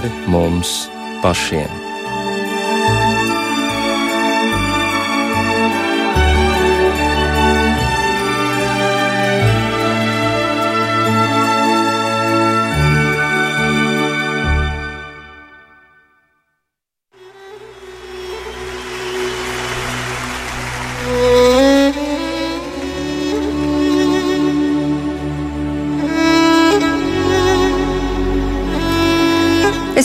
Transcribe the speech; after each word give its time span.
pāri 0.00 0.10
mums 0.32 0.88
pašiem. 1.22 1.79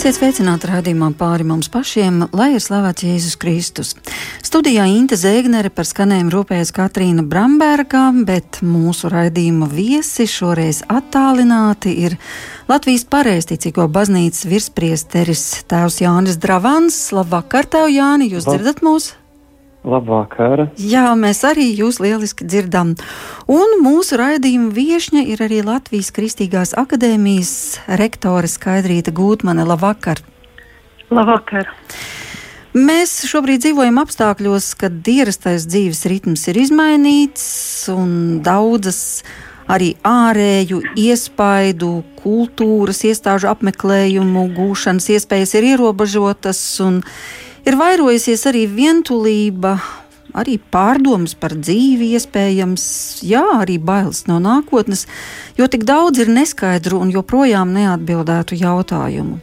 Esiet 0.06 0.20
sveicināti 0.20 0.68
rādījumā 0.70 1.08
pāri 1.18 1.42
mums 1.42 1.66
pašiem, 1.66 2.20
lai 2.30 2.52
ir 2.54 2.62
slavēts 2.62 3.02
Jēzus 3.02 3.34
Kristus. 3.42 3.88
Studijā 4.38 4.84
Inte 4.86 5.18
Zēgnere 5.18 5.66
par 5.74 5.88
skanējumu 5.88 6.30
rūpējas 6.30 6.70
Katrīna 6.76 7.24
Bramberga, 7.26 8.04
bet 8.28 8.60
mūsu 8.62 9.10
raidījuma 9.10 9.66
viesi 9.66 10.28
šoreiz 10.30 10.84
attālināti 10.86 11.96
ir 12.06 12.14
Latvijas 12.70 13.02
pareizticīgo 13.10 13.90
baznīcas 13.90 14.46
virspriesteris 14.46 15.46
tēvs 15.66 15.98
Jānis 16.06 16.38
Dravans. 16.38 17.02
Labvakar, 17.10 17.66
tev 17.66 17.90
Jāni, 17.90 18.30
jūs 18.30 18.46
dzirdat 18.46 18.86
mūs? 18.86 19.16
Labvakar! 19.86 20.64
Jā, 20.82 21.12
mēs 21.14 21.44
arī 21.46 21.68
jūs 21.78 22.00
lieliski 22.02 22.46
dzirdam. 22.48 22.96
Un 23.46 23.76
mūsu 23.84 24.18
raidījuma 24.18 24.72
viesņa 24.74 25.22
ir 25.30 25.44
arī 25.46 25.60
Latvijas 25.62 26.10
Kristīgās 26.16 26.74
akadēmijas 26.74 27.52
rektore 28.00 28.50
Skaidrīta 28.50 29.14
Gūtmane. 29.14 29.62
Labvakar! 29.62 30.24
Labvakar! 31.14 31.70
Mēs 32.76 33.14
šobrīd 33.30 33.62
dzīvojam 33.62 34.02
apstākļos, 34.02 34.72
kad 34.76 35.06
ierastais 35.08 35.68
dzīves 35.70 36.02
ritms 36.10 36.42
ir 36.50 36.58
izmainīts 36.66 37.46
un 37.94 38.42
daudzas 38.44 39.22
arī 39.70 39.94
ārēju 40.06 40.82
iespaidu, 40.98 42.02
kultūras 42.20 43.04
iestāžu 43.06 43.48
apmeklējumu 43.54 44.48
gūšanas 44.58 45.08
iespējas 45.14 45.54
ir 45.56 45.70
ierobežotas 45.72 46.60
un 46.84 47.04
Ir 47.66 47.74
vairojusies 47.74 48.44
arī 48.46 48.60
vientulība, 48.70 49.72
arī 50.38 50.54
pārdomas 50.70 51.32
par 51.34 51.56
dzīvi, 51.58 52.12
iespējams, 52.14 52.84
jā, 53.26 53.42
arī 53.56 53.80
bailes 53.82 54.22
no 54.28 54.36
nākotnes, 54.42 55.06
jo 55.58 55.66
tik 55.66 55.82
daudz 55.88 56.22
ir 56.22 56.30
neskaidru 56.30 57.00
un 57.02 57.10
joprojām 57.10 57.72
neatbildētu 57.74 58.60
jautājumu. 58.60 59.40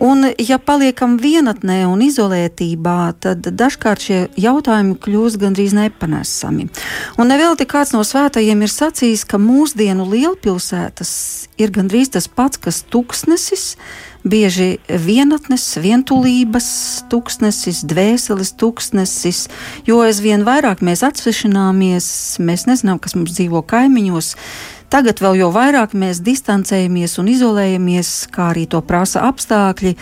Un, 0.00 0.24
ja 0.40 0.56
paliekam 0.56 1.18
vienatnē 1.20 1.82
un 1.84 2.00
izolētībā, 2.00 2.98
tad 3.20 3.44
dažkārt 3.44 4.06
šie 4.06 4.20
jautājumi 4.40 4.94
kļūst 4.96 5.36
gandrīz 5.42 5.74
nepanesami. 5.76 6.70
Un 7.20 7.28
nevelti 7.28 7.66
kāds 7.68 7.92
no 7.92 8.00
svētajiem 8.06 8.64
ir 8.64 8.72
sacījis, 8.72 9.26
ka 9.28 9.36
mūsdienu 9.36 10.08
lielpilsētas 10.08 11.12
ir 11.60 11.74
gandrīz 11.76 12.14
tas 12.16 12.30
pats, 12.32 12.56
kas 12.56 12.80
tuksnesis, 12.88 13.74
bieži 14.24 14.78
vienatnes, 14.88 15.68
vientulības 15.84 16.72
tūkstnesis, 17.12 17.84
dvēseles 17.88 18.56
tūkstnesis, 18.56 19.46
jo 19.84 20.00
aizvien 20.04 20.48
vairāk 20.48 20.80
mēs 20.80 21.04
atsvešināmies, 21.04 22.10
mēs 22.40 22.68
nezinām, 22.72 23.00
kas 23.04 23.16
mums 23.20 23.36
dzīvo 23.36 23.60
kaimiņos. 23.68 24.36
Tagad 24.90 25.20
vēl 25.22 25.36
jau 25.38 25.52
vairāk 25.54 25.92
mēs 25.94 26.18
distancējamies 26.26 27.12
un 27.22 27.28
izolējamies, 27.30 28.08
kā 28.34 28.48
arī 28.50 28.64
to 28.66 28.80
prasa 28.82 29.22
apstākļi, 29.28 29.92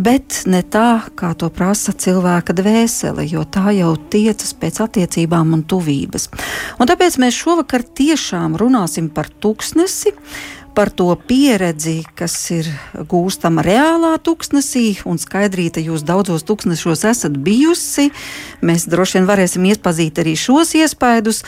bet 0.00 0.38
ne 0.48 0.62
tā, 0.64 1.02
kā 1.20 1.34
to 1.36 1.50
prasa 1.52 1.92
cilvēka 1.92 2.56
dvēsele, 2.56 3.26
jo 3.28 3.44
tā 3.44 3.74
jau 3.76 3.92
tiecas 4.14 4.54
pēc 4.56 4.80
attiecībām 4.86 5.52
un 5.52 5.66
tuvības. 5.68 6.30
Un 6.80 6.88
tāpēc 6.88 7.20
mēs 7.20 7.36
šovakar 7.42 7.84
tiešām 7.84 8.56
runāsim 8.56 9.12
par 9.12 9.28
tūkstnesi 9.28 10.14
par 10.74 10.90
to 10.90 11.12
pieredzi, 11.28 12.02
kas 12.16 12.34
ir 12.54 12.68
gūstama 13.08 13.62
reālā 13.64 14.14
tūkstnesī, 14.24 15.02
un 15.08 15.20
skaidrīta 15.20 15.82
jūs 15.84 16.04
daudzos 16.08 16.44
tūkstnešos 16.48 17.04
esat 17.10 17.36
bijusi. 17.44 18.08
Mēs 18.64 18.88
droši 18.90 19.18
vien 19.18 19.28
varēsim 19.28 19.66
iepazīt 19.70 20.20
arī 20.22 20.34
šos 20.38 20.74
iespaidus. 20.80 21.42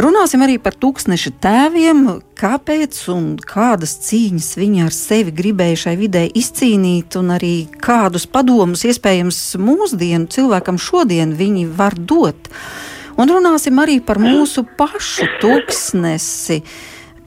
Runāsim 0.00 0.44
arī 0.46 0.58
par 0.62 0.76
tūkstneša 0.80 1.32
tēviem, 1.44 2.04
kāpēc 2.40 3.00
un 3.12 3.32
kādas 3.40 3.98
cīņas 4.08 4.52
viņi 4.60 4.86
ar 4.86 4.96
sevi 4.96 5.34
gribēja 5.36 5.82
šai 5.86 5.96
vidē 6.00 6.26
izcīnīt, 6.42 7.18
un 7.20 7.34
arī 7.36 7.54
kādus 7.84 8.28
padomus 8.30 8.86
iespējams 8.88 9.42
mūsdienu 9.60 10.30
cilvēkam 10.32 10.80
šodien 10.80 11.36
viņi 11.36 11.66
var 11.76 11.98
dot. 11.98 12.48
Un 13.20 13.28
runāsim 13.28 13.76
arī 13.82 13.98
par 14.00 14.16
mūsu 14.22 14.64
pašu 14.78 15.26
tūkstnesi 15.42 16.62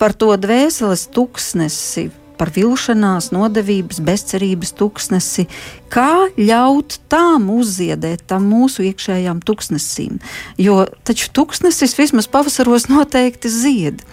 par 0.04 0.12
to 0.20 0.34
dvēseles 0.36 1.06
tuksnesi, 1.16 2.10
par 2.36 2.50
vilšanās, 2.52 3.30
nodevības, 3.32 4.02
bezcerības 4.04 4.74
tuksnesi, 4.76 5.46
kā 5.94 6.26
ļaut 6.36 6.98
tām 7.08 7.46
uzziedēt 7.54 8.26
tam 8.28 8.50
mūsu 8.52 8.84
iekšējām 8.90 9.40
tuksnesīm. 9.48 10.18
Jo 10.60 10.82
taču 11.08 11.30
tuksnesis 11.32 11.96
vismaz 11.96 12.28
pavasaros 12.28 12.90
noteikti 12.92 13.48
zied. 13.54 14.04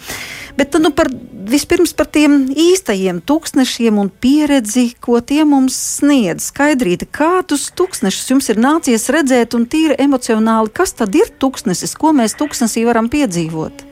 Bet 0.55 0.79
nu, 0.79 0.95
par, 0.95 1.11
vispirms 1.51 1.97
par 1.99 2.07
tiem 2.15 2.45
īstajiem 2.55 3.19
tūkstošiem 3.27 3.99
un 3.99 4.15
pieredzi, 4.23 4.93
ko 5.03 5.19
tie 5.19 5.43
mums 5.43 5.75
sniedz. 5.99 6.53
Skaidrīta, 6.53 7.11
kādus 7.11 7.73
tūkstošus 7.75 8.31
jums 8.31 8.55
ir 8.55 8.63
nācies 8.63 9.11
redzēt 9.11 9.59
un 9.59 9.67
tīri 9.67 9.99
emocionāli, 10.07 10.71
kas 10.71 10.95
tad 11.03 11.19
ir 11.19 11.35
tūkstnesis, 11.43 11.99
ko 11.99 12.15
mēs 12.15 12.39
tūkstnesī 12.39 12.87
varam 12.87 13.11
piedzīvot? 13.11 13.90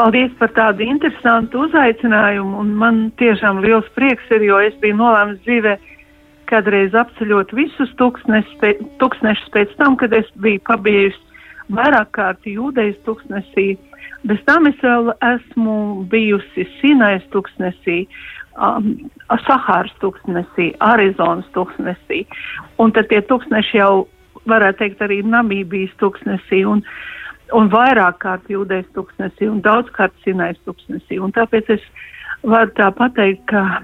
Paldies 0.00 0.30
par 0.40 0.48
tādu 0.56 0.80
interesantu 0.80 1.66
uzaicinājumu, 1.66 2.62
un 2.62 2.68
man 2.80 3.00
tiešām 3.20 3.58
liels 3.60 3.88
prieks 3.92 4.30
ir, 4.32 4.46
jo 4.48 4.56
es 4.64 4.72
biju 4.80 4.96
nolēmis 4.96 5.42
dzīvē 5.44 5.74
kādreiz 6.48 6.96
apceļot 6.96 7.52
visus 7.52 7.92
tūkstnešus 8.00 9.50
pēc 9.52 9.74
tam, 9.76 9.98
kad 10.00 10.16
es 10.16 10.30
biju 10.40 10.62
pabijusi 10.70 11.20
vairāk 11.76 12.14
kārt 12.16 12.48
jūdejas 12.48 12.96
tūkstnesī. 13.04 13.66
Bez 14.24 14.40
tam 14.48 14.70
es 14.72 14.80
vēl 14.80 15.12
esmu 15.34 15.76
bijusi 16.08 16.64
Sinais 16.78 17.28
tūkstnesī, 17.36 18.00
um, 18.56 18.90
Sahāras 19.44 19.92
tūkstnesī, 20.00 20.72
Arizonas 20.80 21.52
tūkstnesī, 21.52 22.24
un 22.80 22.96
tad 22.96 23.12
tie 23.12 23.20
tūkstneši 23.20 23.82
jau 23.82 23.94
varētu 24.48 24.80
teikt 24.80 25.04
arī 25.04 25.20
Namībijas 25.28 25.92
tūkstnesī. 26.00 26.64
Un, 26.72 26.80
uh, 26.80 27.19
un 27.56 27.70
vairāk 27.72 28.20
kārt 28.22 28.50
jūdēs 28.50 28.88
tuksnesī 28.96 29.48
un 29.50 29.60
daudz 29.64 29.90
kārt 29.96 30.14
sinais 30.24 30.58
tuksnesī. 30.66 31.18
Un 31.22 31.32
tāpēc 31.36 31.70
es 31.76 31.84
varu 32.46 32.72
tā 32.76 32.88
pateikt, 32.96 33.42
ka 33.50 33.82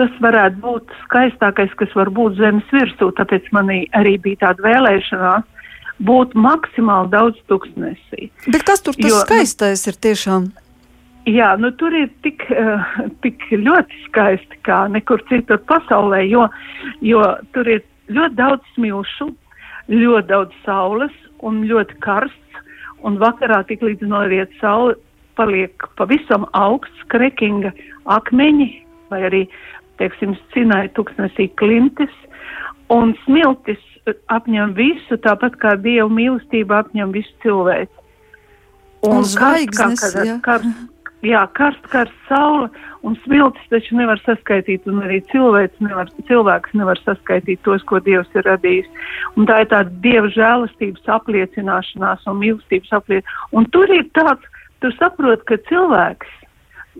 tas 0.00 0.16
varētu 0.22 0.60
būt 0.64 0.94
skaistākais, 1.04 1.72
kas 1.80 1.94
var 1.96 2.10
būt 2.14 2.38
zemes 2.40 2.66
virsū, 2.74 3.10
tāpēc 3.16 3.48
manī 3.56 3.84
arī 3.96 4.16
bija 4.22 4.48
tāda 4.48 4.66
vēlēšanās 4.68 5.46
būt 6.08 6.34
maksimāli 6.38 7.10
daudz 7.14 7.38
tuksnesī. 7.50 8.30
Bet 8.46 8.64
kas 8.68 8.84
tur 8.84 8.96
tas 8.98 9.08
jo, 9.08 9.16
nu, 9.16 9.24
skaistais 9.26 9.86
ir 9.90 9.98
tiešām? 9.98 10.50
Jā, 11.28 11.52
nu 11.60 11.72
tur 11.76 11.92
ir 11.96 12.08
tik, 12.24 12.44
uh, 12.54 12.84
tik 13.24 13.42
ļoti 13.50 14.04
skaisti 14.06 14.60
kā 14.64 14.84
nekur 14.92 15.24
citur 15.28 15.60
pasaulē, 15.68 16.22
jo, 16.28 16.46
jo 17.04 17.24
tur 17.56 17.68
ir 17.68 17.82
ļoti 18.08 18.38
daudz 18.38 18.74
smilšu, 18.76 19.28
ļoti 19.92 20.28
daudz 20.30 20.62
saules 20.64 21.14
un 21.44 21.64
ļoti 21.68 21.98
karsts 22.04 22.47
un 23.06 23.18
vakarā 23.20 23.62
tik 23.68 23.84
līdz 23.84 24.08
noriet 24.10 24.54
saule 24.62 24.96
paliek 25.38 25.86
pavisam 25.98 26.46
augsts 26.58 27.04
krekinga 27.12 27.70
akmeņi 28.10 28.68
vai 29.12 29.22
arī, 29.28 29.44
teiksim, 30.00 30.34
cinai 30.54 30.88
tuksnesī 30.96 31.48
klintis, 31.60 32.12
un 32.92 33.14
smiltis 33.24 33.80
apņem 34.32 34.74
visu, 34.76 35.18
tāpat 35.24 35.56
kā 35.60 35.74
Dieva 35.80 36.08
mīlestība 36.12 36.82
apņem 36.82 37.12
visu 37.16 37.32
cilvēku. 37.44 38.04
Un, 39.06 39.20
un 39.20 39.26
zvaigznes, 39.30 40.02
kā, 40.02 40.24
kā, 40.26 40.38
kā, 40.42 40.56
jā, 41.26 41.42
karst, 41.58 41.82
karst 41.92 42.14
saule 42.28 42.68
un 43.06 43.16
smiltis 43.24 43.70
taču 43.72 43.96
nevar 43.98 44.20
saskaitīt, 44.24 44.86
un 44.90 45.02
arī 45.04 45.20
cilvēks 45.32 45.82
nevar, 45.82 46.10
cilvēks 46.28 46.74
nevar 46.78 47.00
saskaitīt 47.04 47.62
tos, 47.66 47.84
ko 47.88 48.00
Dievs 48.04 48.30
ir 48.38 48.46
radījis. 48.46 48.88
Un 49.36 49.48
tā 49.50 49.62
ir 49.62 49.70
tāda 49.72 49.90
Dieva 50.04 50.30
žēlastības 50.34 51.10
apliecināšanās 51.18 52.26
un 52.26 52.40
mīlestības 52.42 52.94
apliecināšanās. 53.00 53.52
Un 53.52 53.68
tur 53.74 53.90
ir 53.94 54.06
tāds, 54.18 54.46
tu 54.82 54.92
saproti, 54.98 55.46
ka 55.50 55.58
cilvēks, 55.70 56.34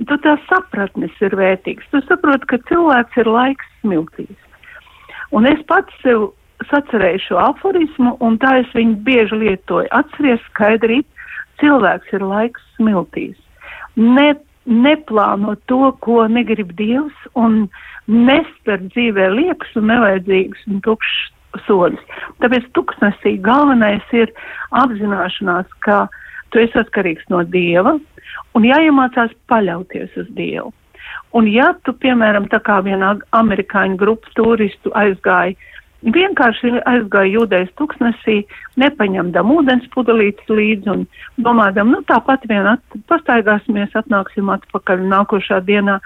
tu 0.08 0.18
tā 0.24 0.36
sapratnes 0.48 1.22
ir 1.22 1.34
vērtīgs, 1.38 1.90
tu 1.92 2.02
saproti, 2.06 2.50
ka 2.50 2.62
cilvēks 2.70 3.22
ir 3.22 3.30
laiks 3.30 3.72
smiltīs. 3.82 4.38
Un 5.34 5.46
es 5.46 5.60
pats 5.68 5.92
sev 6.02 6.30
sacerēju 6.70 7.20
šo 7.26 7.42
aforismu, 7.42 8.16
un 8.24 8.38
tā 8.42 8.56
es 8.62 8.70
viņu 8.74 8.96
bieži 9.06 9.36
lietoju. 9.44 9.90
Atceries 9.94 10.42
skaidrīt, 10.48 11.06
cilvēks 11.60 12.16
ir 12.16 12.24
laiks 12.24 12.64
smiltīs 12.78 13.36
ne, 13.98 14.28
neplānot 14.68 15.60
to, 15.70 15.90
ko 16.04 16.24
negrib 16.30 16.72
Dievs, 16.78 17.16
un 17.34 17.66
nespēr 18.08 18.84
dzīvē 18.88 19.28
liekas 19.34 19.74
un 19.76 19.90
nevajadzīgus 19.92 20.64
un 20.70 20.80
tukšs 20.86 21.26
soļus. 21.66 22.00
Tāpēc 22.42 22.68
tuksnesī 22.76 23.36
galvenais 23.44 24.04
ir 24.16 24.32
apzināšanās, 24.76 25.68
ka 25.84 26.06
tu 26.52 26.62
esi 26.62 26.78
atkarīgs 26.80 27.28
no 27.32 27.42
Dieva 27.44 27.96
un 28.56 28.66
jāiemācās 28.66 29.32
paļauties 29.50 30.16
uz 30.20 30.28
Dievu. 30.36 30.72
Un 31.36 31.48
ja 31.50 31.72
tu, 31.84 31.92
piemēram, 31.92 32.48
tā 32.52 32.60
kā 32.64 32.78
viena 32.84 33.14
amerikāņu 33.36 33.98
grupa 34.00 34.30
turistu 34.36 34.92
aizgāja 34.96 35.56
vienkārši 36.06 36.78
aizgāja 36.86 37.32
jūdais 37.32 37.70
tuksnesī, 37.78 38.42
nepaņemdam 38.78 39.50
ūdens 39.54 39.86
pudelītes 39.94 40.50
līdzi 40.50 40.92
un 40.92 41.06
domādam, 41.42 41.90
nu 41.94 42.02
tāpat 42.06 42.46
vien 42.50 42.66
at, 42.74 42.98
pastaigāsimies, 43.10 43.94
atnāksim 43.98 44.50
atpakaļ 44.54 45.06
nākošā 45.10 45.62
dienā. 45.66 45.98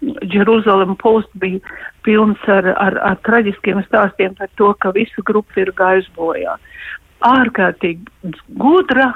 Jeruzalem 0.00 0.94
Post 0.96 1.28
bija 1.36 1.60
pilns 2.06 2.40
ar, 2.48 2.70
ar, 2.80 2.94
ar 3.04 3.18
traģiskiem 3.26 3.82
stāstiem 3.84 4.32
par 4.38 4.48
to, 4.56 4.70
ka 4.80 4.94
visa 4.96 5.24
grupa 5.28 5.60
ir 5.60 5.74
gājusi 5.76 6.14
bojā. 6.16 6.54
Ārkārtīgi 7.20 8.38
gudra 8.56 9.10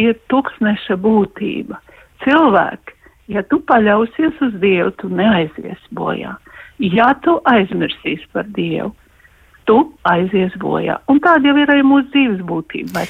ir 0.00 0.16
tuksneša 0.32 0.96
būtība. 0.96 1.76
Cilvēki, 2.24 2.96
ja 3.34 3.44
tu 3.52 3.60
paļausies 3.68 4.40
uz 4.46 4.56
Dievu, 4.62 4.94
tu 4.96 5.12
neaizies 5.12 5.82
bojā. 5.92 6.38
Ja 6.80 7.10
tu 7.20 7.36
aizmirsīsi 7.44 8.24
par 8.32 8.48
Dievu, 8.56 8.94
tu 9.70 9.78
aizies 10.10 10.54
bojā. 10.58 10.98
Un 11.10 11.20
tāda 11.22 11.50
jau 11.50 11.54
ir 11.60 11.70
arī 11.70 11.84
mūsu 11.86 12.10
dzīves 12.10 12.42
būtība. 12.46 13.04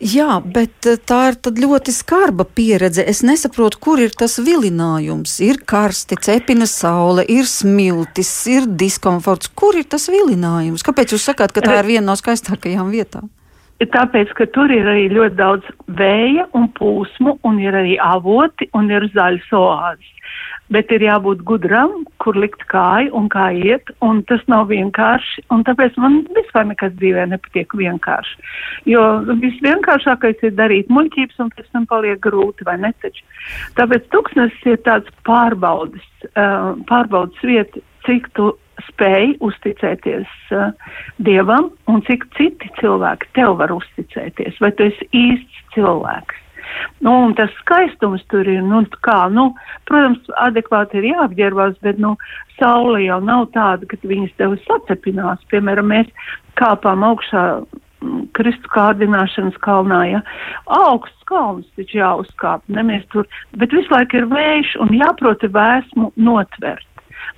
Jā, 0.00 0.38
bet 0.56 0.88
eh, 0.88 0.96
tā 0.96 1.20
ir 1.32 1.38
ļoti 1.64 1.92
skarba 1.92 2.46
pieredze. 2.48 3.04
Es 3.04 3.20
nesaprotu, 3.26 3.80
kur 3.84 4.00
ir 4.00 4.14
tas 4.16 4.38
vilinājums. 4.40 5.38
Ir 5.44 5.60
karsti, 5.68 6.16
cepina 6.24 6.68
saule, 6.70 7.26
ir 7.28 7.48
smiltis, 7.50 8.32
ir 8.48 8.70
diskomforts. 8.80 9.52
Kur 9.52 9.76
ir 9.76 9.88
tas 9.90 10.08
vilinājums? 10.12 10.86
Kāpēc 10.86 11.12
jūs 11.12 11.28
sakāt, 11.28 11.52
ka 11.52 11.64
tā 11.64 11.82
ir 11.82 11.90
viena 11.92 12.08
no 12.08 12.16
skaistākajām 12.18 12.94
vietām? 12.94 13.28
Tāpēc, 13.78 14.32
ka 14.34 14.46
tur 14.50 14.72
ir 14.74 14.88
arī 14.90 15.06
ļoti 15.12 15.36
daudz 15.38 15.68
vēja 16.00 16.48
un 16.58 16.66
pūsmu, 16.74 17.38
un 17.46 17.60
ir 17.62 17.76
arī 17.78 17.94
avoti 18.02 18.66
un 18.74 18.90
ir 18.90 19.06
zaļas 19.14 19.52
oāzes 19.54 20.14
bet 20.72 20.92
ir 20.92 21.04
jābūt 21.04 21.42
gudram, 21.48 22.04
kur 22.22 22.36
likt 22.36 22.64
kāju 22.70 23.12
un 23.16 23.28
kā 23.32 23.48
iet, 23.56 23.90
un 24.04 24.20
tas 24.28 24.42
nav 24.52 24.68
vienkārši, 24.72 25.46
tāpēc 25.68 25.96
man 26.00 26.20
vispār 26.36 26.68
nekas 26.68 26.94
dzīvē 26.98 27.24
nepatīk 27.32 27.74
vienkārši. 27.80 28.36
Jo 28.92 29.04
visvienkāršākais 29.28 30.44
ir 30.44 30.56
darīt 30.58 30.92
muļķības, 30.92 31.40
un 31.44 31.52
pēc 31.56 31.72
tam 31.72 31.88
paliek 31.90 32.20
grūti, 32.24 32.66
vai 32.68 32.78
ne 32.84 32.92
taču. 33.02 33.24
Tāpēc 33.80 34.08
tuksnesis 34.12 34.72
ir 34.74 34.80
tāds 34.86 35.12
pārbaudas, 35.28 36.04
uh, 36.34 36.74
pārbaudas 36.88 37.44
vieta, 37.44 37.84
cik 38.06 38.28
tu 38.36 38.52
spēj 38.86 39.36
uzticēties 39.44 40.34
uh, 40.56 40.74
Dievam, 41.24 41.72
un 41.90 42.04
cik 42.06 42.28
citi 42.38 42.70
cilvēki 42.80 43.32
tev 43.38 43.56
var 43.62 43.74
uzticēties, 43.74 44.60
vai 44.62 44.72
tu 44.76 44.88
esi 44.90 45.08
īsts 45.16 45.64
cilvēks. 45.74 46.44
Nu, 47.00 47.12
un 47.24 47.34
tas 47.34 47.52
skaistums 47.62 48.24
tur 48.32 48.48
ir, 48.48 48.60
nu, 48.64 48.82
kā, 49.06 49.18
nu, 49.32 49.50
protams, 49.88 50.28
adekvāti 50.44 51.00
ir 51.00 51.10
jāapģērbās, 51.12 51.78
bet, 51.84 52.00
nu, 52.02 52.14
saule 52.58 53.02
jau 53.04 53.18
nav 53.24 53.48
tāda, 53.54 53.88
ka 53.88 53.98
viņas 54.02 54.34
tev 54.40 54.56
sacepinās. 54.66 55.44
Piemēram, 55.52 55.92
mēs 55.92 56.10
kāpām 56.60 57.06
augšā 57.06 57.44
mm, 57.60 58.26
Kristu 58.36 58.72
kārdināšanas 58.74 59.58
kalnā, 59.64 60.02
ja 60.12 60.24
augsts 60.66 61.24
kalns 61.30 61.68
taču 61.78 62.00
jāuzkāp, 62.00 62.64
ne 62.72 62.84
mēs 62.90 63.06
tur, 63.14 63.28
bet 63.60 63.74
visu 63.74 63.94
laiku 63.94 64.20
ir 64.20 64.28
vējš 64.32 64.76
un 64.84 64.94
jāproti 64.96 65.50
vēsmu 65.54 66.12
notvert. 66.16 66.87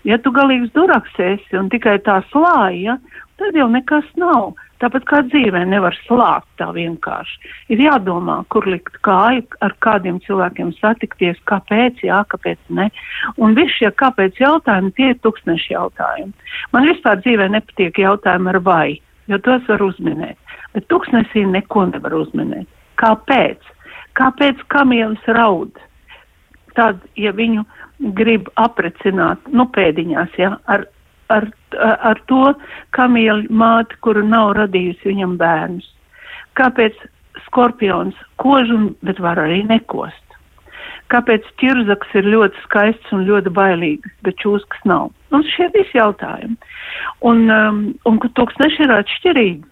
Ja 0.09 0.19
tu 0.19 0.32
galīgs 0.32 0.73
duraks 0.77 1.19
esi 1.21 1.59
un 1.59 1.69
tikai 1.73 1.99
tā 2.06 2.21
slāja, 2.31 2.97
tad 3.41 3.56
jau 3.56 3.69
nekas 3.73 4.06
nav. 4.21 4.55
Tāpat 4.81 5.05
kā 5.09 5.19
dzīvē 5.29 5.61
nevar 5.69 5.97
slāpt 6.06 6.49
tā 6.56 6.71
vienkārši. 6.73 7.50
Ir 7.75 7.82
jādomā, 7.85 8.38
kur 8.53 8.65
likt 8.65 8.94
kāju, 9.05 9.44
ar 9.61 9.75
kādiem 9.85 10.23
cilvēkiem 10.25 10.71
satikties, 10.79 11.37
kāpēc, 11.50 12.00
jā, 12.06 12.23
kāpēc 12.32 12.61
ne. 12.79 12.88
Un 13.37 13.53
visi 13.59 13.82
šie 13.82 13.91
kāpēc 14.00 14.41
jautājumi, 14.41 14.94
tie 14.97 15.11
ir 15.12 15.21
tūkstneši 15.27 15.75
jautājumi. 15.75 16.33
Man 16.73 16.88
vispār 16.88 17.21
dzīvē 17.21 17.50
nepatīk 17.53 18.00
jautājumi 18.00 18.55
ar 18.55 18.61
vai, 18.65 18.88
jo 19.29 19.41
tos 19.44 19.69
var 19.69 19.85
uzminēt. 19.85 20.56
Bet 20.73 20.88
tūkstnesī 20.88 21.44
neko 21.50 21.85
nevar 21.93 22.17
uzminēt. 22.23 22.69
Kāpēc? 23.00 23.61
Kāpēc 24.17 24.65
kamielis 24.73 25.29
raud? 25.29 25.76
Tad, 26.76 27.05
ja 27.21 27.35
viņu 27.37 27.67
grib 28.17 28.49
aprecināt, 28.61 29.44
nu 29.52 29.67
pēdiņās, 29.75 30.38
ja, 30.41 30.55
ar 30.73 30.87
ar, 31.31 31.49
ar 31.79 32.20
to 32.31 32.52
kamieļu 32.97 33.50
māti, 33.55 33.99
kura 34.05 34.23
nav 34.26 34.55
radījusi 34.58 35.12
viņam 35.12 35.37
bērnus. 35.41 35.87
Kāpēc 36.58 36.97
skorpions 37.47 38.19
kož, 38.43 38.73
un, 38.75 38.91
bet 39.06 39.23
var 39.23 39.41
arī 39.43 39.62
nekost? 39.69 40.19
Kāpēc 41.11 41.47
ķirzaks 41.58 42.12
ir 42.20 42.29
ļoti 42.31 42.61
skaists 42.64 43.14
un 43.14 43.25
ļoti 43.26 43.50
bailīgs, 43.55 44.12
bet 44.26 44.38
čūskas 44.43 44.85
nav? 44.87 45.11
Un 45.35 45.43
šie 45.47 45.67
visi 45.75 45.99
jautājumi. 45.99 46.55
Un, 47.26 47.44
um, 47.50 47.81
un 48.06 48.20
tūkstneši 48.23 48.87
ir 48.87 48.94
atšķirīgi. 48.94 49.67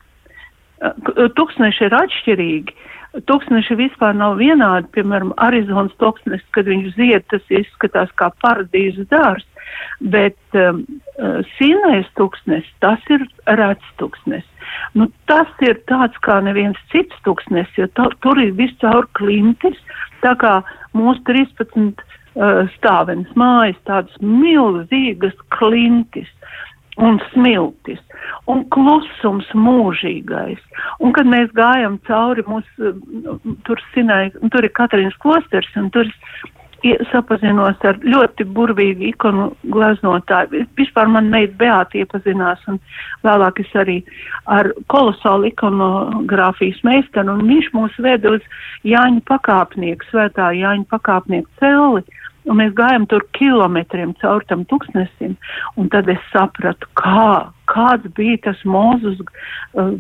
Tūkstneši 1.39 1.87
ir 1.87 1.97
atšķirīgi. 1.99 2.75
Tūkstneši 3.17 3.77
vispār 3.79 4.13
nav 4.17 4.37
vienādi. 4.37 4.91
Piemēram, 4.93 5.33
Arizonas 5.41 5.95
tūkstnesis, 6.03 6.45
kad 6.53 6.69
viņš 6.69 6.91
zied, 6.97 7.25
tas 7.33 7.45
izskatās 7.49 8.13
kā 8.21 8.29
paradīzes 8.45 9.09
dārs. 9.09 9.47
Bet 10.13 10.37
um, 10.59 10.83
uh, 11.17 11.41
Sīnais 11.57 12.09
tūkstnes, 12.21 12.69
tas 12.85 13.01
ir 13.13 13.25
rēts 13.49 13.95
tūkstnes. 14.01 14.45
Nu, 14.99 15.09
tas 15.31 15.49
ir 15.65 15.81
tāds 15.89 16.21
kā 16.25 16.39
neviens 16.45 16.79
cits 16.93 17.17
tūkstnes, 17.25 17.71
jo 17.81 17.89
to, 17.97 18.11
tur 18.25 18.41
ir 18.43 18.53
viscaur 18.59 19.09
klintis, 19.17 19.79
tā 20.25 20.35
kā 20.41 20.59
mūsu 20.97 21.25
13 21.29 21.89
uh, 21.97 22.69
stāvenes 22.77 23.33
mājas, 23.41 23.81
tādas 23.89 24.21
milzīgas 24.21 25.37
klintis 25.57 26.29
un 26.99 27.19
smiltis, 27.31 28.01
un 28.51 28.65
klusums 28.75 29.49
mūžīgais. 29.55 30.61
Un, 30.99 31.15
kad 31.17 31.29
mēs 31.31 31.51
gājam 31.57 31.99
cauri 32.09 32.45
mūsu, 32.49 32.95
tur, 33.67 33.83
sinai, 33.95 34.29
tur 34.53 34.67
ir 34.67 34.75
Katrīnas 34.75 35.19
klosters, 35.23 35.71
un 35.79 35.91
tur 35.95 36.11
sapazinos 37.11 37.79
ar 37.83 37.99
ļoti 38.07 38.45
burvīgu 38.55 39.09
ikonu 39.11 39.49
gleznotāju. 39.75 40.65
Vispār 40.79 41.11
man 41.11 41.31
meita 41.31 41.55
Beāta 41.59 41.99
iepazinās, 41.99 42.61
un 42.71 42.79
vēlāk 43.27 43.61
es 43.65 43.73
arī 43.75 43.99
ar 44.47 44.71
kolosālu 44.87 45.51
ikonogrāfijas 45.51 46.79
meistaru, 46.87 47.35
un 47.35 47.49
viņš 47.51 47.73
mūs 47.75 47.99
veda 47.99 48.37
uz 48.37 48.43
Jāņa 48.87 49.25
pakāpnieku, 49.27 50.07
svētā 50.13 50.53
Jāņa 50.55 50.87
pakāpnieku 50.91 51.51
celi. 51.59 52.07
Un 52.49 52.57
mēs 52.63 52.73
gājām 52.77 53.05
tur 53.11 53.25
kilometriem 53.37 54.15
caur 54.23 54.45
tam 54.49 54.65
tūkstnesim, 54.71 55.35
un 55.77 55.89
tad 55.93 56.09
es 56.09 56.21
sapratu, 56.33 56.89
kā, 56.97 57.51
kāds 57.69 58.09
bija 58.17 58.39
tas 58.47 58.63
mūzus 58.65 59.21
uh, 59.21 59.91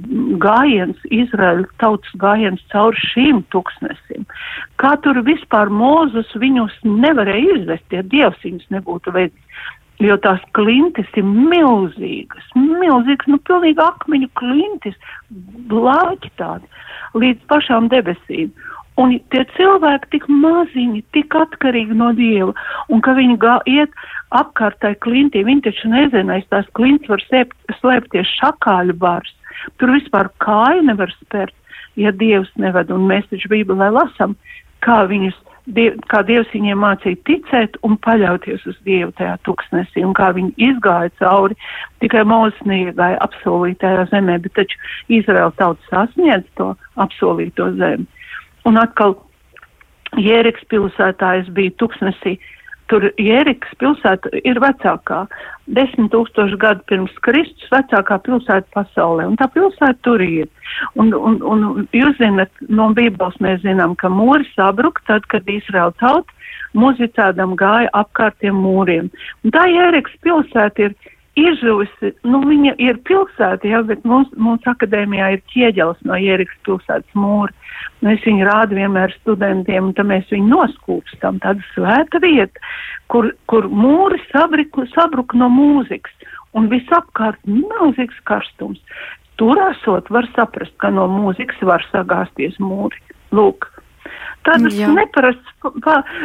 gājiens, 0.40 0.96
Izraēla 1.12 1.68
tautas 1.82 2.14
gājiens 2.22 2.62
caur 2.72 2.96
šīm 3.10 3.42
tūkstnesim. 3.52 4.24
Kā 4.80 4.94
tur 5.04 5.20
vispār 5.26 5.72
mūzus 5.72 6.32
viņus 6.40 6.78
nevarēja 6.86 7.58
izvest, 7.58 7.92
ja 7.92 8.04
Dievs 8.14 8.40
viņus 8.46 8.72
nebūtu 8.78 9.12
veids. 9.16 9.60
Jo 9.98 10.14
tās 10.22 10.38
klintis 10.54 11.08
ir 11.18 11.24
milzīgas, 11.26 12.44
milzīgas, 12.54 13.26
nu, 13.26 13.40
pilnīgi 13.42 13.82
akmeņu 13.82 14.28
klintis, 14.38 14.94
blāķi 15.72 16.30
tādi, 16.38 16.70
līdz 17.18 17.42
pašām 17.50 17.90
debesīm. 17.90 18.52
Un 18.98 19.14
tie 19.30 19.44
cilvēki 19.54 20.10
tik 20.16 20.24
maziņi, 20.26 21.04
tik 21.14 21.34
atkarīgi 21.38 21.94
no 21.94 22.10
Dieva, 22.18 22.50
un 22.90 23.02
ka 23.04 23.14
viņi 23.14 23.36
gā, 23.38 23.58
iet 23.70 23.92
apkārtai 24.34 24.96
klintī, 25.04 25.44
viņi 25.46 25.68
taču 25.68 25.90
nezina, 25.92 26.38
aiz 26.38 26.48
tās 26.50 26.66
klints 26.74 27.10
var 27.10 27.22
slēpt, 27.28 27.54
slēpties 27.78 28.32
šakāļu 28.40 28.96
bars. 28.98 29.34
Tur 29.78 29.94
vispār 29.94 30.32
kāju 30.42 30.82
nevar 30.90 31.14
spērt, 31.20 31.54
ja 31.98 32.10
Dievs 32.10 32.50
neved, 32.58 32.90
un 32.94 33.06
mēs 33.10 33.30
taču 33.30 33.50
Bībelē 33.52 33.92
lasam, 33.94 34.34
kā 34.82 35.04
viņus, 35.10 35.38
diev, 35.78 35.98
kā 36.10 36.24
Dievs 36.26 36.50
viņiem 36.54 36.82
mācīja 36.82 37.22
ticēt 37.30 37.78
un 37.86 37.94
paļauties 38.02 38.66
uz 38.66 38.76
Dievu 38.86 39.14
tajā 39.18 39.38
tuksnesī, 39.46 40.02
un 40.06 40.14
kā 40.18 40.32
viņi 40.34 40.54
izgāja 40.72 41.14
cauri, 41.22 41.58
tikai 42.02 42.26
Mūzes 42.26 42.66
neiegāja 42.66 43.22
apsolītajā 43.26 44.10
zemē, 44.12 44.38
bet 44.42 44.58
taču 44.58 44.78
Izraela 45.20 45.54
tauta 45.58 45.90
sasniedz 45.90 46.46
to 46.58 46.72
apsolīto 46.98 47.70
zemi. 47.78 48.08
Un 48.68 48.78
atkal 48.80 49.16
Jēriks 50.18 50.64
pilsētā 50.72 51.34
es 51.42 51.50
biju 51.56 51.74
tuksnesī 51.80 52.38
tur 52.88 53.04
Jērikas 53.20 53.76
pilsēta 53.80 54.30
ir 54.48 54.58
vecākā, 54.62 55.22
desmit 55.76 56.10
tūkstoši 56.14 56.58
gadu 56.60 56.84
pirms 56.90 57.14
Kristus 57.24 57.68
vecākā 57.72 58.18
pilsēta 58.24 58.68
pasaulē, 58.76 59.28
un 59.28 59.36
tā 59.40 59.48
pilsēta 59.52 59.98
tur 60.06 60.24
ir. 60.24 60.48
Un, 61.00 61.12
un, 61.14 61.38
un 61.44 61.86
jūs 61.96 62.16
zinat, 62.20 62.52
no 62.68 62.90
Bībeles 62.96 63.38
mēs 63.44 63.62
zinām, 63.64 63.96
ka 64.00 64.10
mūri 64.12 64.48
sabruka 64.54 65.04
tad, 65.10 65.28
kad 65.32 65.48
Izraela 65.52 65.94
tauta 66.00 66.32
muzicēdam 66.78 67.54
gāja 67.58 67.92
apkārt 67.96 68.38
tiem 68.42 68.58
mūriem. 68.60 69.12
Un 69.44 69.54
tā 69.54 69.64
Jērikas 69.68 70.18
pilsēta 70.24 70.88
ir 70.88 70.96
izžuvusi, 71.38 72.12
nu 72.28 72.40
viņa 72.44 72.74
ir 72.82 72.98
pilsēta, 73.08 73.68
jā, 73.68 73.82
bet 73.86 74.04
mums, 74.08 74.30
mums 74.36 74.66
akadēmijā 74.68 75.30
ir 75.36 75.42
ķieģels 75.52 76.04
no 76.08 76.18
Jērikas 76.18 76.60
pilsētas 76.66 77.18
mūra. 77.18 77.54
Mēs 78.06 78.22
viņu 78.26 78.46
rādu 78.46 78.78
vienmēr 78.78 79.14
studentiem, 79.18 79.90
un 79.90 79.94
tad 79.98 80.08
mēs 80.10 80.28
viņu 80.30 80.50
noskūpstam. 80.52 81.40
Tāda 81.42 81.64
svēta 81.74 82.20
vieta, 82.22 82.62
kur, 83.12 83.32
kur 83.50 83.68
mūri 83.70 84.20
sabriku, 84.30 84.86
sabruka 84.94 85.38
no 85.38 85.50
mūzikas, 85.52 86.14
un 86.58 86.70
visapkārt 86.72 87.40
milzīgs 87.48 88.18
karstums. 88.28 88.82
Tur 89.38 89.58
esot, 89.68 90.08
var 90.10 90.26
saprast, 90.34 90.74
ka 90.82 90.90
no 90.90 91.06
mūzikas 91.10 91.60
var 91.66 91.84
sagāzties 91.92 92.58
mūri. 92.62 92.98
Lūk. 93.34 93.68
Tādas 94.46 94.76
Jā. 94.78 94.88
neparastas, 94.94 95.54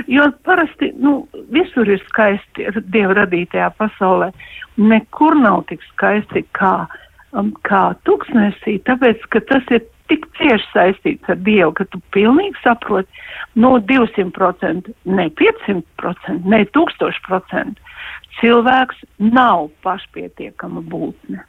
jo 0.08 0.28
parasti, 0.48 0.92
nu, 1.02 1.16
visur 1.54 1.90
ir 1.90 2.04
skaisti 2.08 2.70
Dieva 2.94 3.18
radītajā 3.24 3.72
pasaulē. 3.80 4.32
Nekur 4.80 5.36
nav 5.40 5.66
tik 5.70 5.84
skaisti 5.92 6.46
kā, 6.58 6.86
um, 7.34 7.52
kā 7.68 7.92
tuksnesī, 8.08 8.80
tāpēc, 8.88 9.26
ka 9.34 9.44
tas 9.50 9.68
ir 9.76 9.84
tik 10.12 10.26
cieši 10.38 10.70
saistīts 10.72 11.32
ar 11.32 11.40
Dievu, 11.44 11.74
ka 11.78 11.88
tu 11.92 12.02
pilnīgi 12.16 12.60
saproti, 12.64 13.24
no 13.60 13.76
200%, 13.92 14.94
ne 15.06 15.30
500%, 15.42 16.44
ne 16.46 16.64
1000%. 16.76 17.90
Cilvēks 18.40 19.04
nav 19.22 19.70
pašpietiekama 19.86 20.82
būtne. 20.90 21.44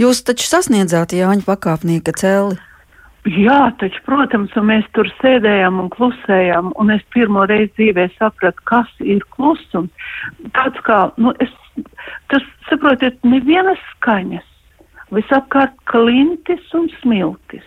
Jūs 0.00 0.24
taču 0.26 0.48
sasniedzāt 0.48 1.12
Jāņa 1.14 1.46
pakāpnieka 1.46 2.14
cēli. 2.16 2.58
Jā, 3.28 3.68
taču, 3.76 4.00
protams, 4.06 4.54
mēs 4.64 4.86
tur 4.96 5.08
sēdējām 5.18 5.76
un 5.82 5.90
klusējām, 5.92 6.70
un 6.80 6.92
es 6.94 7.02
pirmo 7.12 7.44
reizi 7.44 7.74
dzīvē 7.76 8.06
sapratu, 8.14 8.64
kas 8.64 8.88
ir 9.04 9.20
klusums. 9.36 9.92
Tāds 10.56 10.80
kā, 10.86 11.02
nu, 11.20 11.34
es, 11.44 11.52
tas, 12.32 12.46
saprotiet, 12.70 13.18
nevienas 13.20 13.82
skaņas, 13.96 14.46
visapkārt 15.12 15.76
klintis 15.90 16.64
un 16.72 16.88
smiltis, 17.02 17.66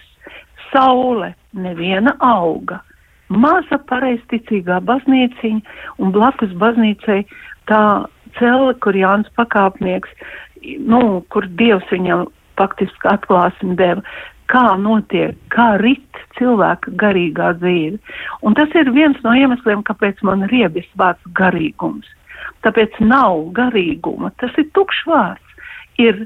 saule, 0.71 1.35
neviena 1.53 2.15
auga, 2.25 2.81
maza 3.29 3.77
pareizticīgā 3.91 4.81
baznīciņa, 4.89 5.77
un 6.01 6.17
blakus 6.17 6.57
baznīcai 6.57 7.21
tā 7.69 7.83
cele, 8.39 8.73
kur 8.81 8.97
Jānis 8.97 9.29
pakāpnieks, 9.37 10.09
nu, 10.81 11.21
kur 11.29 11.45
Dievs 11.61 11.85
viņam 11.93 12.25
faktiski 12.57 13.09
atklāsim 13.09 13.77
deva, 13.77 14.01
kā 14.53 14.73
notiek, 14.79 15.37
kā 15.53 15.73
rit 15.81 16.21
cilvēka 16.37 16.93
garīgā 17.01 17.53
dzīve. 17.61 17.99
Un 18.45 18.57
tas 18.57 18.73
ir 18.77 18.91
viens 18.93 19.19
no 19.25 19.33
iemesliem, 19.37 19.83
kāpēc 19.87 20.21
man 20.27 20.45
riebjas 20.51 20.89
vārds 20.99 21.33
garīgums. 21.39 22.09
Tāpēc 22.63 22.99
nav 23.03 23.49
garīguma, 23.57 24.31
tas 24.39 24.53
ir 24.61 24.69
tukšs 24.77 25.03
vārds. 25.09 25.57
Ir 26.01 26.25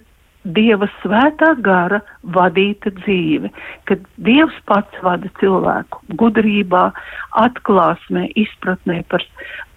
Dieva 0.55 0.87
svētā 1.01 1.53
gara 1.59 1.99
vadīta 2.35 2.91
dzīve, 3.01 3.51
kad 3.89 4.03
Dievs 4.23 4.55
pats 4.69 5.03
vada 5.03 5.29
cilvēku 5.41 5.99
gudrībā, 6.19 6.89
atklāsmē, 7.35 8.29
izpratnē 8.39 9.01
par 9.11 9.25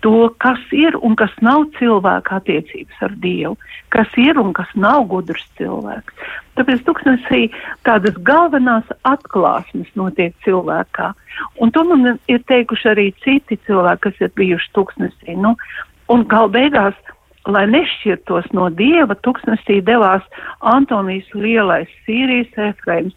to, 0.04 0.30
kas 0.42 0.60
ir 0.72 0.96
un 1.02 1.16
kas 1.18 1.32
nav 1.44 1.66
cilvēka 1.78 2.38
attiecības 2.40 3.02
ar 3.06 3.16
Dievu, 3.24 3.56
kas 3.94 4.14
ir 4.20 4.38
un 4.40 4.54
kas 4.56 4.70
nav 4.74 5.08
gudrs 5.10 5.44
cilvēks. 5.58 6.14
Tāpēc 6.58 6.82
tūkstnesī 6.86 7.42
tādas 7.88 8.16
galvenās 8.26 8.88
atklāsmes 9.08 9.90
notiek 9.98 10.34
cilvēkā. 10.46 11.12
Un 11.60 11.72
to 11.74 11.84
man 11.88 12.18
ir 12.30 12.42
teikuši 12.48 12.92
arī 12.94 13.06
citi 13.24 13.58
cilvēki, 13.66 14.04
kas 14.08 14.26
ir 14.26 14.34
bijuši 14.38 14.74
tūkstnesī. 14.76 15.38
Nu, 15.40 15.56
un 16.12 16.26
gal 16.30 16.50
beigās 16.52 16.96
lai 17.48 17.64
nešķirtos 17.70 18.50
no 18.56 18.68
dieva, 18.74 19.16
tuksnesī 19.24 19.80
devās 19.84 20.24
Antonijs 20.60 21.28
Lielais, 21.34 21.88
Sīrijas 22.04 22.52
Efraims, 22.70 23.16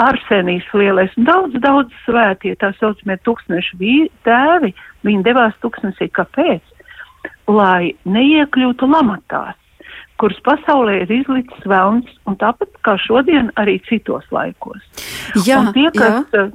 Arsenijs 0.00 0.68
Lielais 0.72 1.12
un 1.18 1.28
daudz, 1.28 1.56
daudz 1.60 1.96
svētie, 2.06 2.54
tā 2.60 2.72
saucamie 2.78 3.18
tūkstneši 3.24 3.94
tēvi, 4.24 4.74
viņi 5.04 5.24
devās 5.26 5.56
tuksnesī. 5.64 6.08
Kāpēc? 6.16 6.62
Lai 7.50 7.92
neiekļūtu 8.08 8.88
lamatās, 8.88 9.56
kuras 10.20 10.40
pasaulē 10.46 11.00
ir 11.02 11.12
izlicis 11.20 11.66
velns, 11.68 12.08
un 12.28 12.36
tāpat 12.40 12.70
kā 12.86 12.96
šodien 13.00 13.50
arī 13.60 13.80
citos 13.88 14.24
laikos. 14.32 14.80
Jā, 15.46 15.60
un 15.60 15.72
tie, 15.76 15.88
kas, 15.96 16.24
jā. 16.32 16.46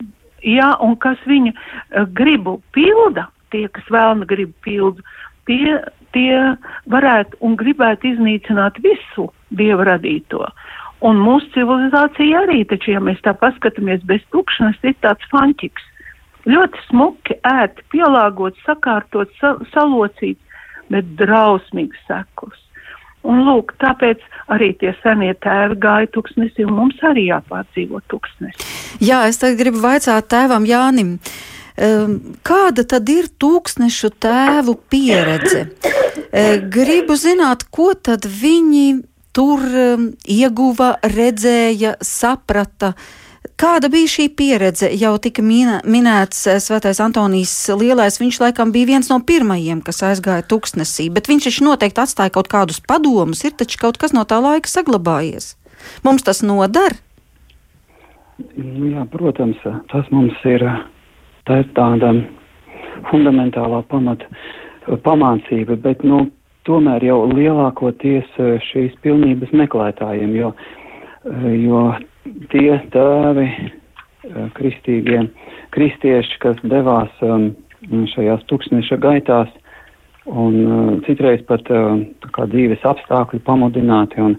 jā, 0.56 0.72
un 0.82 0.96
kas 1.02 1.22
viņa 1.30 2.06
gribu 2.18 2.60
pilda, 2.74 3.28
tie, 3.54 3.68
kas 3.74 3.86
vēlna 3.92 4.26
gribu 4.30 4.56
pildu, 4.66 5.06
tie 5.50 5.82
tie 6.16 6.40
varētu 6.92 7.42
un 7.46 7.58
gribētu 7.60 8.14
iznīcināt 8.14 8.80
visu 8.84 9.30
dieva 9.56 9.86
radīto. 9.92 10.48
Un 11.06 11.20
mūsu 11.22 11.52
civilizācija 11.54 12.46
arī, 12.46 12.64
taču, 12.70 12.96
ja 12.96 13.04
mēs 13.04 13.20
tā 13.26 13.36
paskatāmies 13.38 14.04
bez 14.08 14.24
tukšanas, 14.34 14.80
ir 14.88 14.96
tāds 15.04 15.28
fanķiks. 15.34 15.92
Ļoti 16.50 16.84
smuki 16.88 17.38
ēti, 17.46 17.84
pielāgots, 17.94 18.62
sakārtot, 18.66 19.32
sa 19.42 19.56
salocīts, 19.74 20.62
bet 20.94 21.10
drausmīgs 21.20 22.00
sekus. 22.08 22.62
Un 23.26 23.42
lūk, 23.48 23.74
tāpēc 23.82 24.22
arī 24.54 24.70
tie 24.78 24.94
senie 25.02 25.34
tēvi 25.42 25.80
gāja 25.82 26.12
tuksnesi, 26.14 26.68
un 26.68 26.78
mums 26.78 27.02
arī 27.10 27.26
jāpārdzīvo 27.32 28.04
tuksnesi. 28.14 28.70
Jā, 29.02 29.24
es 29.30 29.42
tagad 29.42 29.64
gribu 29.64 29.82
vaicāt 29.82 30.30
tēvam 30.30 30.68
Jānim. 30.70 31.16
Uh, 31.18 31.55
Kāda 31.76 32.86
tad 32.88 33.10
ir 33.12 33.28
tūkstnešu 33.42 34.14
tēvu 34.24 34.78
pieredze? 34.92 35.66
Gribu 36.72 37.18
zināt, 37.20 37.68
ko 37.68 37.92
tad 38.00 38.24
viņi 38.28 39.02
tur 39.36 39.60
ieguva, 40.32 40.96
redzēja, 41.04 41.98
saprata. 42.00 42.94
Kāda 43.60 43.88
bija 43.92 44.08
šī 44.10 44.26
pieredze? 44.36 44.88
Jau 45.00 45.14
tika 45.22 45.44
minē, 45.44 45.82
minēts 45.88 46.42
Svētais 46.64 47.00
Antonijs 47.04 47.54
Lielais. 47.76 48.18
Viņš 48.20 48.40
laikam 48.42 48.72
bija 48.76 48.90
viens 48.90 49.12
no 49.12 49.20
pirmajiem, 49.24 49.84
kas 49.86 50.02
aizgāja 50.04 50.44
tuksnesī, 50.48 51.10
bet 51.14 51.30
viņš 51.32 51.48
taču 51.50 51.68
noteikti 51.68 52.04
atstāja 52.04 52.34
kaut 52.36 52.50
kādus 52.52 52.82
padomus. 52.84 53.44
Ir 53.48 53.56
taču 53.56 53.80
kaut 53.84 54.00
kas 54.02 54.16
no 54.16 54.26
tā 54.28 54.42
laika 54.44 54.72
saglabājies. 54.72 55.54
Mums 56.08 56.24
tas 56.28 56.42
nodara? 56.44 56.98
Nu, 58.56 58.90
jā, 58.90 59.06
protams, 59.12 59.60
tas 59.92 60.10
mums 60.12 60.36
ir 60.48 60.64
Tā 61.46 61.60
ir 61.62 61.68
tāda 61.78 62.14
fundamentālā 63.12 63.84
pamata 63.92 64.26
pamācība, 65.06 65.78
bet 65.82 66.04
nu, 66.06 66.26
tomēr 66.66 67.06
jau 67.06 67.20
lielākoties 67.30 68.38
eh, 68.42 68.56
šīs 68.70 68.96
pilnības 69.06 69.54
meklētājiem, 69.56 70.34
jo, 70.40 70.52
eh, 71.30 71.48
jo 71.62 71.84
tie 72.54 72.80
tēvi, 72.94 73.48
eh, 73.52 74.48
kristīgie 74.58 75.26
kristieši, 75.76 76.40
kas 76.42 76.62
devās 76.64 77.12
šajās 78.16 78.46
tūkstneša 78.50 78.98
gaitās 79.04 79.50
un 80.26 81.02
citreiz 81.06 81.44
pat 81.46 81.68
kā 82.34 82.46
dzīves 82.50 82.86
apstākļi 82.88 83.42
pamudināti 83.46 84.24
un, 84.24 84.38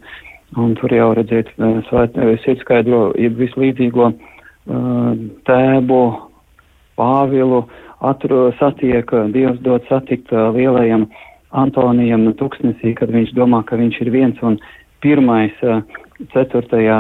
un 0.57 0.73
tur 0.81 0.95
jau 0.97 1.11
redzēt 1.15 1.53
sirdsskaidro, 2.47 3.13
jeb 3.21 3.37
vislīdzīgo 3.39 4.09
tēbu 5.47 6.01
Pāvilu 6.97 7.65
atru, 8.05 8.51
satiek, 8.61 9.11
Dievs 9.33 9.61
dod 9.65 9.85
satikt 9.91 10.33
lielajam 10.33 11.07
Antonijam 11.57 12.27
Tuksnesī, 12.37 12.95
kad 12.97 13.13
viņš 13.13 13.33
domā, 13.37 13.63
ka 13.65 13.79
viņš 13.79 14.01
ir 14.05 14.11
viens 14.13 14.43
un 14.45 14.59
pirmais 15.05 15.55
4. 16.33 16.97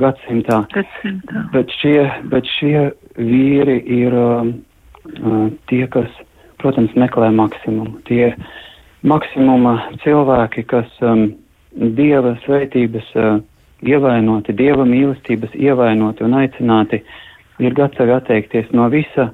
gadsimtā. 0.00 0.64
gadsimtā. 0.70 1.44
Bet, 1.52 1.70
šie, 1.80 2.06
bet 2.30 2.48
šie 2.58 2.90
vīri 3.18 3.78
ir 4.00 4.14
uh, 4.16 4.50
tie, 5.70 5.84
kas, 5.90 6.10
protams, 6.62 6.94
meklē 6.94 7.30
maksimumu. 7.34 8.00
Tie 8.08 8.32
maksimuma 9.02 9.76
cilvēki, 10.04 10.66
kas 10.70 10.90
um, 11.02 11.30
Dieva 11.70 12.34
svētības 12.44 13.10
uh, 13.14 13.40
ievainoti, 13.86 14.54
Dieva 14.58 14.86
mīlestības 14.86 15.54
ievainoti 15.54 16.26
un 16.26 16.38
aicināti 16.40 17.02
uh, 17.02 17.18
ir 17.60 17.74
gatavi 17.76 18.14
atteikties 18.16 18.70
no 18.76 18.88
visa, 18.92 19.30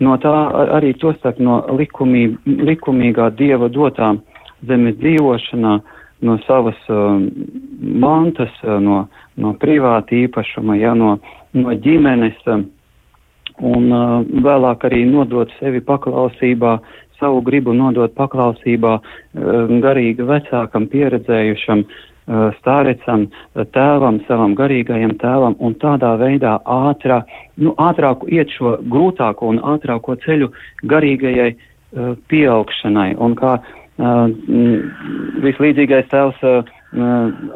no 0.00 0.16
tā 0.20 0.32
arī 0.78 0.92
to 1.00 1.12
starp 1.18 1.40
no 1.42 1.60
likumī, 1.78 2.26
likumīgā 2.46 3.30
dieva 3.36 3.68
dotām 3.72 4.20
zemes 4.68 4.98
dzīvošanā, 5.00 5.78
no 6.20 6.36
savas 6.44 6.76
uh, 6.92 7.16
mantas, 7.80 8.52
uh, 8.64 8.76
no, 8.82 9.06
no 9.40 9.54
privāta 9.60 10.12
īpašuma, 10.18 10.76
ja, 10.76 10.92
no, 10.94 11.14
no 11.56 11.76
ģimenes, 11.86 12.36
uh, 12.46 12.60
un 13.64 13.86
uh, 13.88 14.18
vēlāk 14.44 14.84
arī 14.90 15.06
nodot 15.08 15.52
sevi 15.60 15.80
paklausībā 15.84 16.76
savu 17.20 17.42
gribu 17.44 17.74
nodot 17.76 18.14
paklausībā 18.16 18.94
garīgi 19.84 20.24
vecākam, 20.24 20.86
pieredzējušam 20.88 21.84
stārecam, 22.60 23.26
tēvam, 23.74 24.20
savam 24.28 24.54
garīgajam 24.58 25.16
tēvam 25.18 25.56
un 25.58 25.74
tādā 25.82 26.12
veidā 26.20 26.58
ātrā, 26.62 27.22
nu, 27.58 27.74
ātrāk 27.80 28.22
iet 28.30 28.52
šo 28.54 28.76
grūtāko 28.92 29.50
un 29.50 29.58
ātrāko 29.72 30.14
ceļu 30.24 30.50
garīgajai 30.90 31.50
uh, 31.54 32.12
pieaugšanai. 32.30 33.14
Un 33.18 33.34
kā 33.38 33.56
uh, 33.58 34.20
vislīdzīgais 35.46 36.10
tēvs 36.12 36.44
uh, 36.46 36.76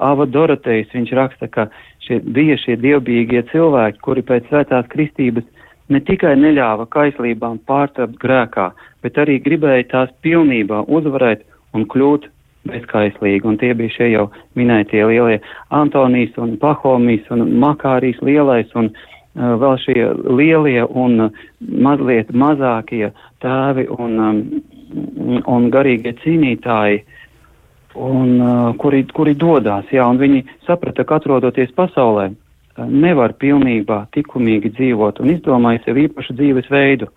Ava 0.03 0.27
Dorotejs, 0.31 0.93
viņš 0.95 1.13
raksta, 1.19 1.49
ka 1.51 1.69
šie, 2.07 2.21
bija 2.23 2.59
šie 2.61 2.77
dievbijīgie 2.79 3.43
cilvēki, 3.51 4.03
kuri 4.05 4.23
pēc 4.27 4.47
svētās 4.51 4.87
kristības 4.93 5.47
ne 5.91 6.01
tikai 6.01 6.35
neļāva 6.39 6.87
kaislībām 6.91 7.59
pārtapt 7.69 8.19
grēkā, 8.23 8.71
bet 9.03 9.19
arī 9.19 9.41
gribēja 9.43 9.89
tās 9.91 10.15
pilnībā 10.25 10.85
uzvarēt 10.87 11.45
un 11.75 11.87
kļūt 11.91 12.31
bezkaislīgi, 12.69 13.45
un 13.49 13.59
tie 13.61 13.73
bija 13.77 13.93
šie 13.93 14.11
jau 14.13 14.29
minētie 14.59 15.03
lielie 15.07 15.41
Antonijs 15.75 16.37
un 16.41 16.57
Pahomijs 16.61 17.29
un 17.35 17.45
Makārijs 17.61 18.21
lielais 18.25 18.71
un 18.79 18.91
uh, 18.91 19.55
vēl 19.61 19.77
šie 19.85 19.99
lielie 20.25 20.85
un 20.89 21.27
uh, 21.27 21.43
mazliet 21.61 22.33
mazākie 22.33 23.11
tēvi 23.45 23.89
un, 23.93 24.17
um, 24.29 24.41
un 25.51 25.69
garīgie 25.75 26.15
cīnītāji, 26.23 27.03
un, 27.95 28.31
uh, 28.41 28.71
kuri, 28.81 29.05
kuri 29.15 29.37
dodās, 29.39 29.91
jā, 29.93 30.07
un 30.09 30.19
viņi 30.23 30.45
saprata, 30.67 31.05
ka 31.05 31.21
atrodoties 31.21 31.75
pasaulē, 31.77 32.31
uh, 32.33 32.89
nevar 32.89 33.37
pilnībā 33.39 34.07
likumīgi 34.17 34.73
dzīvot 34.79 35.21
un 35.21 35.37
izdomāja 35.37 35.85
sev 35.85 36.01
īpašu 36.07 36.37
dzīves 36.39 36.71
veidu, 36.73 37.11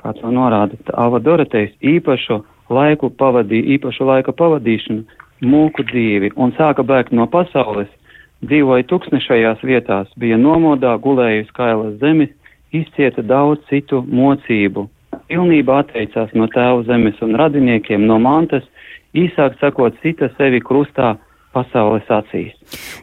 kā 0.00 0.14
to 0.16 0.30
norāda 0.32 0.76
Ava 0.96 1.20
Dorotejs, 1.20 1.72
īpašu 1.80 2.42
laiku 2.70 3.10
pavadīja, 3.10 3.76
īpašu 3.76 4.06
laika 4.08 4.34
pavadīšanu, 4.36 5.04
mūku 5.40 5.84
dzīvi 5.88 6.32
un 6.36 6.52
sāka 6.58 6.84
bēgt 6.86 7.14
no 7.16 7.26
pasaules, 7.30 7.88
dzīvoja 8.44 8.86
tūkstnešajās 8.90 9.64
vietās, 9.66 10.08
bija 10.20 10.38
nomodā, 10.40 10.94
gulēja 11.02 11.44
uz 11.44 11.52
kailas 11.56 11.96
zemes, 12.00 12.32
izcieta 12.72 13.22
daudz 13.26 13.64
citu 13.68 14.02
mocību, 14.06 14.86
pilnībā 15.30 15.80
atteicās 15.84 16.32
no 16.38 16.48
tēva 16.52 16.84
zemes 16.88 17.18
un 17.24 17.36
radiniekiem, 17.40 18.06
no 18.06 18.18
mantas, 18.22 18.66
īsāk 19.16 19.58
sakot, 19.60 19.96
cita 20.04 20.30
sevi 20.36 20.60
krustā 20.62 21.16
pasaules 21.54 22.06
acīs. 22.08 22.54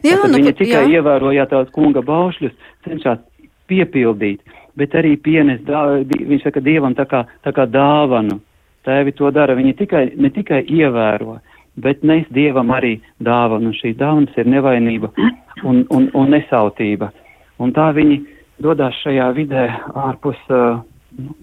Jā, 0.02 0.16
Tātad 0.16 0.32
nu, 0.32 0.40
viņa 0.40 0.54
tikai 0.56 0.84
jā. 0.86 0.98
ievēroja 0.98 1.48
tās 1.50 1.68
kunga 1.74 2.02
baušļus, 2.06 2.54
cenšas 2.86 3.20
piepildīt, 3.68 4.40
bet 4.78 4.94
arī 4.96 5.16
pienes, 5.20 5.60
dā, 5.68 6.00
viņš 6.08 6.46
saka, 6.48 6.62
dievam 6.64 6.96
tā 6.96 7.04
kā, 7.10 7.26
tā 7.44 7.52
kā 7.52 7.66
dāvanu 7.68 8.40
tēvi 8.88 9.14
to 9.18 9.30
dara. 9.34 9.56
Viņi 9.58 9.76
tikai, 9.78 10.04
ne 10.16 10.32
tikai 10.34 10.64
ievēro, 10.64 11.38
bet 11.78 12.02
nes 12.02 12.26
dievam 12.34 12.72
arī 12.74 12.96
dāvanu. 13.24 13.74
Šīs 13.76 13.98
dāvanas 14.00 14.36
ir 14.40 14.50
nevainība 14.50 15.12
un, 15.68 15.84
un, 15.94 16.10
un 16.14 16.34
nesautība. 16.34 17.12
Un 17.62 17.74
tā 17.76 17.90
viņi 17.94 18.22
dodas 18.62 18.96
šajā 19.04 19.28
vidē 19.36 19.66
ārpus, 19.98 20.38
uh, 20.50 20.80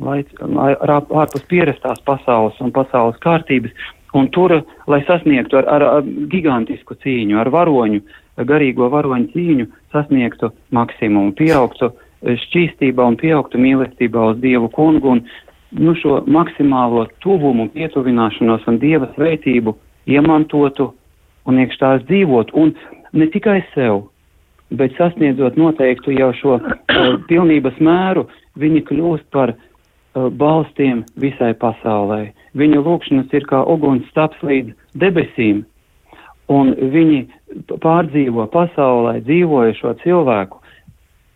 laic, 0.04 0.32
ārpus 0.42 1.46
pierastās 1.52 2.02
pasaules 2.08 2.58
un 2.64 2.74
pasaules 2.76 3.20
kārtības. 3.24 3.76
Un 4.16 4.30
tur, 4.32 4.54
lai 4.88 5.02
sasniegtu 5.04 5.58
ar, 5.60 5.66
ar, 5.68 5.84
ar 5.98 6.06
gigantisku 6.32 6.96
cīņu, 7.02 7.36
ar 7.42 7.50
varoņu, 7.52 8.00
garīgo 8.48 8.88
varoņu 8.94 9.28
cīņu, 9.34 9.66
sasniegtu 9.92 10.54
maksimumu, 10.76 11.34
pieaugtu 11.36 11.92
šķīstībā 12.24 13.06
un 13.06 13.18
pieaugtu 13.20 13.60
mīlestībā 13.62 14.30
uz 14.32 14.40
Dievu 14.42 14.70
kungu 14.74 15.12
un 15.18 15.22
nu, 15.80 15.96
šo 16.00 16.22
maksimālo 16.28 17.06
tuvumu, 17.24 17.68
pietuvināšanos 17.74 18.66
un 18.70 18.80
dieva 18.82 19.10
svētību 19.16 19.76
iemantotu 20.10 20.92
un 21.46 21.62
iekš 21.62 21.80
tās 21.82 22.04
dzīvot. 22.10 22.54
Un 22.58 22.74
ne 23.14 23.28
tikai 23.32 23.62
sev, 23.74 24.06
bet 24.74 24.96
sasniedzot 24.98 25.60
noteiktu 25.60 26.16
jau 26.16 26.32
šo 26.40 26.58
uh, 26.60 27.06
pilnības 27.30 27.78
mēru, 27.84 28.26
viņi 28.60 28.84
kļūst 28.90 29.30
par 29.36 29.54
uh, 29.56 30.28
balstiem 30.30 31.04
visai 31.22 31.54
pasaulē. 31.62 32.28
Viņu 32.58 32.84
lūkšanas 32.86 33.34
ir 33.36 33.48
kā 33.50 33.62
uguns 33.70 34.08
staps 34.12 34.42
līdz 34.46 34.74
debesīm, 35.02 35.64
un 36.52 36.76
viņi 36.94 37.26
pārdzīvo 37.82 38.48
pasaulē 38.54 39.20
dzīvojušo 39.26 39.96
cilvēku 40.04 40.62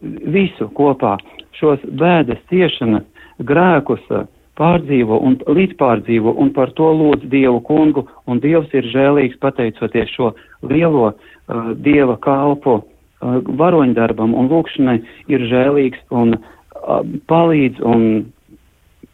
visu 0.01 0.69
kopā, 0.77 1.17
šos 1.59 1.81
bēdas, 1.99 2.39
ciešanas, 2.51 3.03
grēkus 3.45 4.03
eh, 4.11 4.25
pārdzīvo 4.59 5.19
un 5.23 5.37
līdzpārdzīvo 5.47 6.33
un 6.41 6.51
par 6.55 6.73
to 6.77 6.89
lūdz 6.91 7.29
Dievu 7.31 7.61
kungu, 7.67 8.05
un 8.27 8.41
Dievs 8.43 8.73
ir 8.75 8.87
žēlīgs 8.91 9.39
pateicoties 9.39 10.11
šo 10.11 10.33
lielo 10.67 11.13
uh, 11.13 11.69
Dieva 11.79 12.17
kalpu 12.19 12.81
uh, 12.81 13.37
varoņdarbam 13.61 14.35
un 14.35 14.49
lūkšanai 14.51 14.97
ir 15.31 15.45
žēlīgs 15.47 16.01
un 16.11 16.35
uh, 16.35 16.99
palīdz 17.31 17.79
un, 17.87 18.03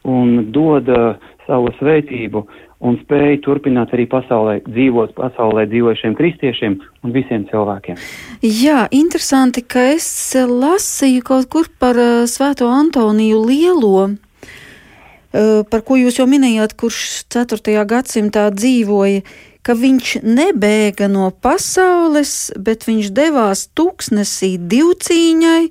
un 0.10 0.34
dod 0.56 0.90
uh, 0.90 1.14
savu 1.46 1.72
svētību 1.80 2.44
un 2.86 2.98
spēju 3.02 3.40
turpināt 3.46 3.94
arī 3.96 4.06
pasaulē 4.12 4.60
dzīvot, 4.66 5.16
pasaulē 5.18 5.66
dzīvojušiem 5.72 6.16
kristiešiem 6.18 6.78
un 7.06 7.16
visiem 7.16 7.48
cilvēkiem. 7.50 7.98
Jā, 8.44 8.86
interesanti, 8.94 9.64
ka 9.64 9.88
es 9.96 10.08
lasīju 10.36 11.24
kaut 11.26 11.50
kur 11.54 11.72
par 11.80 11.98
uh, 11.98 12.28
Svēto 12.30 12.70
Antoniju 12.70 13.42
Lielo, 13.48 14.06
uh, 14.12 15.64
par 15.72 15.86
ko 15.88 15.98
jūs 16.02 16.20
jau 16.20 16.28
minējāt, 16.30 16.76
kurš 16.78 17.26
4. 17.34 17.80
gadsimtā 17.90 18.50
dzīvoja 18.54 19.24
ka 19.66 19.74
viņš 19.74 20.20
nebēga 20.22 21.08
no 21.10 21.32
pasaules, 21.42 22.52
bet 22.54 22.86
viņš 22.86 23.08
devās 23.18 23.66
tūkstnesī 23.74 24.52
divcīņai, 24.62 25.62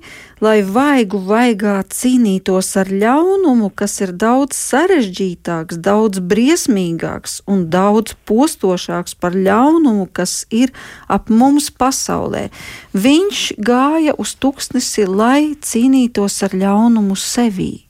lai 0.43 0.55
vaigu 0.67 1.21
vaigā 1.23 1.77
cīnītos 1.87 2.73
ar 2.81 2.91
ļaunumu, 2.91 3.69
kas 3.71 3.95
ir 4.03 4.11
daudz 4.19 4.59
sarežģītāks, 4.59 5.79
daudz 5.79 6.19
briesmīgāks 6.19 7.39
un 7.47 7.69
daudz 7.71 8.17
postošāks 8.27 9.15
par 9.15 9.37
ļaunumu, 9.37 10.09
kas 10.11 10.43
ir 10.51 10.75
ap 11.07 11.31
mums 11.31 11.71
pasaulē. 11.71 12.49
Viņš 12.91 13.47
gāja 13.63 14.17
uz 14.19 14.35
tūkstnesi, 14.35 15.07
lai 15.07 15.55
cīnītos 15.55 16.41
ar 16.43 16.59
ļaunumu 16.65 17.15
sevī. 17.15 17.85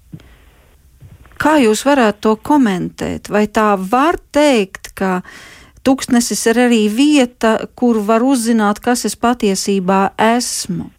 Kā 1.41 1.57
jūs 1.59 1.81
varētu 1.83 2.21
to 2.23 2.37
komentēt? 2.45 3.27
Vai 3.33 3.47
tā 3.51 3.73
var 3.75 4.21
teikt, 4.31 4.93
ka 4.95 5.19
Tuksnesis 5.85 6.41
ir 6.49 6.59
arī 6.65 6.83
vieta, 6.89 7.57
kur 7.77 8.01
var 8.07 8.25
uzzināt, 8.25 8.81
kas 8.81 9.05
es 9.05 9.15
patiesībā 9.15 10.15
esmu. 10.17 10.89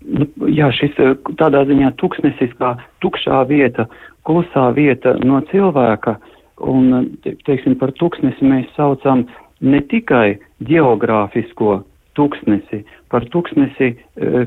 Nu, 0.00 0.26
jā, 0.48 0.70
šis 0.76 0.96
eh, 1.00 1.14
tādā 1.40 1.64
ziņā 1.68 1.92
tuksnesis 2.00 2.52
kā 2.60 2.74
tukšā 3.04 3.42
vieta, 3.48 3.86
klusā 4.28 4.70
vieta 4.76 5.14
no 5.24 5.40
cilvēka, 5.50 6.16
un, 6.60 7.08
teiksim, 7.24 7.76
par 7.80 7.92
tuksnesi 7.96 8.44
mēs 8.44 8.68
saucam 8.76 9.26
ne 9.60 9.80
tikai 9.88 10.38
geogrāfisko 10.68 11.80
tuksnesi, 12.18 12.82
par 13.12 13.24
tuksnesi 13.32 13.92
e, 13.92 13.96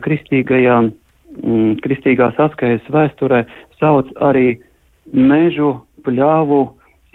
kristīgajā, 0.04 0.78
m, 0.84 1.74
kristīgās 1.84 2.38
atskajas 2.42 2.86
vēsturē 2.94 3.44
sauc 3.80 4.10
arī 4.22 4.58
mežu, 5.14 5.76
pļāvu, 6.06 6.62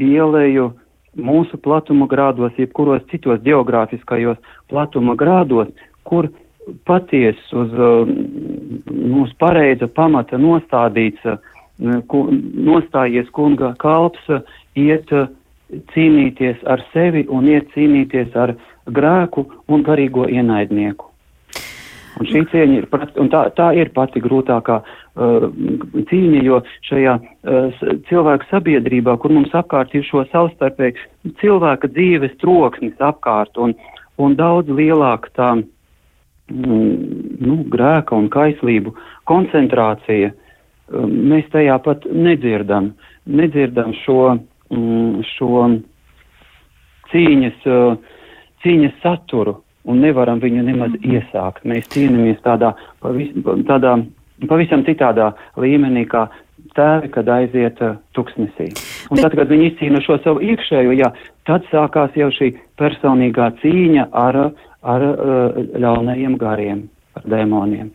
ieleju, 0.03 0.71
mūsu 1.18 1.59
platuma 1.62 2.07
grādos, 2.11 2.54
jebkuros 2.59 3.02
citos 3.12 3.40
geogrāfiskajos 3.44 4.38
platuma 4.70 5.16
grādos, 5.18 5.70
kur 6.09 6.31
patiesi 6.88 7.57
uz 7.57 7.72
mūsu 7.74 9.33
uh, 9.33 9.38
pareiza 9.40 9.88
pamata 9.88 10.38
nostādīts, 10.40 11.24
uh, 11.26 11.38
nostājies 11.78 13.28
kunga 13.37 13.74
kalps, 13.83 14.22
uh, 14.28 14.42
iet 14.76 15.11
cīnīties 15.92 16.64
ar 16.66 16.83
sevi 16.92 17.26
un 17.28 17.48
iet 17.48 17.68
cīnīties 17.74 18.37
ar 18.37 18.54
grēku 18.88 19.46
un 19.68 19.85
garīgo 19.85 20.28
ienaidnieku. 20.28 21.08
Un 22.18 22.26
šī 22.26 22.42
cīņa 22.50 22.78
ir, 22.81 22.87
tā, 23.31 23.42
tā 23.54 23.68
ir 23.78 23.90
pati 23.94 24.22
grūtākā 24.22 24.78
uh, 24.83 25.46
cīņa, 26.11 26.40
jo 26.46 26.61
šajā 26.88 27.14
uh, 27.18 27.85
cilvēku 28.09 28.48
sabiedrībā, 28.50 29.14
kur 29.22 29.35
mums 29.37 29.54
apkārt 29.54 29.94
ir 29.94 30.07
šo 30.07 30.24
savstarpēju 30.33 31.35
cilvēka 31.42 31.90
dzīves 31.94 32.35
troksnis 32.42 32.98
apkārt 32.98 33.61
un, 33.62 33.76
un 34.18 34.35
daudz 34.38 34.72
lielāka 34.72 35.31
tā 35.38 35.50
mm, 35.59 36.90
nu, 37.44 37.61
grēka 37.70 38.18
un 38.18 38.26
kaislību 38.35 38.96
koncentrācija, 39.31 40.33
uh, 40.35 41.07
mēs 41.07 41.46
tajā 41.54 41.78
pat 41.87 42.09
nedzirdam, 42.11 42.92
nedzirdam 43.31 43.94
šo, 44.02 44.35
mm, 44.74 45.22
šo 45.37 45.64
cīņas, 47.12 47.64
uh, 47.70 48.20
cīņas 48.66 49.00
saturu 49.07 49.61
un 49.88 50.03
nevaram 50.05 50.42
viņu 50.42 50.64
nemaz 50.66 50.92
mhm. 50.96 51.16
iesākt. 51.16 51.64
Mēs 51.68 51.88
cīnāmies 51.94 52.40
tādā, 52.44 52.74
pavis, 53.03 53.33
tādā 53.68 53.96
pavisam 54.46 54.85
citādā 54.87 55.33
līmenī, 55.59 56.05
kā 56.11 56.29
tēvi, 56.77 57.11
kad 57.14 57.29
aiziet 57.33 57.81
uh, 57.83 57.96
tuksnesī. 58.16 58.70
Un 59.09 59.18
Bet... 59.18 59.24
tad, 59.24 59.37
kad 59.40 59.51
viņi 59.51 59.72
izcīna 59.72 60.03
šo 60.05 60.18
savu 60.24 60.42
iekšējo, 60.44 60.94
jā, 60.98 61.11
tad 61.48 61.66
sākās 61.72 62.14
jau 62.18 62.31
šī 62.35 62.53
personīgā 62.79 63.51
cīņa 63.62 64.09
ar, 64.12 64.40
ar 64.83 65.07
uh, 65.09 65.62
ļaunajiem 65.81 66.37
gariem, 66.40 66.85
ar 67.18 67.27
dēmoniem. 67.35 67.90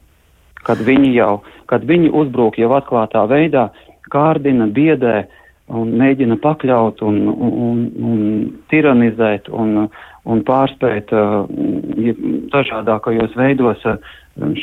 Kad 0.63 0.84
viņi 0.88 1.13
jau, 1.15 1.34
kad 1.67 1.84
viņi 1.88 2.12
uzbrūk 2.15 2.60
jau 2.60 2.71
atklātā 2.77 3.25
veidā, 3.27 3.69
kārdina, 4.12 4.69
biedē 4.71 5.25
un 5.73 5.93
mēģina 5.99 6.38
pakļaut 6.43 7.01
un, 7.08 7.19
un, 7.32 7.84
un 8.03 8.23
tiranizēt 8.71 9.49
un, 9.51 9.88
un 10.29 10.43
pārspēt 10.47 11.12
uh, 11.15 11.43
dažādākajos 12.53 13.36
veidos 13.39 13.83
uh, 13.89 13.99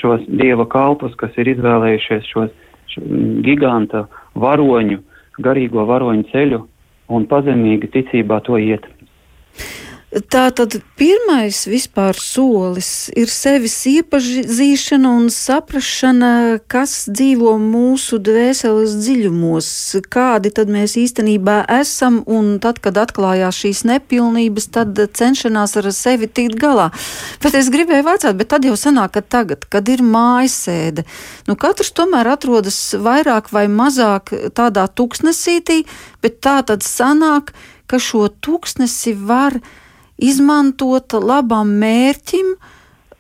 šos 0.01 0.25
dieva 0.29 0.67
kalpus, 0.71 1.15
kas 1.21 1.37
ir 1.41 1.53
izvēlējušies 1.55 2.29
šos 2.33 2.51
šo 2.91 3.03
giganta 3.47 4.07
varoņu, 4.35 5.01
garīgo 5.43 5.87
varoņu 5.89 6.27
ceļu 6.33 6.63
un 7.11 7.27
pazemīgi 7.31 7.91
ticībā 7.95 8.41
to 8.47 8.59
iet. 8.59 8.87
Tā 10.11 10.49
tad 10.51 10.75
pirmais 10.99 11.55
vispār 11.71 12.17
solis 12.19 13.13
ir 13.15 13.31
sevis 13.31 13.77
iepazīšana 13.87 15.07
un 15.07 15.29
saprašana, 15.31 16.31
kas 16.67 17.05
dzīvo 17.07 17.53
mūsu 17.63 18.19
dvēseles 18.19 18.97
dziļumos, 19.05 19.69
kādi 20.11 20.51
tad 20.57 20.73
mēs 20.75 20.97
īstenībā 20.99 21.61
esam, 21.77 22.25
un 22.27 22.57
tad, 22.59 22.81
kad 22.83 22.99
atklājās 22.99 23.61
šīs 23.63 23.85
nepilnības, 23.87 24.67
tad 24.75 24.99
cenšanās 24.99 25.77
ar 25.79 25.87
sevi 25.95 26.27
tikt 26.27 26.59
galā. 26.59 26.89
Bet 27.45 27.55
es 27.61 27.71
gribēju 27.71 28.09
vācāt, 28.09 28.35
bet 28.41 28.51
tad 28.51 28.67
jau 28.67 28.75
sanāk, 28.75 29.13
ka 29.15 29.23
tagad, 29.23 29.69
kad 29.71 29.87
ir 29.95 30.03
mājasēde, 30.03 31.05
nu 31.47 31.55
katrs 31.55 31.95
tomēr 31.95 32.33
atrodas 32.33 32.81
vairāk 32.99 33.53
vai 33.55 33.69
mazāk 33.71 34.35
tādā 34.59 34.89
tuksnesītī, 34.91 35.85
bet 36.19 36.43
tā 36.43 36.65
tad 36.67 36.83
sanāk, 36.83 37.55
ka 37.87 38.03
šo 38.03 38.27
tuksnesi 38.43 39.15
var 39.15 39.61
izmantot 40.21 41.17
labam 41.17 41.73
mērķim, 41.81 42.55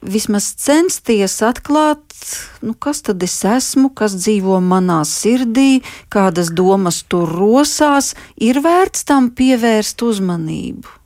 vismaz 0.00 0.52
censties 0.60 1.40
atklāt, 1.44 2.04
nu, 2.64 2.74
kas 2.74 3.02
tad 3.06 3.22
es 3.24 3.36
esmu, 3.44 3.90
kas 3.96 4.14
dzīvo 4.20 4.60
manā 4.64 5.00
sirdī, 5.08 5.82
kādas 6.12 6.52
domas 6.52 7.02
tur 7.08 7.28
rosās, 7.28 8.14
ir 8.36 8.62
vērts 8.64 9.04
tam 9.08 9.30
pievērst 9.36 10.04
uzmanību. 10.04 10.96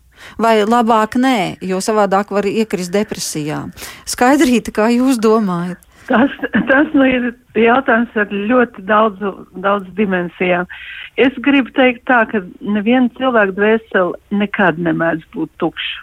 Vai 0.40 0.62
labāk 0.64 1.18
nē, 1.20 1.60
jo 1.62 1.78
savādāk 1.84 2.32
var 2.32 2.46
iekrist 2.48 2.94
depresijā. 2.94 3.66
Skaidrīta, 4.08 4.72
kā 4.74 4.88
jūs 4.94 5.20
domājat? 5.22 5.82
Tas, 6.06 6.32
tas 6.68 6.90
nu 6.92 7.06
ir 7.08 7.30
jautājums 7.56 8.16
ar 8.18 8.32
ļoti 8.32 8.84
daudz, 8.88 9.20
daudz 9.64 9.88
dimensijām. 9.96 10.68
Es 11.16 11.36
gribu 11.46 11.72
teikt 11.76 12.04
tā, 12.10 12.24
ka 12.28 12.42
neviena 12.60 13.08
cilvēka 13.16 13.54
dvēsele 13.56 14.40
nekad 14.42 14.80
nemēdz 14.84 15.24
būt 15.36 15.52
tukša. 15.62 16.02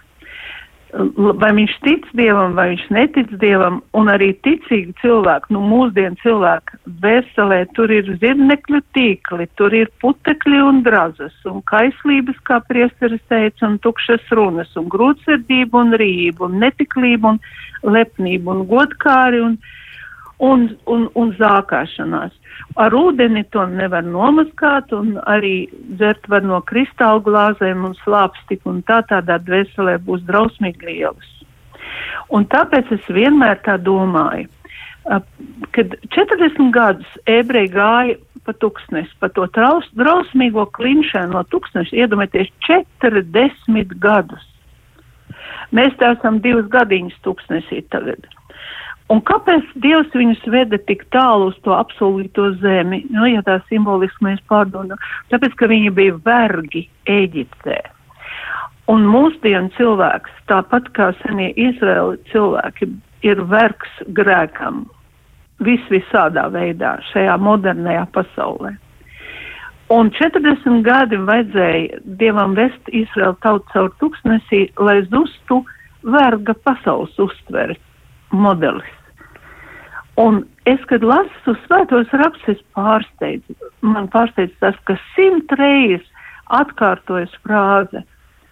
Vai 1.40 1.52
viņš 1.56 1.74
tic 1.86 2.08
dievam, 2.20 2.56
vai 2.58 2.66
viņš 2.74 2.82
netic 2.92 3.30
dievam, 3.40 3.78
un 3.96 4.10
arī 4.12 4.34
ticīgi 4.44 4.92
cilvēki, 5.00 5.54
nu 5.56 5.62
mūsdienu 5.64 6.20
cilvēku 6.20 6.80
dvēselē, 7.00 7.62
tur 7.78 7.94
ir 7.96 8.10
zirnekļu 8.20 8.82
tīkli, 8.98 9.48
tur 9.56 9.72
ir 9.78 9.92
putekļi 10.04 10.60
un 10.66 10.82
drazas, 10.84 11.38
un 11.48 11.62
kaislības, 11.72 12.42
kā 12.50 12.60
priesteris 12.68 13.24
teica, 13.32 13.70
un 13.70 13.78
tukšas 13.86 14.34
runas, 14.36 14.74
un 14.76 14.90
grūtsirdība 14.92 15.86
un 15.86 15.96
rība, 16.02 16.50
un 16.50 16.60
netiklība, 16.66 17.38
un 17.38 17.96
lepnība, 17.96 18.58
un 18.58 18.68
godkāri, 18.68 19.40
un, 19.46 19.56
uh, 19.56 19.78
un, 20.42 20.70
un, 20.90 21.08
un 21.16 21.34
zākāšanās. 21.38 22.34
Ar 22.82 22.96
ūdeni 22.96 23.44
to 23.54 23.66
nevar 23.70 24.06
nomaskāt, 24.08 24.94
un 24.96 25.16
arī 25.30 25.70
dzert 26.00 26.28
var 26.32 26.46
no 26.46 26.62
kristāla 26.68 27.22
glāzēm 27.26 27.86
un 27.90 27.96
slāpstik, 28.02 28.64
un 28.70 28.82
tā 28.88 29.02
tādā 29.10 29.38
dvēselē 29.46 29.98
būs 30.08 30.26
drausmīgi 30.30 30.88
lielas. 30.88 31.30
Un 32.32 32.48
tāpēc 32.50 32.92
es 32.96 33.08
vienmēr 33.12 33.60
tā 33.66 33.78
domāju, 33.82 34.50
kad 35.76 35.96
40 36.16 36.70
gadus 36.74 37.16
ebreji 37.30 37.74
gāja 37.74 38.20
pa 38.46 38.54
tūkstnesi, 38.58 39.14
pa 39.22 39.30
to 39.34 39.46
traus, 39.54 39.86
drausmīgo 39.98 40.66
klinšanu 40.78 41.36
no 41.36 41.44
tūkstneša, 41.54 41.98
iedomājieties, 42.06 42.54
40 42.66 43.98
gadus. 44.02 44.48
Mēs 45.72 45.94
tā 46.02 46.16
esam 46.18 46.42
divas 46.44 46.66
gadiņas 46.74 47.20
tūkstnesī 47.26 47.84
tagad. 47.94 48.26
Un 49.12 49.20
kāpēc 49.28 49.66
Dievs 49.84 50.14
viņus 50.16 50.44
veda 50.54 50.78
tik 50.88 51.04
tālu 51.12 51.50
uz 51.52 51.58
to 51.66 51.74
apsolīto 51.76 52.52
zemi? 52.62 53.02
Nu, 53.12 53.26
ja 53.28 53.42
tā 53.44 53.58
simboliski 53.68 54.24
mēs 54.24 54.40
pārdomājam, 54.48 55.02
tāpēc, 55.34 55.58
ka 55.60 55.68
viņi 55.72 55.92
bija 55.98 56.20
vergi 56.24 56.86
Eģiptē. 57.12 57.82
Un 58.92 59.04
mūsdienu 59.12 59.72
cilvēks, 59.76 60.32
tāpat 60.52 60.88
kā 60.96 61.10
senie 61.22 61.50
Izraēli 61.60 62.22
cilvēki, 62.32 62.88
ir 63.28 63.44
vergs 63.52 64.00
grēkam 64.16 64.86
vis 65.62 65.84
visādā 65.94 66.48
veidā 66.54 66.96
šajā 67.12 67.36
modernajā 67.42 68.08
pasaulē. 68.16 68.74
Un 69.92 70.08
40 70.16 70.82
gadi 70.88 71.20
vajadzēja 71.20 72.00
Dievam 72.20 72.56
vest 72.56 72.96
Izraēlu 72.96 73.36
tautu 73.44 73.68
caur 73.74 73.92
tūkstnesī, 74.00 74.64
lai 74.80 75.02
zustu 75.12 75.60
verga 76.16 76.56
pasaules 76.64 77.20
uztveres 77.20 77.80
modelis. 78.32 79.01
Un 80.20 80.42
es, 80.68 80.82
kad 80.90 81.04
lasu 81.04 81.56
svētos 81.66 82.12
rakstus, 82.12 82.60
pārsteidzu. 82.76 83.56
Man 83.86 84.10
pārsteidz 84.12 84.54
tas, 84.60 84.76
ka 84.88 84.98
simt 85.16 85.52
reizes 85.56 86.08
atkārtojas 86.52 87.32
frāze: 87.46 88.04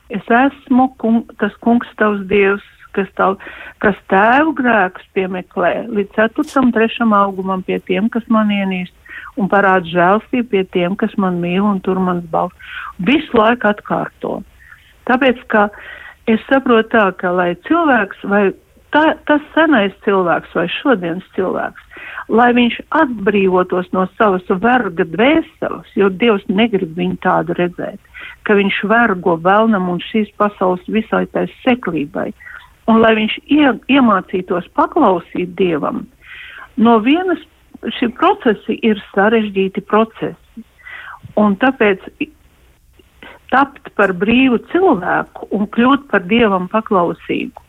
Es 0.09 0.25
esmu 0.25 0.87
kung, 0.97 1.27
tas 1.37 1.53
kungs 1.61 1.89
tavs 1.99 2.23
dievs, 2.31 2.65
kas, 2.95 3.09
tav, 3.19 3.35
kas 3.83 3.97
tēvu 4.09 4.55
grēkus 4.57 5.05
piemeklē 5.13 5.73
līdz 5.91 6.15
ceturtam, 6.15 6.71
trešam 6.73 7.13
augumam 7.13 7.61
pie 7.65 7.77
tiem, 7.85 8.09
kas 8.09 8.25
man 8.33 8.49
ienīst, 8.53 8.95
un 9.37 9.51
parāda 9.51 9.85
žēlstību 9.91 10.49
pie 10.49 10.63
tiem, 10.73 10.95
kas 10.99 11.13
man 11.17 11.37
mīl 11.43 11.61
un 11.61 11.83
tur 11.85 11.99
mans 12.01 12.25
balsts. 12.31 12.57
Visu 13.05 13.37
laiku 13.37 13.69
atkārto. 13.69 14.39
Tāpēc, 15.09 15.43
ka 15.51 15.67
es 16.29 16.41
saprotu 16.49 16.89
tā, 16.95 17.05
ka 17.19 17.31
lai 17.35 17.51
cilvēks 17.67 18.25
vai 18.31 18.49
tā, 18.93 19.03
tas 19.29 19.43
senais 19.53 19.93
cilvēks 20.05 20.53
vai 20.57 20.65
šodienas 20.79 21.25
cilvēks, 21.35 21.85
lai 22.29 22.49
viņš 22.57 22.79
atbrīvotos 23.01 23.89
no 23.95 24.05
savas 24.17 24.45
verga 24.63 25.05
dvēseles, 25.05 25.91
jo 25.97 26.09
Dievs 26.09 26.45
negrib 26.49 26.95
viņu 26.97 27.19
tādu 27.25 27.57
redzēt, 27.57 27.99
ka 28.45 28.57
viņš 28.57 28.81
vergo 28.91 29.37
vēlnam 29.45 29.89
un 29.93 30.01
šīs 30.09 30.31
pasaules 30.41 30.85
visai 30.87 31.25
tai 31.33 31.47
seklībai, 31.63 32.29
un 32.89 33.01
lai 33.03 33.13
viņš 33.19 33.37
ie, 33.45 33.69
iemācītos 33.97 34.69
paklausīt 34.77 35.55
Dievam. 35.59 36.05
No 36.77 36.97
vienas 37.03 37.41
šie 37.97 38.09
procesi 38.15 38.77
ir 38.85 39.01
sarežģīti 39.13 39.85
procesi, 39.87 40.65
un 41.39 41.55
tāpēc 41.61 42.03
tapt 43.49 43.89
par 43.97 44.13
brīvu 44.13 44.59
cilvēku 44.73 45.49
un 45.55 45.65
kļūt 45.73 46.05
par 46.11 46.25
Dievam 46.29 46.67
paklausīgu 46.71 47.68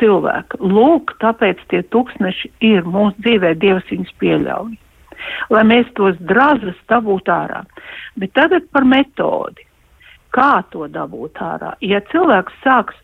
cilvēka. 0.00 0.60
Lūk, 0.60 1.14
tāpēc 1.22 1.60
tie 1.72 1.82
tūkstneši 1.94 2.52
ir 2.66 2.86
mūsu 2.88 3.16
dzīvē, 3.24 3.54
Dievs 3.62 3.88
viņus 3.90 4.14
pieļauj. 4.22 4.76
Lai 5.50 5.64
mēs 5.66 5.88
tos 5.98 6.18
drazas 6.30 6.78
dabūtu 6.90 7.32
ārā. 7.34 7.64
Bet 8.20 8.34
tagad 8.38 8.68
par 8.74 8.86
metodi. 8.86 9.66
Kā 10.34 10.62
to 10.72 10.86
dabūt 10.92 11.40
ārā? 11.42 11.74
Ja 11.82 12.00
cilvēks 12.12 12.58
sāks 12.62 12.96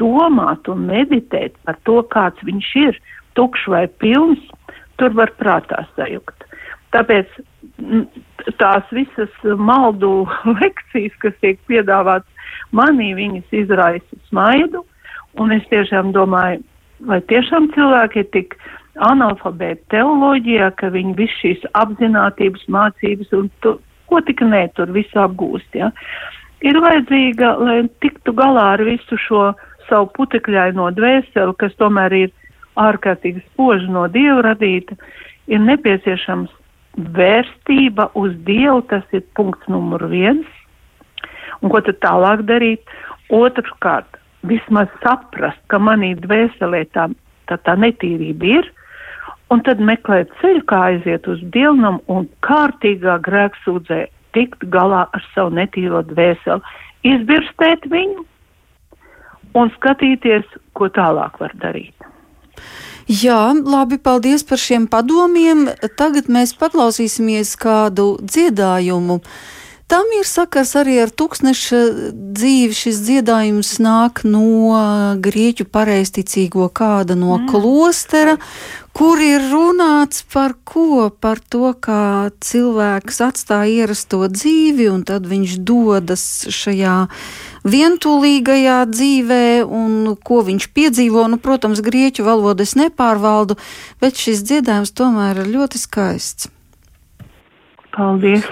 domāt 0.00 0.68
un 0.70 0.86
meditēt 0.88 1.56
par 1.66 1.78
to, 1.88 2.00
kāds 2.14 2.40
viņš 2.46 2.70
ir, 2.84 3.00
tukšs 3.38 3.66
vai 3.72 3.86
pilns, 4.02 4.42
tur 5.00 5.14
var 5.18 5.32
prātā 5.40 5.82
sajukt. 5.96 6.46
Tāpēc 6.94 7.30
tās 8.60 8.86
visas 8.94 9.32
maldu 9.58 10.26
lekcijas, 10.60 11.16
kas 11.22 11.36
tiek 11.42 11.60
piedāvātas 11.70 12.54
manī, 12.76 13.12
viņas 13.18 13.58
izraisa 13.64 14.22
smaidu, 14.28 14.84
Un 15.38 15.54
es 15.54 15.62
tiešām 15.70 16.10
domāju, 16.16 16.62
vai 17.06 17.20
tiešām 17.30 17.70
cilvēki 17.76 18.24
ir 18.24 18.28
tik 18.34 18.56
analfabēti 19.06 19.86
teoloģijā, 19.94 20.72
ka 20.80 20.90
viņi 20.92 21.14
visu 21.18 21.38
šīs 21.44 21.64
apzinātības 21.78 22.66
mācības 22.68 23.32
un 23.38 23.48
tu, 23.62 23.76
ko 24.10 24.20
tik 24.26 24.42
ne 24.42 24.66
tur 24.74 24.90
visu 24.92 25.22
apgūst. 25.22 25.78
Ja? 25.78 25.92
Ir 26.66 26.80
vajadzīga, 26.82 27.54
lai 27.62 27.78
tiktu 28.04 28.34
galā 28.36 28.72
ar 28.74 28.84
visu 28.84 29.16
šo 29.28 29.50
savu 29.88 30.10
putekļaino 30.18 30.90
dvēseli, 30.98 31.56
kas 31.58 31.76
tomēr 31.80 32.16
ir 32.18 32.32
ārkārtīgi 32.80 33.42
spoži 33.48 33.90
no 33.90 34.06
Dieva 34.12 34.42
radīta, 34.50 34.96
ir 35.50 35.62
nepieciešams 35.64 36.52
vērstība 37.16 38.10
uz 38.18 38.34
Dievu, 38.46 38.82
tas 38.90 39.06
ir 39.16 39.24
punkts 39.38 39.70
numur 39.70 40.04
viens. 40.10 40.46
Un 41.60 41.72
ko 41.72 41.80
tad 41.84 42.00
tālāk 42.02 42.44
darīt? 42.48 42.82
Otrkārt, 43.30 44.19
vismaz 44.46 44.88
saprast, 45.04 45.60
ka 45.68 45.80
manī 45.82 46.14
dvēselē 46.18 46.84
tā, 46.94 47.08
tā, 47.50 47.58
tā 47.66 47.76
netīrība 47.76 48.52
ir, 48.60 48.70
un 49.50 49.62
tad 49.66 49.82
meklēt 49.82 50.32
ceļu, 50.40 50.64
kā 50.70 50.80
aiziet 50.92 51.28
uz 51.28 51.42
dievnam 51.54 52.00
un 52.08 52.28
kārtīgā 52.46 53.18
grēksūdzē 53.26 54.06
tikt 54.36 54.66
galā 54.72 55.06
ar 55.10 55.24
savu 55.34 55.54
netīro 55.58 56.02
dvēseli, 56.06 56.62
izbirstēt 57.06 57.88
viņu 57.90 58.24
un 59.58 59.72
skatīties, 59.76 60.46
ko 60.78 60.88
tālāk 60.94 61.40
var 61.42 61.54
darīt. 61.62 61.94
Jā, 63.10 63.50
labi, 63.66 63.98
paldies 63.98 64.44
par 64.46 64.60
šiem 64.62 64.84
padomiem. 64.90 65.64
Tagad 65.98 66.28
mēs 66.30 66.52
paklausīsimies 66.54 67.56
kādu 67.58 68.12
dziedājumu. 68.22 69.18
Tam 69.90 70.06
ir 70.14 70.22
sakars 70.22 70.76
arī 70.78 71.00
ar 71.02 71.10
tūkstneša 71.10 71.78
dzīvi. 72.38 72.74
Šis 72.78 73.00
dziedājums 73.02 73.72
nāk 73.82 74.20
no 74.22 74.78
grieķu 75.18 75.66
pareizticīgo 75.66 76.68
kāda 76.70 77.16
no 77.18 77.32
mm. 77.34 77.48
klostera, 77.50 78.36
kur 78.94 79.18
ir 79.18 79.42
runāts 79.50 80.22
par 80.30 80.54
ko? 80.62 81.08
Par 81.10 81.42
to, 81.42 81.72
kā 81.74 82.30
cilvēks 82.38 83.18
atstāja 83.26 83.82
ierasto 83.82 84.22
dzīvi 84.30 84.86
un 84.92 85.02
tad 85.10 85.26
viņš 85.26 85.58
dodas 85.66 86.24
šajā 86.54 86.94
vientulīgajā 87.66 88.78
dzīvē 88.94 89.42
un 89.66 90.14
ko 90.22 90.44
viņš 90.46 90.70
piedzīvo. 90.70 91.26
Nu, 91.34 91.42
protams, 91.42 91.82
grieķu 91.82 92.30
valodu 92.30 92.62
es 92.62 92.78
nepārvaldu, 92.78 93.58
bet 93.98 94.22
šis 94.22 94.46
dziedājums 94.46 94.94
tomēr 94.94 95.42
ir 95.42 95.54
ļoti 95.58 95.82
skaists. 95.82 96.52
Paldies! 97.96 98.42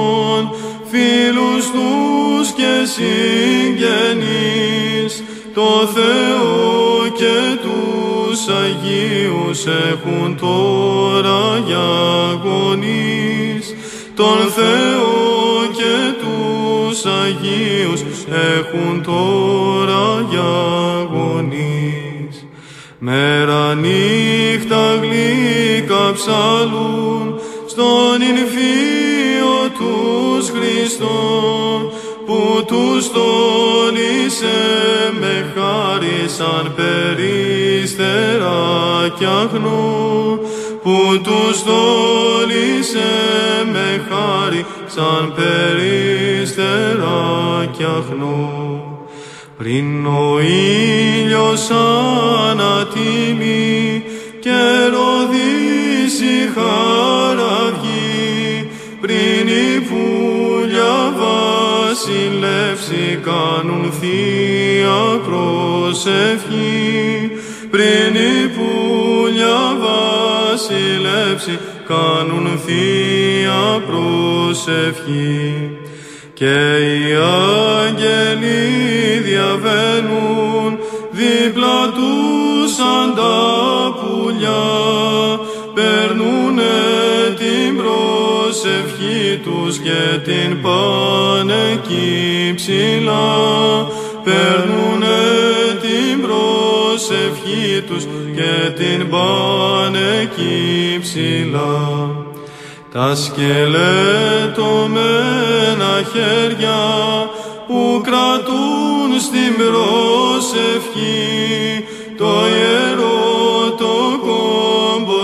φίλους 0.91 1.71
τους 1.71 2.51
και 2.57 2.87
συγγενείς. 2.95 4.33
Το 5.55 5.87
Θεό 5.95 7.09
και 7.17 7.57
τους 7.63 8.49
Αγίους 8.49 9.67
έχουν 9.67 10.37
τώρα 10.41 11.63
για 11.67 11.91
γονείς. 12.45 13.75
Τον 14.15 14.39
Θεό 14.57 15.17
και 15.77 16.15
τους 16.21 17.05
Αγίους 17.05 18.03
έχουν 18.59 19.03
τώρα 19.03 20.27
για 20.31 20.55
γονείς. 21.13 22.47
Μέρα 22.99 23.75
νύχτα 23.75 24.95
γλυκά 25.01 25.38
ψαλούν 26.15 27.41
στον 27.67 28.21
Ινφίο 28.31 29.57
τους 29.79 30.45
Χριστόν 30.51 31.93
που 32.27 32.65
τους 32.67 33.11
τόλισε 33.11 34.61
με 35.21 35.53
χάρη 35.55 36.21
σαν 36.37 36.75
περίστερα 36.77 38.59
κι 39.19 39.25
αγνού 39.25 40.41
που 40.83 41.21
τους 41.23 41.63
τόλισε 41.63 43.13
με 43.73 44.05
χάρη 44.09 44.67
σαν 44.87 45.35
περίστερα 45.37 47.19
κι 47.77 47.85
αγνού. 47.85 48.83
Πριν 49.59 50.07
ο 50.07 50.39
ήλιος 50.41 51.71
ανατιμεί 52.51 54.03
και 54.41 54.51
ροδίσει 54.51 54.88
χαραυγή 56.59 58.19
πριν 59.01 59.49
η 59.49 59.79
βούλια 59.79 61.15
βασιλεύσει 61.21 63.19
κάνουν 63.25 63.93
θεία 64.01 65.21
προσευχή. 65.27 66.77
Πριν 67.71 68.15
η 68.15 68.47
βούλια 68.57 69.61
βασιλεύσει 69.85 71.59
κάνουν 71.89 72.61
θεία 72.67 73.83
προσευχή. 73.87 75.71
Και 76.35 76.57
οι 76.79 77.15
άγγελοι 77.85 78.63
διαβαίνουν 79.23 80.79
δίπλα 81.11 81.93
τους 81.95 82.75
σαν 82.75 83.15
προσευχή 88.69 89.41
τους 89.45 89.79
και 89.79 90.19
την 90.25 90.61
πάνε 90.63 91.55
εκεί 91.73 92.53
ψηλά. 92.55 93.87
Παίρνουνε 94.25 95.21
την 95.81 96.23
προσευχή 96.23 97.83
τους 97.89 98.05
και 98.37 98.71
την 98.71 99.09
πάνε 99.09 100.07
εκεί 100.23 100.99
ψηλά. 101.01 101.77
Τα 102.93 103.15
σκελετωμένα 103.15 103.53
χέρια 106.13 106.81
που 107.67 108.01
κρατούν 108.05 109.21
στην 109.21 109.53
προσευχή 109.57 111.09
το 112.17 112.47
ιερό 112.47 112.88
το 112.88 112.88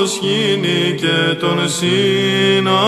κόμπο 0.05 0.17
σχήνει 0.17 0.95
και 0.97 1.35
τον 1.41 1.59
συναξαριστεί. 1.69 2.83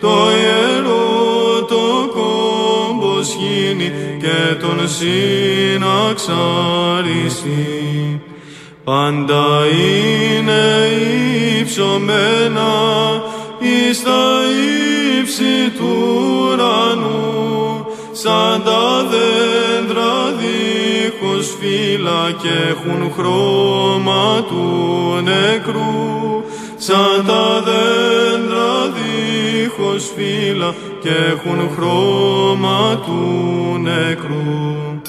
Το 0.00 0.30
ιερό 0.30 1.64
το 1.68 2.10
κόμπος 2.12 3.26
σχήνει 3.26 3.92
και 4.20 4.54
τον 4.60 4.88
συναξαριστεί. 4.88 5.90
Πάντα 8.84 9.46
είναι 9.66 10.62
υψωμένα 11.60 12.72
εις 13.58 14.02
τα 14.02 14.40
ύψη 15.20 15.70
του 15.78 15.92
ουρανού 16.52 17.86
σαν 18.12 18.62
τα 18.64 19.06
δέντρα 19.10 19.69
δίχως 21.40 21.56
φύλλα 21.60 22.32
και 22.42 22.48
έχουν 22.68 23.12
χρώμα 23.16 24.44
του 24.48 25.20
νεκρού. 25.22 26.42
Σαν 26.76 27.24
τα 27.26 27.62
δέντρα 27.64 28.92
δίχως 28.94 30.12
φύλλα 30.16 30.74
και 31.02 31.08
έχουν 31.08 31.70
χρώμα 31.76 33.00
του 33.06 33.78
νεκρού. 33.78 35.00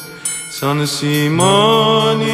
Σαν 0.60 0.88
σημάνει 0.88 2.26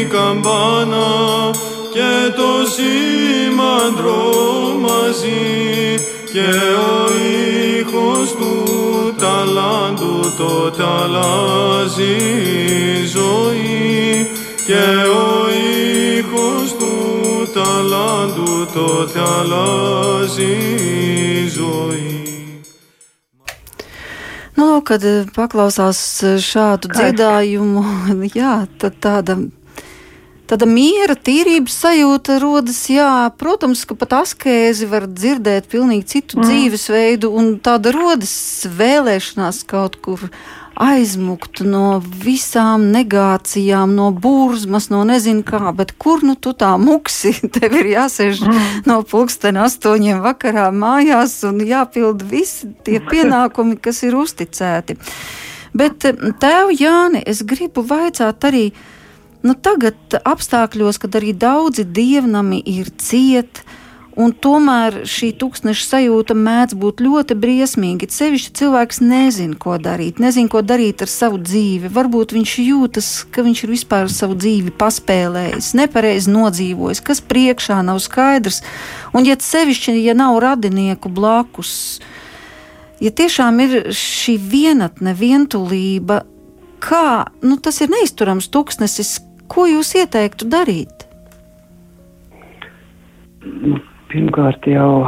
η 0.00 0.04
καμπάνα 0.04 1.50
και 1.92 2.32
το 2.36 2.70
σήμαντρο 2.74 4.32
μαζί 4.80 5.94
και 6.32 6.48
ο 6.76 7.10
ήχος 7.78 8.32
του 8.32 8.83
ταλάντου 10.43 10.71
το 10.77 10.87
αλλάζει 10.87 12.15
η 13.01 13.05
ζωή 13.05 14.27
και 14.65 14.83
ο 15.07 15.49
ήχος 16.17 16.75
του 16.79 17.47
ταλάντου 17.53 18.67
το 18.73 19.07
αλλάζει 19.21 20.51
η 21.43 21.47
ζωή 21.47 22.13
Nu, 24.59 24.81
kad 24.83 25.03
paklausās 25.31 25.99
šādu 26.43 26.89
Kā 26.91 26.97
dziedājumu, 26.97 27.83
jā, 28.35 28.67
tad 28.75 28.97
tāda 28.99 29.37
Tāda 30.44 30.66
miera, 30.68 31.14
tīrības 31.16 31.76
sajūta 31.86 32.36
rodas, 32.42 32.82
jā, 32.92 33.30
protams, 33.40 33.86
ka 33.88 33.96
pat 33.96 34.12
askēzi 34.18 34.88
var 34.90 35.06
dzirdēt 35.08 35.70
pilnīgi 35.72 36.04
citu 36.16 36.36
mm. 36.36 36.44
dzīvesveidu, 36.44 37.30
un 37.32 37.54
tāda 37.64 37.94
rodas 37.94 38.34
vēlēšanās 38.68 39.62
kaut 39.70 39.96
kur 40.04 40.26
aizmukt 40.74 41.62
no 41.64 42.02
visām 42.02 42.88
negācijām, 42.92 43.94
no 43.96 44.10
burzmas, 44.12 44.90
no 44.92 45.00
nezinu 45.08 45.46
kā, 45.46 45.70
bet 45.76 45.94
kur 45.96 46.24
nu 46.26 46.34
tu 46.36 46.52
tā 46.52 46.74
muksi? 46.82 47.32
Tev 47.54 47.78
ir 47.80 47.92
jāsēž 47.94 48.42
mm. 48.44 48.66
no 48.90 49.00
pulksten 49.08 49.56
astoņiem 49.64 50.20
vakarā 50.24 50.68
mājās 50.74 51.38
un 51.48 51.62
jāpild 51.64 52.26
visi 52.28 52.74
tie 52.84 53.00
pienākumi, 53.00 53.78
kas 53.80 54.02
ir 54.04 54.18
uzticēti. 54.20 54.98
Bet 55.74 56.04
eh, 56.04 56.26
tev, 56.40 56.74
Jāni, 56.76 57.24
es 57.26 57.40
gribu 57.48 57.82
vaicāt 57.86 58.44
arī, 58.44 58.68
nu 59.44 59.54
tagad 59.54 60.18
apstākļos, 60.24 60.98
kad 61.02 61.16
arī 61.20 61.32
daudzi 61.36 61.84
dievnami 61.84 62.62
ir 62.74 62.90
cieti, 62.98 63.64
Un 64.14 64.30
tomēr 64.30 65.00
šī 65.10 65.32
tūkstneša 65.40 65.86
sajūta 65.88 66.36
mēdz 66.38 66.76
būt 66.78 67.00
ļoti 67.02 67.34
briesmīga. 67.38 68.06
Sevišķi 68.14 68.52
cilvēks 68.60 69.00
nezina, 69.02 69.56
ko 69.58 69.74
darīt, 69.82 70.20
nezina, 70.22 70.50
ko 70.52 70.62
darīt 70.62 71.02
ar 71.02 71.10
savu 71.10 71.40
dzīvi. 71.42 71.90
Varbūt 71.90 72.36
viņš 72.36 72.52
jūtas, 72.62 73.08
ka 73.34 73.42
viņš 73.42 73.64
ir 73.66 73.72
vispār 73.74 74.06
savu 74.12 74.38
dzīvi 74.38 74.70
paspēlējis, 74.78 75.72
nepareizi 75.80 76.30
nodzīvojis, 76.30 77.02
kas 77.02 77.24
priekšā 77.26 77.80
nav 77.82 77.98
skaidrs. 78.04 78.62
Un, 79.10 79.26
ja 79.26 79.34
sevišķi, 79.34 79.96
ja 80.04 80.14
nav 80.14 80.38
radinieku 80.44 81.10
blakus, 81.10 81.98
ja 83.02 83.10
tiešām 83.10 83.58
ir 83.66 83.76
šī 83.98 84.38
vienatne, 84.38 85.18
vientulība, 85.18 86.22
kā 86.78 87.32
nu, 87.42 87.58
tas 87.58 87.82
ir 87.82 87.90
neizturams 87.90 88.46
tūkstnesis, 88.54 89.16
ko 89.48 89.66
jūs 89.68 89.94
ieteiktu 90.00 90.48
darīt? 90.50 91.04
Nu 93.44 93.78
pirmkārt 94.12 94.66
jau 94.68 95.04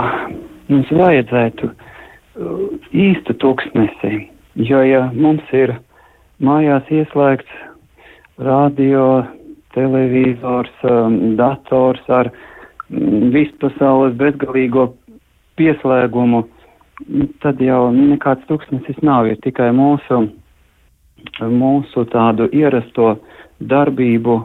mums 0.68 0.90
vajadzētu 0.92 1.70
uh, 1.70 2.66
īstu 2.92 3.36
tūkstnesi, 3.42 4.26
jo 4.68 4.82
ja 4.84 5.06
mums 5.14 5.46
ir 5.56 5.76
mājās 6.42 6.88
ieslēgts 6.92 7.62
radio, 8.42 9.24
televizors, 9.76 10.72
um, 10.84 11.36
dators 11.36 12.02
ar 12.12 12.30
mm, 12.90 13.30
vispasaules 13.34 14.16
bezgalīgo 14.20 14.90
pieslēgumu, 15.56 16.44
tad 17.44 17.60
jau 17.60 17.88
nekāds 17.92 18.44
tūkstnesis 18.48 19.00
nav, 19.04 19.28
ir 19.28 19.40
tikai 19.44 19.70
mūsu, 19.76 20.26
mūsu 21.40 22.04
tādu 22.12 22.48
ierasto 22.56 23.16
darbību 23.60 24.36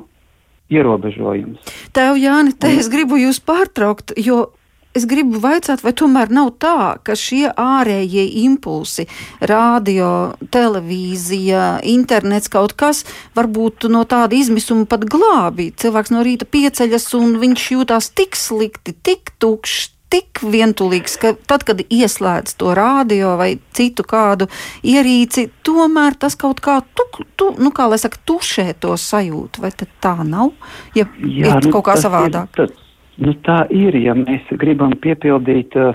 ierobežojums. 0.71 1.59
Tev, 1.95 2.17
Jāni, 2.19 2.55
te 2.55 2.71
es 2.79 2.89
gribu 2.91 3.19
jūs 3.19 3.41
pārtraukt, 3.43 4.15
jo 4.17 4.47
Es 4.91 5.05
gribu 5.07 5.39
vaicāt, 5.39 5.79
vai 5.85 5.93
tomēr 5.95 6.33
nav 6.35 6.49
tā, 6.59 6.97
ka 7.07 7.15
šie 7.15 7.45
ārējie 7.55 8.25
impulsi, 8.41 9.05
radio, 9.39 10.09
televīzija, 10.51 11.79
internets, 11.87 12.51
kaut 12.51 12.75
kas, 12.75 13.05
varbūt 13.37 13.87
no 13.87 14.03
tāda 14.03 14.35
izmisuma 14.35 14.83
pat 14.91 15.05
glābi. 15.07 15.69
Cilvēks 15.79 16.11
no 16.11 16.25
rīta 16.27 16.43
pieceļas 16.43 17.07
un 17.21 17.39
viņš 17.39 17.69
jūtās 17.71 18.11
tik 18.19 18.35
slikti, 18.35 18.91
tik 18.91 19.31
tukšs, 19.39 19.93
tik 20.11 20.41
vientulīgs, 20.43 21.15
ka 21.21 21.33
tad, 21.47 21.63
kad 21.67 21.81
ieslēdz 21.81 22.55
to 22.59 22.73
rādio 22.77 23.35
vai 23.39 23.53
citu 23.75 24.03
kādu 24.07 24.47
ierīci, 24.83 25.47
tomēr 25.65 26.17
tas 26.19 26.35
kaut 26.39 26.61
kā, 26.63 26.81
tuk, 26.97 27.21
tu, 27.39 27.51
nu, 27.61 27.71
kā 27.75 27.87
lai 27.91 27.99
saka, 28.01 28.19
tušē 28.27 28.71
to 28.83 28.97
sajūtu. 28.99 29.63
Vai 29.63 29.71
tā 29.73 30.15
nav? 30.27 30.51
Ja 30.97 31.07
Jā, 31.23 31.57
ir 31.57 31.67
nu, 31.67 31.73
kaut 31.75 31.87
kā 31.89 31.97
savādāk. 32.01 32.51
Ir, 32.51 32.71
tas, 32.71 33.05
nu, 33.23 33.35
tā 33.47 33.63
ir, 33.73 33.97
ja 34.03 34.15
mēs 34.17 34.51
gribam 34.61 34.95
piepildīt 35.03 35.77
uh, 35.79 35.93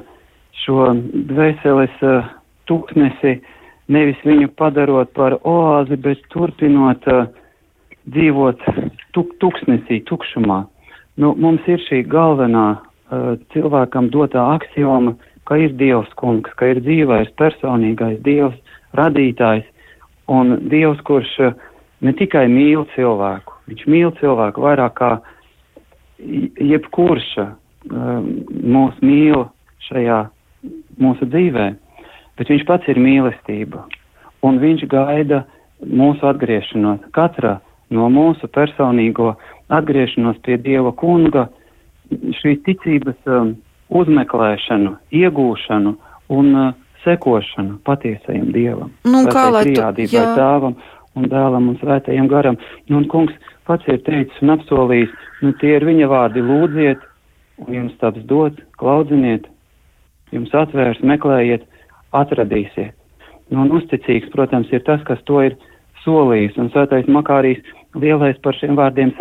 šo 0.64 0.92
dvēseles 1.32 2.00
uh, 2.06 2.30
tūknesi, 2.70 3.36
nevis 3.92 4.22
viņu 4.26 4.50
padarot 4.58 5.12
par 5.14 5.38
oāzi, 5.44 6.00
bet 6.00 6.24
turpinot 6.32 7.04
uh, 7.12 7.28
dzīvot 8.08 8.64
tuk, 9.12 9.36
tuksnesī, 9.42 10.00
tukšumā. 10.08 10.64
Nu, 11.20 11.32
mums 11.40 11.64
ir 11.70 11.80
šī 11.86 12.02
galvenā 12.12 12.68
cilvēkam 13.54 14.10
dotā 14.10 14.42
axioma, 14.56 15.14
ka 15.46 15.58
ir 15.62 15.74
Dievs 15.78 16.10
kungs, 16.18 16.50
ka 16.58 16.72
ir 16.72 16.82
dzīvais, 16.82 17.30
personīgais 17.38 18.18
Dievs, 18.26 18.56
radītājs. 18.98 19.66
Un 20.26 20.56
Dievs, 20.70 20.98
kurš 21.06 21.32
uh, 21.44 21.52
ne 22.02 22.12
tikai 22.16 22.46
mīl 22.50 22.84
cilvēku, 22.94 23.54
viņš 23.70 23.84
mīl 23.90 24.12
cilvēku 24.20 24.64
vairāk 24.64 24.96
kā 24.98 25.10
jebkurš 26.18 27.28
uh, 27.42 27.52
mūs 27.86 28.96
mīl 29.04 29.46
šajā 29.86 30.24
mūsu 30.98 31.28
dzīvē, 31.30 31.66
bet 32.38 32.50
viņš 32.50 32.64
pats 32.66 32.88
ir 32.90 32.98
mīlestība. 32.98 33.84
Un 34.42 34.58
viņš 34.62 34.86
gaida 34.90 35.44
mūsu 35.86 36.26
atgriešanos, 36.26 37.06
katra 37.14 37.58
no 37.94 38.08
mūsu 38.10 38.48
personīgo 38.50 39.34
atgriešanos 39.72 40.40
pie 40.42 40.58
Dieva 40.58 40.92
kunga, 40.96 41.46
šīs 42.40 42.62
ticības 42.66 43.30
um, 43.30 43.54
uzmeklēšanu, 43.88 44.96
iegūšanu 45.14 45.94
un 46.36 46.52
uh, 46.54 46.74
sekošanu 47.06 47.80
patiesajam 47.86 48.50
dievam. 48.54 48.92
Nu, 49.06 49.24
kā 49.30 49.48
lai 49.54 49.68
tu, 49.68 49.78
tēvam 50.10 50.76
un 51.16 51.28
dēlam 51.32 51.70
un 51.70 51.78
svētajam 51.80 52.28
garam. 52.30 52.58
Nu, 52.90 53.00
un 53.00 53.06
kungs 53.12 53.34
pats 53.68 53.86
ir 53.90 54.02
teicis 54.06 54.42
un 54.44 54.56
apsolījis, 54.56 55.14
nu 55.44 55.54
tie 55.60 55.76
ir 55.78 55.86
viņa 55.86 56.10
vārdi 56.10 56.44
lūdziet, 56.44 57.02
un 57.64 57.72
jums 57.78 57.96
taps 58.02 58.26
dots, 58.30 58.60
klaudziniet, 58.80 59.48
jums 60.34 60.52
atvērs, 60.54 61.00
meklējiet, 61.06 61.64
atradīsiet. 62.16 62.94
Nu, 63.52 63.62
un 63.62 63.72
uzticīgs, 63.78 64.32
protams, 64.34 64.70
ir 64.74 64.82
tas, 64.86 65.02
kas 65.06 65.22
to 65.30 65.40
ir 65.46 65.56
solījis, 66.02 66.56
un 66.58 66.70
svētais 66.74 67.06
Makārīs 67.10 67.62
lielais 67.94 68.38
par 68.42 68.56
šiem 68.58 68.76
vārdiem 68.78 69.12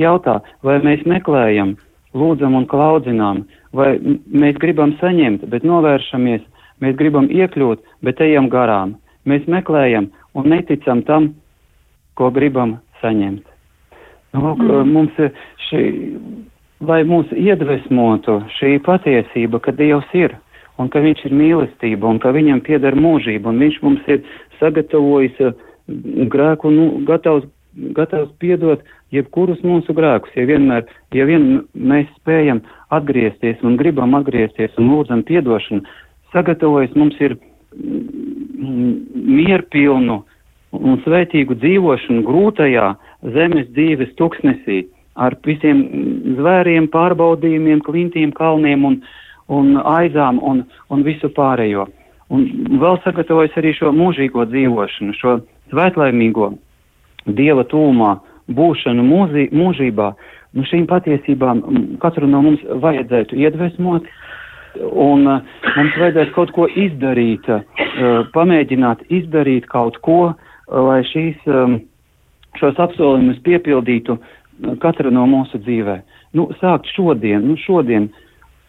jautā, 0.00 0.38
vai 0.62 0.78
mēs 0.84 1.02
meklējam, 1.10 1.74
lūdzam 2.18 2.56
un 2.58 2.66
klaudzinām, 2.68 3.44
vai 3.76 3.94
mēs 4.28 4.58
gribam 4.62 4.96
saņemt, 5.00 5.46
bet 5.52 5.64
novēršamies, 5.66 6.42
mēs 6.84 6.96
gribam 6.98 7.28
iekļūt, 7.30 7.82
bet 8.04 8.20
ejam 8.20 8.50
garām. 8.52 8.96
Mēs 9.28 9.46
meklējam 9.46 10.10
un 10.34 10.48
neticam 10.50 11.02
tam, 11.08 11.32
ko 12.18 12.30
gribam 12.34 12.76
saņemt. 13.00 13.44
Nu, 14.32 14.54
mm. 14.56 14.92
mums 14.92 15.18
šī, 15.68 15.82
lai 16.88 17.02
mūs 17.08 17.32
iedvesmotu 17.36 18.40
šī 18.58 18.78
patiesība, 18.84 19.60
ka 19.62 19.74
Dievs 19.76 20.08
ir 20.16 20.36
un 20.80 20.88
ka 20.92 21.02
Viņš 21.04 21.26
ir 21.28 21.36
mīlestība 21.36 22.08
un 22.08 22.20
ka 22.20 22.32
Viņam 22.34 22.62
pieder 22.66 22.96
mūžība 22.96 23.52
un 23.52 23.60
Viņš 23.62 23.80
mums 23.84 24.08
ir 24.08 24.24
sagatavojis 24.58 25.36
grēku, 26.32 26.72
nu, 26.72 26.88
gatavs 27.08 27.48
gatavs 27.96 28.32
piedot 28.38 28.82
jebkurus 29.12 29.60
mūsu 29.66 29.94
grēkus, 29.96 30.32
ja 30.36 30.46
vienmēr, 30.48 30.86
ja 31.14 31.26
vien 31.28 31.62
mēs 31.74 32.08
spējam 32.20 32.62
atgriezties 32.94 33.60
un 33.66 33.76
gribam 33.80 34.16
atgriezties 34.18 34.74
un 34.80 34.90
lūdzam 34.92 35.24
piedošanu, 35.28 35.84
sagatavojas 36.32 36.94
mums 36.96 37.18
ir 37.20 37.36
mm, 37.36 38.92
mierpilnu 39.38 40.22
un 40.72 41.00
svētīgu 41.04 41.58
dzīvošanu 41.60 42.24
grūtajā 42.26 42.88
zemes 43.36 43.68
dzīves 43.76 44.14
tuksnesī 44.20 44.86
ar 45.20 45.36
visiem 45.44 45.82
zvēriem, 46.38 46.88
pārbaudījumiem, 46.92 47.82
klintīm, 47.84 48.32
kalniem 48.36 48.86
un, 48.88 49.00
un 49.52 49.74
aizām 49.76 50.40
un, 50.40 50.64
un 50.88 51.04
visu 51.04 51.28
pārējo. 51.36 51.86
Un 52.32 52.46
vēl 52.80 52.96
sagatavojas 53.04 53.56
arī 53.60 53.74
šo 53.76 53.92
mūžīgo 53.92 54.46
dzīvošanu, 54.48 55.16
šo 55.18 55.34
svētlaimīgo 55.72 56.54
dieva 57.28 57.66
tūmā 57.68 58.14
būšanu 58.50 59.04
mūzī, 59.06 59.48
mūžībā, 59.54 60.12
nu 60.56 60.66
šīm 60.68 60.86
patiesībām 60.90 61.62
katru 62.02 62.28
no 62.28 62.42
mums 62.44 62.62
vajadzētu 62.82 63.38
iedvesmot, 63.38 64.08
un 64.80 65.26
uh, 65.28 65.42
mums 65.76 65.98
vajadzētu 66.00 66.34
kaut 66.36 66.52
ko 66.56 66.66
izdarīt, 66.68 67.48
uh, 67.48 67.64
pamēģināt 68.34 69.04
izdarīt 69.12 69.68
kaut 69.72 69.98
ko, 70.04 70.20
uh, 70.32 70.52
lai 70.72 71.02
šīs, 71.08 71.36
um, 71.46 71.78
šos 72.60 72.80
apsolījumus 72.80 73.42
piepildītu 73.44 74.18
katra 74.82 75.10
no 75.10 75.26
mūsu 75.28 75.60
dzīvē. 75.62 76.00
Nu, 76.36 76.48
sākt 76.60 76.88
šodien, 76.94 77.44
nu 77.44 77.58
šodien 77.60 78.08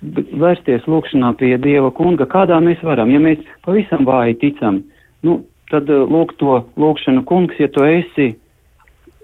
vērsties 0.03 0.87
lūkšanā 0.89 1.31
pie 1.39 1.55
Dieva 1.63 1.91
kunga, 1.95 2.27
kādā 2.27 2.59
mēs 2.63 2.81
varam, 2.83 3.11
ja 3.13 3.21
mēs 3.23 3.43
pavisam 3.63 4.03
vāji 4.07 4.39
ticam, 4.41 4.81
nu, 5.23 5.41
tad 5.71 5.87
lūk 5.87 6.35
to 6.41 6.59
lūkšanu 6.79 7.23
kungs, 7.29 7.55
ja 7.61 7.69
tu 7.71 7.85
esi 7.87 8.33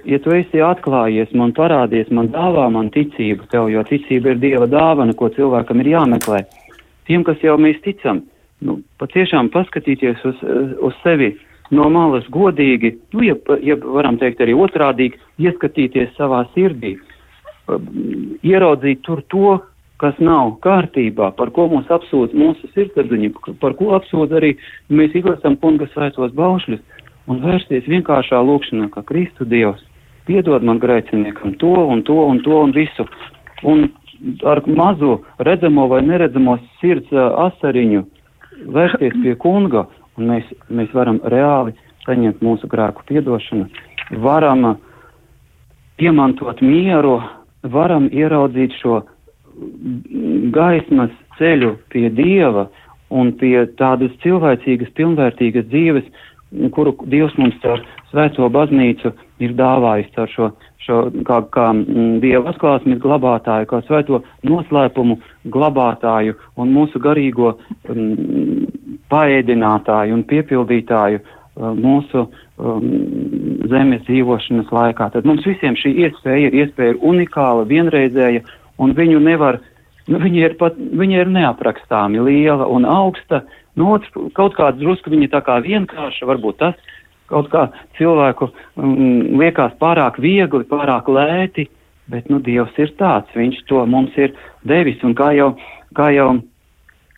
ja 0.09 0.19
tu 0.23 0.33
esi 0.33 0.61
atklājies 0.63 1.33
man, 1.37 1.53
parādies 1.57 2.09
man, 2.13 2.31
dāvā 2.33 2.65
man 2.73 2.89
ticību 2.93 3.49
tev, 3.51 3.69
jo 3.73 3.83
ticība 3.87 4.33
ir 4.33 4.41
Dieva 4.41 4.67
dāvana, 4.69 5.15
ko 5.17 5.29
cilvēkam 5.35 5.83
ir 5.83 5.93
jāmeklē. 5.93 6.41
Tiem, 7.09 7.25
kas 7.27 7.41
jau 7.45 7.57
mēs 7.61 7.79
ticam, 7.85 8.23
nu, 8.65 8.79
patiešām 9.01 9.51
paskatīties 9.53 10.25
uz, 10.29 10.43
uz 10.89 10.97
sevi 11.03 11.33
no 11.75 11.89
malas 11.93 12.25
godīgi, 12.33 12.95
nu, 13.13 13.25
ja, 13.25 13.37
ja 13.65 13.77
varam 13.81 14.17
teikt 14.21 14.41
arī 14.45 14.55
otrādīgi, 14.57 15.19
ieskatīties 15.41 16.15
savā 16.17 16.43
sirdī, 16.55 16.97
ieraudzīt 18.45 19.03
tur 19.05 19.21
to, 19.29 19.59
kas 19.99 20.15
nav 20.23 20.55
kārtībā, 20.63 21.33
par 21.35 21.51
ko 21.53 21.67
mūs 21.69 21.89
apsūdz 21.91 22.33
mūsu 22.37 22.69
sirdsapziņa, 22.73 23.33
par 23.59 23.75
ko 23.77 23.91
apsūdz 23.97 24.37
arī 24.39 24.53
mēs 24.89 25.17
izlasām 25.19 25.59
kunga 25.59 25.89
svētos 25.91 26.31
baušļus, 26.37 26.81
un 27.29 27.41
vērsties 27.43 27.89
vienkāršā 27.91 28.39
lūkšanā, 28.47 28.87
kā 28.93 29.03
Kristu 29.05 29.45
Dievs, 29.45 29.83
piedod 30.29 30.63
man 30.65 30.79
grēciniekam 30.81 31.57
to 31.61 31.73
un 31.89 32.03
to 32.05 32.17
un 32.29 32.41
to 32.45 32.61
un 32.61 32.73
visu. 32.75 33.07
Un 33.65 33.89
ar 34.45 34.61
mazu 34.67 35.19
redzamo 35.39 35.87
vai 35.87 36.01
neredzamo 36.05 36.57
sirds 36.79 37.11
asariņu 37.47 38.03
vērsties 38.75 39.15
pie 39.23 39.35
kunga, 39.39 39.85
un 40.17 40.31
mēs, 40.33 40.47
mēs 40.69 40.91
varam 40.93 41.21
reāli 41.33 41.75
saņemt 42.05 42.43
mūsu 42.43 42.67
grēku 42.71 43.05
piedošanu, 43.07 43.67
varam 44.23 44.75
iemantot 45.99 46.61
mieru, 46.65 47.19
varam 47.63 48.09
ieraudzīt 48.11 48.75
šo 48.81 49.01
gaismas 50.55 51.11
ceļu 51.39 51.75
pie 51.91 52.09
Dieva 52.15 52.67
un 53.09 53.31
pie 53.39 53.65
tādas 53.79 54.11
cilvēcīgas, 54.23 54.91
pilnvērtīgas 54.99 55.67
dzīves, 55.71 56.07
kuru 56.75 56.95
Dievs 57.09 57.35
mums 57.39 57.57
caur 57.63 57.81
svēto 58.09 58.49
baznīcu 58.53 59.13
ir 59.43 59.55
dāvājis 59.57 60.11
caur 60.15 60.33
šo, 60.33 60.51
šo 60.85 60.99
kā, 61.27 61.41
kā 61.53 61.69
m, 61.73 62.19
Dieva 62.23 62.53
atklāsmes 62.53 63.01
glabātāju, 63.03 63.69
kā 63.69 63.81
svēto 63.87 64.21
noslēpumu 64.47 65.19
glabātāju 65.53 66.37
un 66.59 66.73
mūsu 66.75 67.01
garīgo 67.03 67.55
m, 67.89 68.67
paēdinātāju 69.09 70.17
un 70.17 70.25
piepildītāju 70.29 71.21
uh, 71.21 71.35
mūsu 71.59 72.25
um, 72.25 72.85
zemes 73.71 74.05
dzīvošanas 74.07 74.71
laikā. 74.73 75.09
Tad 75.13 75.27
mums 75.27 75.45
visiem 75.47 75.77
šī 75.79 75.95
iespēja 76.05 76.49
ir 76.49 76.59
iespēja 76.63 76.95
ir 76.95 77.01
unikāla, 77.05 77.67
vienreizēja 77.69 78.43
un 78.79 78.95
viņu 78.97 79.19
nevar, 79.23 79.59
nu, 80.07 80.21
viņa 80.23 80.45
ir 80.45 80.55
pat, 80.59 80.77
viņa 80.77 81.23
ir 81.23 81.33
neaprakstāmi 81.35 82.21
liela 82.23 82.67
un 82.67 82.87
augsta. 82.87 83.43
No 83.79 83.93
otras, 83.95 84.31
kaut 84.35 84.55
kāds 84.57 84.79
drusku 84.81 85.11
viņa 85.11 85.29
tā 85.35 85.43
kā 85.45 85.59
vienkārša, 85.63 86.27
varbūt 86.27 86.59
tas 86.59 86.95
kaut 87.29 87.49
kā 87.53 87.65
cilvēku 87.97 88.49
um, 88.49 89.39
liekas 89.39 89.75
pārāk 89.81 90.19
viegli, 90.21 90.65
pārāk 90.69 91.09
lēti, 91.11 91.67
bet, 92.09 92.29
nu, 92.29 92.41
Dievs 92.43 92.77
ir 92.81 92.93
tāds, 92.99 93.29
viņš 93.37 93.63
to 93.69 93.83
mums 93.89 94.15
ir 94.17 94.33
devis, 94.67 95.01
un 95.05 95.15
kā 95.17 95.31
jau, 95.37 95.51
kā 95.97 96.09
jau, 96.15 96.31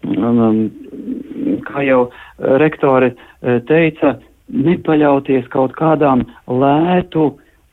um, 0.08 0.60
kā 1.68 1.86
jau 1.88 2.02
rektore 2.62 3.14
uh, 3.14 3.62
teica, 3.70 4.18
nepaļauties 4.52 5.48
kaut 5.52 5.76
kādām 5.78 6.26
lētu, 6.48 7.32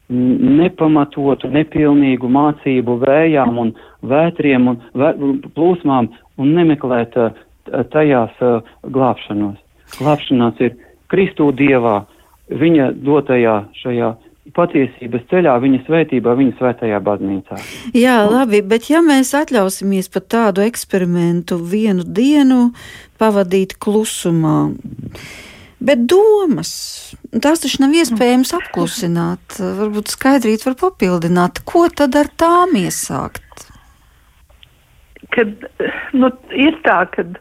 nepamatotu, 0.09 1.51
nepilnīgu 1.53 2.31
mācību 2.33 2.95
vējām 3.03 3.59
un 3.61 3.73
vētriem 4.09 4.71
un 4.71 4.79
vē, 4.97 5.11
plūsmām 5.57 6.09
un 6.41 6.55
nemeklēt 6.57 7.19
uh, 7.21 7.35
tajās 7.93 8.39
uh, 8.41 8.63
glābšanos. 8.89 9.59
Glābšanās 9.99 10.63
ir 10.65 10.79
Kristū 11.13 11.51
Dievā, 11.57 12.03
viņa 12.51 12.93
dotajā 13.05 13.59
šajā 13.83 14.15
patiesības 14.57 15.27
ceļā, 15.29 15.57
viņa 15.61 15.83
svētībā, 15.85 16.33
viņa 16.39 16.55
svētajā 16.57 17.01
baznīcā. 17.05 17.59
Jā, 17.97 18.23
labi, 18.25 18.63
bet 18.65 18.89
ja 18.89 19.03
mēs 19.05 19.35
atļausimies 19.37 20.09
pat 20.15 20.31
tādu 20.33 20.65
eksperimentu 20.65 21.61
vienu 21.61 22.07
dienu 22.07 22.71
pavadīt 23.21 23.77
klusumā, 23.83 24.71
Bet 25.79 26.09
domas, 26.11 26.71
tās 27.31 27.61
taču 27.63 27.85
nav 27.85 27.93
iespējams 27.95 28.51
apklusināt. 28.57 29.61
Varbūt 29.79 30.11
skaidrīt 30.11 30.65
var 30.67 30.75
papildināt, 30.81 31.61
ko 31.63 31.85
tad 31.87 32.19
ar 32.19 32.31
tām 32.35 32.75
iesākt? 32.81 33.69
Kad, 35.35 35.69
nu, 36.19 36.33
ir 36.51 36.81
tā, 36.83 36.99
kad, 37.15 37.39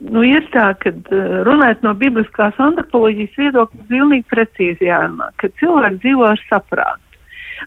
nu, 0.00 0.22
ir 0.26 0.46
tā, 0.54 0.70
kad 0.80 1.10
runājot 1.48 1.82
no 1.86 1.94
bibliskās 1.98 2.60
antropoloģijas 2.62 3.40
viedokļa, 3.40 3.88
pilnīgi 3.90 4.28
precīzi 4.30 4.88
jārunā, 4.90 5.30
ka 5.40 5.50
cilvēki 5.60 6.00
dzīvo 6.04 6.30
ar 6.30 6.46
saprātu. 6.48 7.20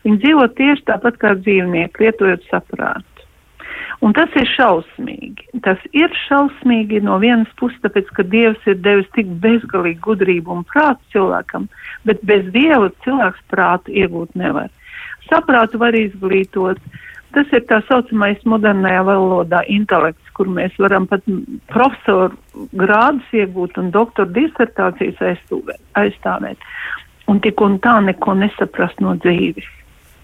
Viņi 0.03 0.20
dzīvo 0.24 0.47
tieši 0.57 0.88
tāpat 0.89 1.20
kā 1.22 1.36
dzīvnieki, 1.39 2.03
lietojot 2.05 2.49
saprātu. 2.51 3.18
Un 4.05 4.13
tas 4.13 4.30
ir 4.38 4.45
šausmīgi. 4.51 5.47
Tas 5.65 5.82
ir 5.97 6.11
šausmīgi 6.28 7.01
no 7.05 7.18
vienas 7.22 7.49
puses, 7.57 7.80
tāpēc, 7.82 8.11
ka 8.13 8.26
Dievs 8.30 8.68
ir 8.70 8.78
devis 8.86 9.09
tik 9.15 9.30
bezgalīgi 9.41 9.99
gudrību 10.05 10.53
un 10.53 10.65
prātu 10.70 11.01
cilvēkam, 11.15 11.65
bet 12.05 12.22
bez 12.30 12.45
Dieva 12.53 12.91
cilvēks 13.05 13.47
prātu 13.49 13.95
iegūt 13.97 14.38
nevar. 14.38 14.70
Saprātu 15.32 15.82
var 15.82 15.97
izglītot. 15.97 16.82
Tas 17.36 17.49
ir 17.53 17.65
tā 17.70 17.82
saucamais 17.89 18.39
modernajā 18.47 19.01
valodā 19.09 19.63
intelekts, 19.68 20.26
kur 20.38 20.49
mēs 20.53 20.75
varam 20.81 21.07
pat 21.09 21.25
profesoru 21.73 22.69
grādus 22.77 23.33
iegūt 23.33 23.79
un 23.81 23.89
doktora 23.95 24.29
disertācijas 24.38 25.19
aizstāvēt. 25.97 26.69
Un 27.27 27.41
tik 27.43 27.61
un 27.61 27.79
tā 27.83 27.97
neko 28.05 28.38
nesaprast 28.39 29.01
no 29.03 29.17
dzīves 29.23 29.67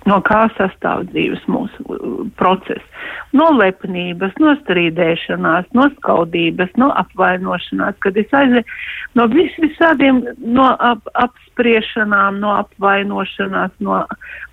no 0.10 0.20
kā 0.26 0.44
sastāv 0.58 1.06
dzīves 1.12 1.44
mūsu 1.52 2.00
process. 2.40 2.84
No 3.36 3.50
lepnības, 3.56 4.36
no 4.42 4.54
strīdēšanās, 4.60 5.70
no 5.78 5.88
skaudības, 5.96 6.74
no 6.82 6.90
apvainošanās, 7.02 7.98
kad 8.04 8.18
es 8.20 8.36
aizēju 8.36 8.66
no 9.20 9.28
vis 9.32 9.56
visādiem, 9.62 10.22
no 10.44 10.68
ap, 10.74 11.08
apspriešanām, 11.26 12.42
no 12.44 12.56
apvainošanās, 12.60 13.74
no, 13.86 14.04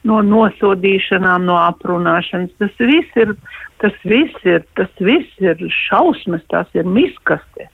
no 0.08 0.22
nosodīšanām, 0.30 1.46
no 1.50 1.58
aprunāšanas. 1.60 2.54
Tas 2.62 2.74
viss 2.78 3.20
ir, 3.20 3.34
tas 3.82 3.96
viss 4.04 4.48
ir, 4.48 4.64
tas 4.78 4.92
viss 5.02 5.44
ir 5.44 5.60
šausmas, 5.86 6.44
tās 6.52 6.70
ir 6.78 6.88
miskastes, 6.88 7.70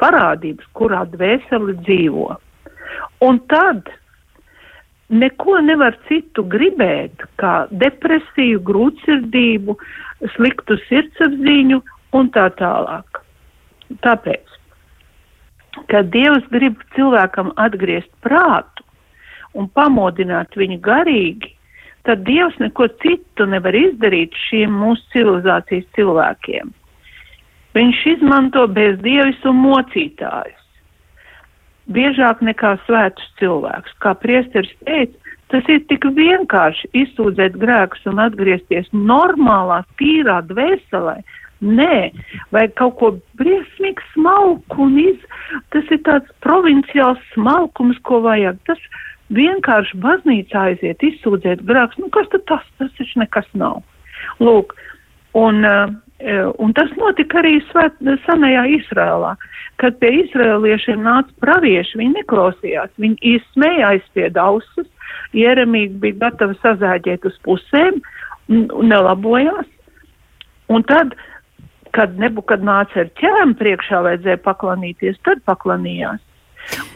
parādības, 0.00 0.68
kurā 0.78 1.04
dvēseli 1.12 1.80
dzīvo. 1.82 2.30
Un 3.26 3.40
tad 3.50 3.88
neko 5.08 5.60
nevar 5.64 5.96
citu 6.08 6.44
gribēt, 6.44 7.24
kā 7.40 7.66
depresiju, 7.70 8.60
grūtsirdību, 8.68 9.76
sliktu 10.34 10.76
sirdsapziņu 10.88 11.80
un 12.18 12.30
tā 12.34 12.48
tālāk. 12.58 13.22
Tāpēc, 14.04 14.56
kad 15.88 16.10
Dievs 16.12 16.44
grib 16.52 16.80
cilvēkam 16.96 17.54
atgriezt 17.56 18.10
prātu 18.24 18.84
un 19.56 19.68
pamodināt 19.72 20.56
viņu 20.60 20.80
garīgi, 20.84 21.54
tad 22.04 22.26
Dievs 22.28 22.58
neko 22.60 22.90
citu 23.02 23.48
nevar 23.48 23.76
izdarīt 23.76 24.36
šiem 24.48 24.76
mūsu 24.76 25.04
civilizācijas 25.14 25.88
cilvēkiem. 25.96 26.74
Viņš 27.76 28.04
izmanto 28.16 28.64
bezdievis 28.74 29.40
un 29.48 29.60
mocītājus 29.62 30.57
biežāk 31.94 32.42
nekā 32.44 32.76
svētus 32.86 33.26
cilvēkus. 33.40 33.96
Kā 34.02 34.14
priesteris 34.18 34.72
teica, 34.86 35.34
tas 35.52 35.68
ir 35.72 35.82
tik 35.90 36.04
vienkārši 36.16 36.90
izsūdzēt 37.04 37.58
grēkus 37.60 38.06
un 38.10 38.20
atgriezties 38.22 38.88
normālā, 38.92 39.82
tīrā 40.00 40.40
dvēselē. 40.50 41.18
Nē, 41.58 42.12
vai 42.54 42.68
kaut 42.78 42.94
ko 43.00 43.08
briesmīgi 43.40 44.04
smalku 44.12 44.84
un 44.84 44.98
iz, 45.02 45.18
tas 45.74 45.88
ir 45.90 46.04
tāds 46.06 46.30
provinciāls 46.44 47.18
smalkums, 47.32 47.98
ko 48.06 48.20
vajag. 48.22 48.60
Tas 48.68 48.84
vienkārši 49.34 49.98
baznīcā 50.04 50.68
aiziet, 50.70 51.02
izsūdzēt 51.02 51.64
grēkus. 51.66 51.98
Nu, 51.98 52.12
kas 52.14 52.30
tad 52.34 52.46
tas? 52.50 52.68
Tas 52.78 52.92
taču 53.00 53.24
nekas 53.24 53.48
nav. 53.58 53.82
Lūk, 54.38 54.76
un 55.38 55.66
uh, 55.66 55.90
un 56.58 56.72
tas 56.74 56.90
notika 56.98 57.38
arī 57.38 57.58
svēt, 57.68 57.94
senajā 58.26 58.64
Izrēlā, 58.74 59.36
kad 59.78 59.98
pie 60.02 60.10
izrēliešiem 60.24 61.02
nāca 61.06 61.30
pravieši, 61.44 62.00
viņi 62.00 62.16
neklausījās, 62.16 62.90
viņi 62.98 63.36
izsmēja 63.36 63.92
aizspied 63.94 64.38
ausis, 64.42 64.88
Jeremija 65.36 65.92
bija 66.02 66.18
gatava 66.26 66.56
sazāģēt 66.62 67.26
uz 67.28 67.36
pusēm 67.46 68.00
nelabojās. 68.48 69.66
Un 70.68 70.84
tad, 70.88 71.14
kad 71.96 72.18
nebukad 72.20 72.64
nāca 72.64 73.04
ar 73.04 73.12
ķēmu 73.20 73.56
priekšā 73.60 74.02
vajadzēja 74.04 74.40
paklanīties, 74.44 75.20
tad 75.24 75.44
paklanījās. 75.48 76.20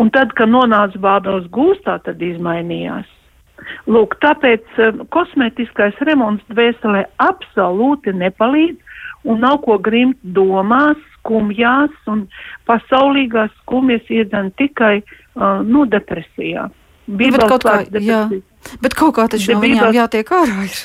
Un 0.03 0.11
tad, 0.13 0.35
kad 0.37 0.51
nonāca 0.53 0.99
bādos 1.01 1.47
gūstā, 1.53 1.99
tad 2.05 2.21
izmainījās. 2.21 3.09
Lūk, 3.87 4.17
tāpēc 4.21 4.65
uh, 4.83 5.05
kosmētiskais 5.15 6.01
remonts 6.09 6.45
dvēselē 6.51 7.05
absolūti 7.23 8.13
nepalīdz, 8.19 8.99
un 9.25 9.43
nav 9.43 9.61
ko 9.67 9.79
grimt 9.83 10.19
domās, 10.23 11.01
skumjās 11.19 11.93
un 12.11 12.27
pasaulīgās 12.67 13.53
skumjas 13.63 14.09
iedzen 14.11 14.51
tikai 14.59 15.01
uh, 15.03 15.61
nu, 15.63 15.85
depresijā. 15.87 16.69
Bībels 17.07 17.43
bet 17.43 17.51
kaut 17.51 17.67
kā, 17.67 17.77
jā, 18.03 18.23
bet 18.83 18.95
kaut 18.99 19.17
kā 19.19 19.27
taču 19.31 19.57
no 19.57 19.63
viņām 19.63 19.95
jātiek 19.95 20.33
ārā 20.35 20.67
ir. 20.69 20.81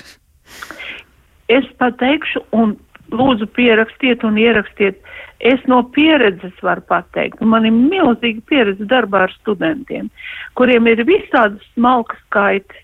Es 1.48 1.68
pateikšu 1.80 2.44
un 2.58 2.76
lūdzu 3.14 3.48
pierakstiet 3.56 4.26
un 4.28 4.40
ierakstiet. 4.42 5.00
Es 5.40 5.62
no 5.70 5.84
pieredzes 5.94 6.56
varu 6.66 6.82
pateikt, 6.90 7.42
man 7.46 7.68
ir 7.70 7.76
milzīga 7.76 8.42
pieredze 8.50 8.88
darbā 8.90 9.28
ar 9.28 9.36
studentiem, 9.38 10.10
kuriem 10.58 10.90
ir 10.90 11.06
visādas 11.08 11.62
smalkas 11.76 12.20
skaitas. 12.26 12.84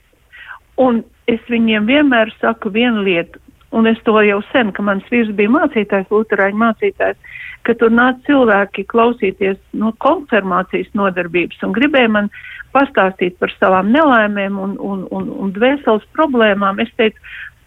Un 0.78 1.01
es 1.30 1.41
viņiem 1.49 1.89
vienmēr 1.89 2.32
saku 2.39 2.72
vienu 2.74 3.04
lietu, 3.06 3.41
un 3.74 3.90
es 3.90 4.00
to 4.06 4.16
jau 4.22 4.40
sen, 4.52 4.72
ka 4.76 4.86
mans 4.86 5.06
vīrs 5.12 5.32
bija 5.38 5.52
mācītājs, 5.54 6.12
luterāņu 6.14 6.60
mācītājs, 6.62 7.40
ka 7.66 7.76
tur 7.80 7.94
nāca 7.94 8.22
cilvēki 8.28 8.86
klausīties 8.92 9.58
no 9.74 9.90
nu, 9.90 9.94
konfirmācijas 10.04 10.92
nodarbības 10.98 11.64
un 11.66 11.74
gribēja 11.76 12.12
man 12.12 12.30
pastāstīt 12.76 13.38
par 13.42 13.54
savām 13.58 13.92
nelaimēm 13.94 14.60
un, 14.60 14.76
un, 14.80 15.06
un, 15.14 15.30
un 15.46 15.54
dvēseles 15.56 16.06
problēmām. 16.18 16.82
Es 16.84 16.92
teicu, 17.00 17.20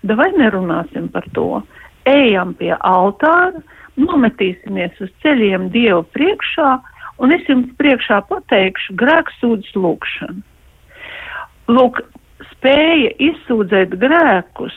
vai 0.06 0.30
nerunāsim 0.36 1.08
par 1.14 1.26
to. 1.34 1.62
Ejam 2.06 2.54
pie 2.58 2.74
altāra, 2.76 3.62
nometīsimies 3.98 5.00
uz 5.02 5.10
ceļiem 5.24 5.70
Dievu 5.74 6.04
priekšā, 6.14 6.74
un 7.22 7.32
es 7.34 7.46
jums 7.50 7.72
priekšā 7.80 8.20
pateikšu 8.30 8.94
grēksūdzes 9.00 9.74
lūkšanu. 9.74 10.44
Lūk, 11.72 12.02
spēja 12.52 13.10
izsūdzēt 13.30 13.96
grēkus 13.98 14.76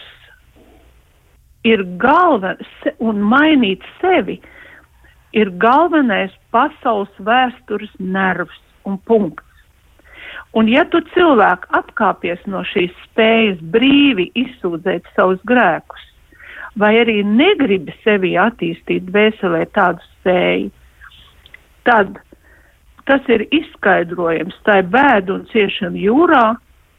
ir 1.68 1.84
galvenais 2.00 2.90
un 3.00 3.20
mainīt 3.22 3.84
sevi 4.00 4.40
ir 5.36 5.52
galvenais 5.62 6.34
pasaules 6.54 7.12
vēstures 7.20 7.92
nervs 8.00 8.60
un 8.86 8.98
punkts. 9.06 9.46
Un 10.58 10.70
ja 10.72 10.86
tu 10.90 11.02
cilvēku 11.14 11.70
atkāpies 11.78 12.40
no 12.50 12.64
šīs 12.66 12.94
spējas 13.06 13.60
brīvi 13.74 14.32
izsūdzēt 14.40 15.06
savus 15.14 15.42
grēkus, 15.46 16.02
vai 16.80 16.96
arī 17.04 17.20
negribi 17.26 17.94
sevi 18.04 18.34
attīstīt 18.40 19.12
vēselē 19.14 19.68
tādu 19.78 20.02
spēju, 20.16 20.72
tad 21.86 22.18
tas 23.10 23.30
ir 23.30 23.46
izskaidrojams 23.54 24.58
tai 24.66 24.82
bēdu 24.86 25.38
un 25.38 25.46
ciešanu 25.54 26.02
jūrā, 26.02 26.46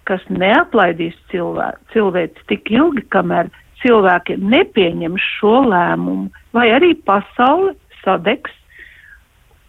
kas 0.06 0.22
neaplaidīs 0.30 1.18
cilvēku, 1.30 1.82
cilvēci 1.94 2.46
tik 2.50 2.70
ilgi, 2.74 3.04
kamēr 3.14 3.50
cilvēki 3.82 4.38
nepieņem 4.40 5.18
šo 5.20 5.60
lēmumu, 5.70 6.30
vai 6.56 6.70
arī 6.76 6.94
pasauli 7.06 7.74
sadegs 8.04 8.54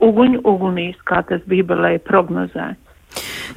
uguņu 0.02 0.42
ugunīs, 0.48 0.98
kā 1.06 1.22
tas 1.30 1.44
Bībelē 1.50 1.98
prognozēts. 2.08 2.80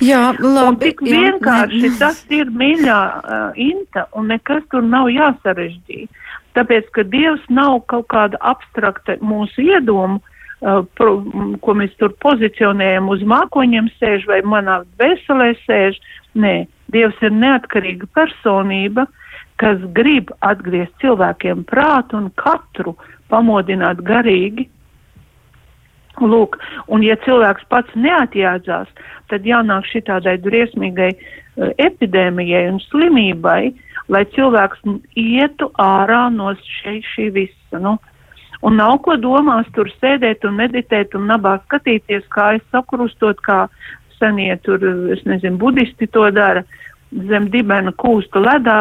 Jā, 0.03 0.33
labi. 0.41 0.67
Un 0.67 0.77
tik 0.83 1.03
jā, 1.07 1.21
vienkārši 1.23 1.81
ne, 1.85 1.89
ne. 1.93 1.99
tas 2.01 2.21
ir 2.35 2.51
mīļā 2.51 3.01
uh, 3.15 3.43
inta 3.61 4.07
un 4.19 4.31
nekas 4.33 4.65
tur 4.73 4.83
nav 4.83 5.11
jāsarežģī. 5.13 6.07
Tāpēc, 6.59 6.91
ka 6.95 7.05
Dievs 7.11 7.45
nav 7.51 7.81
kaut 7.91 8.09
kāda 8.13 8.39
abstrakta 8.43 9.17
mūsu 9.23 9.63
iedomu, 9.63 10.19
uh, 10.19 10.83
pro, 10.99 11.17
ko 11.63 11.77
mēs 11.79 11.95
tur 12.03 12.15
pozicionējam 12.25 13.11
uz 13.15 13.23
mākoņiem 13.23 13.91
sēž 14.01 14.27
vai 14.31 14.41
manā 14.43 14.83
veselē 15.01 15.53
sēž. 15.63 16.01
Nē, 16.35 16.65
Dievs 16.95 17.21
ir 17.23 17.35
neatkarīga 17.35 18.11
personība, 18.19 19.07
kas 19.63 19.83
grib 19.97 20.33
atgriezt 20.47 20.95
cilvēkiem 21.03 21.65
prātu 21.69 22.19
un 22.19 22.31
katru 22.41 22.97
pamodināt 23.33 24.03
garīgi. 24.07 24.69
Lūk, 26.23 26.61
un 26.95 27.03
ja 27.03 27.17
cilvēks 27.25 27.67
pats 27.69 27.95
neatjādzās, 27.99 28.91
tad 29.33 29.47
jānāk 29.49 29.89
šitādai 29.91 30.37
briesmīgai 30.45 31.11
uh, 31.11 31.35
epidēmijai 31.83 32.69
un 32.71 32.79
slimībai, 32.87 33.73
lai 34.13 34.23
cilvēks 34.35 34.85
ietu 35.19 35.71
ārā 35.81 36.29
no 36.35 36.53
šī, 36.55 37.01
šī 37.15 37.31
visa. 37.35 37.81
Nu. 37.83 37.97
Un 38.65 38.79
nav 38.81 39.01
ko 39.05 39.17
domās 39.21 39.67
tur 39.77 39.91
sēdēt 40.01 40.47
un 40.49 40.57
meditēt 40.61 41.15
un 41.19 41.27
nabā 41.29 41.59
skatīties, 41.67 42.25
kā 42.33 42.55
es 42.59 42.65
sakrustot, 42.73 43.43
kā 43.45 43.67
senie 44.19 44.55
tur, 44.65 44.81
es 45.13 45.25
nezinu, 45.29 45.59
budisti 45.61 46.09
to 46.15 46.29
dara, 46.33 46.65
zem 47.29 47.49
dibena 47.53 47.93
kūstu 48.01 48.43
ledā 48.43 48.79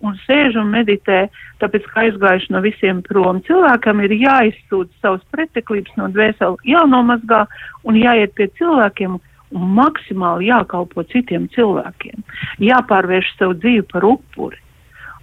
un 0.00 0.16
sēž 0.24 0.56
un 0.60 0.70
meditē, 0.72 1.26
tāpēc, 1.62 1.86
ka 1.92 2.04
aizgājuši 2.06 2.52
no 2.54 2.62
visiem 2.64 3.02
prom. 3.04 3.42
Cilvēkam 3.46 4.02
ir 4.06 4.14
jāizsūta 4.16 4.92
savas 5.02 5.24
preteklības 5.34 5.96
no 6.00 6.08
dvēseli, 6.14 6.70
jānomazgā 6.72 7.44
un 7.84 7.98
jāiet 8.00 8.34
pie 8.38 8.48
cilvēkiem 8.60 9.18
un 9.18 9.72
maksimāli 9.78 10.50
jākalpo 10.50 11.04
citiem 11.12 11.48
cilvēkiem. 11.54 12.24
Jāpārvērš 12.64 13.34
savu 13.38 13.56
dzīvi 13.60 13.86
par 13.92 14.06
upuri. 14.08 14.60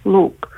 Lūk. 0.06 0.50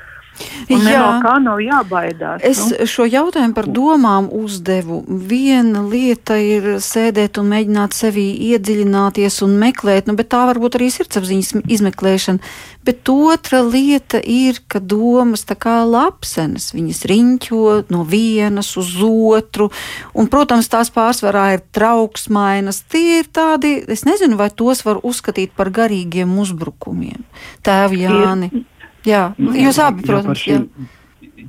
Un 0.68 0.84
Jā, 0.84 1.04
kā 1.24 1.34
nav 1.42 1.60
jābaidās. 1.62 2.42
Es 2.46 2.60
nu? 2.60 2.86
šo 2.86 3.06
jautājumu 3.08 3.56
par 3.56 3.68
domām 3.72 4.28
uzdevu. 4.34 5.00
Viena 5.08 5.82
lieta 5.86 6.36
ir 6.38 6.76
sēdēt 6.84 7.40
un 7.40 7.48
mēģināt 7.52 7.96
sevī 7.96 8.26
iedziļināties 8.52 9.40
un 9.46 9.56
meklēt, 9.60 10.10
nu, 10.10 10.14
bet 10.18 10.30
tā 10.34 10.44
varbūt 10.50 10.78
arī 10.78 10.90
sirdsapziņas 10.94 11.64
izmeklēšana. 11.64 12.52
Bet 12.86 13.08
otra 13.12 13.62
lieta 13.64 14.20
ir, 14.22 14.60
ka 14.70 14.80
domas 14.80 15.44
tā 15.48 15.56
kā 15.58 15.80
lapsenes, 15.88 16.70
viņas 16.76 17.02
riņķo 17.10 17.64
no 17.92 18.04
vienas 18.08 18.70
uz 18.80 18.94
otru, 19.04 19.70
un, 20.14 20.30
protams, 20.30 20.70
tās 20.72 20.92
pārsvarā 20.94 21.50
ir 21.56 21.66
trauksmainas. 21.74 22.84
Tie 22.92 23.22
ir 23.24 23.32
tādi, 23.34 23.78
es 23.88 24.06
nezinu, 24.08 24.38
vai 24.40 24.52
tos 24.54 24.84
var 24.86 25.02
uzskatīt 25.02 25.56
par 25.56 25.72
garīgiem 25.74 26.38
uzbrukumiem. 26.44 27.24
Tēvi 27.66 28.04
Jāni. 28.06 28.52
Ir 28.52 28.77
Jā, 29.08 29.24
nu, 29.40 29.54
jūs 29.56 29.80
abi, 29.82 30.04
protams. 30.06 30.44
Jā, 30.46 30.60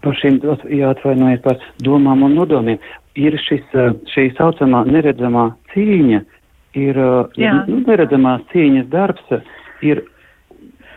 par 0.03 0.17
šīm, 0.19 0.39
par 0.41 0.61
šīm 0.63 0.75
jāatvainojas 0.79 1.41
par 1.45 1.63
domām 1.85 2.23
un 2.27 2.37
nodomiem. 2.39 2.79
Ir 3.19 3.35
šis, 3.43 3.65
eh, 3.73 3.91
šī 4.13 4.29
saucamā 4.37 4.85
neredzamā 4.87 5.49
cīņa, 5.73 6.21
ir 6.79 7.01
eh, 7.03 7.41
jā. 7.41 7.57
nu, 7.67 7.81
neredzamās 7.87 8.45
cīņas 8.53 8.87
darbs, 8.93 9.35
ir 9.81 10.05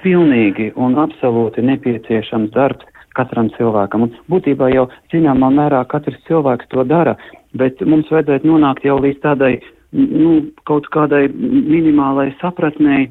pilnīgi 0.02 0.72
un 0.76 0.98
absolūti 0.98 1.62
nepieciešams 1.66 2.50
darbs 2.54 2.88
katram 3.16 3.50
cilvēkam. 3.56 4.06
Un 4.06 4.14
būtībā 4.32 4.70
jau 4.72 4.88
zināmā 5.12 5.50
mērā 5.52 5.82
katrs 5.88 6.18
cilvēks 6.28 6.70
to 6.72 6.84
dara, 6.88 7.16
bet 7.58 7.80
mums 7.84 8.10
vajadzētu 8.12 8.48
nonākt 8.48 8.86
jau 8.88 8.98
līdz 9.02 9.20
tādai, 9.24 9.52
nu, 9.92 10.38
kaut 10.68 10.88
kādai 10.94 11.26
minimālai 11.32 12.30
sapratnēji, 12.40 13.10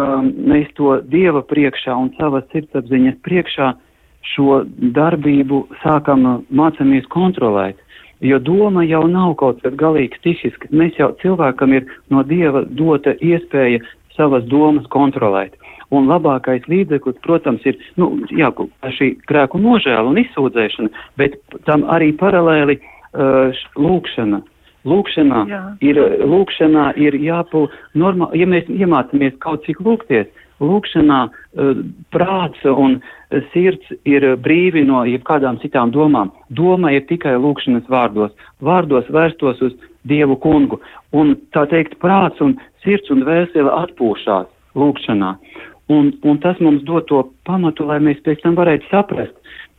um, 0.00 0.32
mēs 0.50 0.70
to 0.78 0.96
Dieva 1.12 1.42
priekšā 1.46 1.94
un 1.96 2.10
savas 2.18 2.46
sirdsapziņas 2.54 3.20
priekšā 3.26 3.70
šo 4.32 4.62
darbību 4.96 5.62
sākam 5.84 6.26
uh, 6.26 6.42
mācāmies 6.50 7.08
kontrolēt. 7.12 7.78
Jo 8.20 8.36
doma 8.44 8.84
jau 8.84 9.06
nav 9.08 9.34
kaut 9.40 9.62
kas 9.64 9.76
galīgi 9.80 10.18
stihiski. 10.20 10.68
Mēs 10.76 10.98
jau 11.00 11.14
cilvēkam 11.22 11.72
ir 11.76 11.88
no 12.12 12.24
Dieva 12.26 12.66
dota 12.68 13.14
iespēja 13.16 13.80
savas 14.16 14.44
domas 14.50 14.88
kontrolēt. 14.92 15.56
Un 15.90 16.06
labākais 16.06 16.66
līdzeklis, 16.70 17.18
protams, 17.24 17.64
ir 17.66 17.78
nu, 17.98 18.12
jā, 18.30 18.52
šī 18.94 19.14
grēku 19.26 19.58
nožēla 19.58 20.06
un 20.06 20.20
izsūdzēšana, 20.22 20.90
bet 21.18 21.40
tam 21.66 21.86
arī 21.90 22.12
paralēli 22.20 22.76
uh, 22.78 23.56
lūkšana, 23.74 24.42
Lūkšanā 24.88 25.40
Jā. 25.50 25.62
ir, 25.84 25.98
lūkšanā 26.24 26.92
ir 26.96 27.16
jābūt 27.20 27.74
normāli, 28.00 28.40
ja 28.40 28.46
mēs 28.48 28.68
iemācāmies 28.72 29.36
kaut 29.42 29.66
cik 29.66 29.82
lūgties, 29.84 30.30
lūkšanā 30.60 31.18
uh, 31.28 31.82
prāts 32.14 32.64
un 32.64 32.98
sirds 33.52 33.92
ir 34.08 34.24
brīvi 34.40 34.82
no 34.88 35.02
jebkādām 35.08 35.60
citām 35.60 35.92
domām. 35.92 36.32
Doma 36.48 36.94
ir 36.96 37.04
tikai 37.08 37.36
lūkšanas 37.40 37.88
vārdos, 37.92 38.32
vārdos 38.64 39.08
vērstos 39.12 39.60
uz 39.68 39.76
Dievu 40.08 40.38
kungu, 40.40 40.78
un 41.12 41.34
tā 41.52 41.66
teikt 41.68 41.98
prāts 42.00 42.40
un 42.40 42.56
sirds 42.84 43.12
un 43.12 43.26
vēsele 43.28 43.72
atpūšās 43.82 44.48
lūkšanā. 44.80 45.34
Un, 45.90 46.12
un 46.24 46.38
tas 46.40 46.56
mums 46.62 46.84
dod 46.86 47.08
to 47.10 47.24
pamatu, 47.44 47.84
lai 47.84 47.98
mēs 48.00 48.22
pēc 48.24 48.40
tam 48.44 48.56
varētu 48.56 48.88
saprast, 48.88 49.34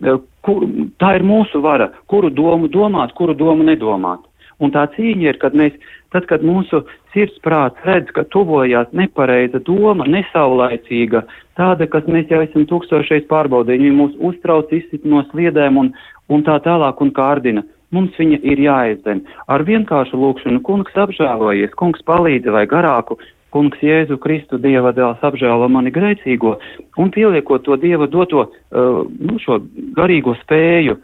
uh, 0.05 0.21
kur, 0.45 0.65
tā 1.01 1.15
ir 1.17 1.25
mūsu 1.25 1.63
vara, 1.65 1.89
kuru 2.11 2.29
domu 2.29 2.69
domāt, 2.69 3.15
kuru 3.17 3.33
domu 3.37 3.65
nedomāt. 3.65 4.27
Un 4.61 4.73
tā 4.73 4.85
cīņa 4.93 5.27
ir, 5.27 5.39
kad 5.41 5.55
mēs, 5.57 5.73
tad, 6.13 6.27
kad 6.29 6.43
mūsu 6.45 6.83
sirdsprāts 7.15 7.81
redz, 7.87 8.11
ka 8.15 8.23
tuvojās 8.33 8.91
nepareiza 8.95 9.61
doma, 9.65 10.05
nesaulaicīga, 10.05 11.23
tāda, 11.59 11.87
kas 11.89 12.07
mēs 12.11 12.31
jau 12.31 12.43
esam 12.45 12.67
tūkstošreiz 12.69 13.27
pārbaudījuši, 13.31 13.83
viņi 13.87 13.97
mūs 13.97 14.17
uztrauc, 14.31 14.71
izsit 14.75 15.07
no 15.07 15.25
sliedēm 15.31 15.81
un, 15.81 15.91
un 16.29 16.45
tā 16.47 16.59
tālāk 16.63 17.01
un 17.01 17.13
kārdina. 17.17 17.65
Mums 17.91 18.15
viņa 18.15 18.37
ir 18.47 18.61
jāizdzen. 18.63 19.25
Ar 19.51 19.65
vienkāršu 19.67 20.15
lūkšanu 20.15 20.61
kungs 20.63 20.95
apžēlojies, 20.95 21.73
kungs 21.75 22.05
palīdzi 22.07 22.53
vai 22.53 22.63
garāku, 22.69 23.17
kungs 23.51 23.81
Jēzu 23.83 24.15
Kristu 24.23 24.59
Dieva 24.63 24.93
dēls 24.95 25.23
apžēlo 25.27 25.67
mani 25.67 25.91
grēcīgo 25.91 26.55
un 27.01 27.11
pieliekot 27.11 27.65
to 27.65 27.75
Dieva 27.81 28.07
doto, 28.07 28.45
uh, 28.47 29.01
nu, 29.03 29.35
šo 29.43 29.59
garīgo 29.97 30.37
spēju 30.45 30.95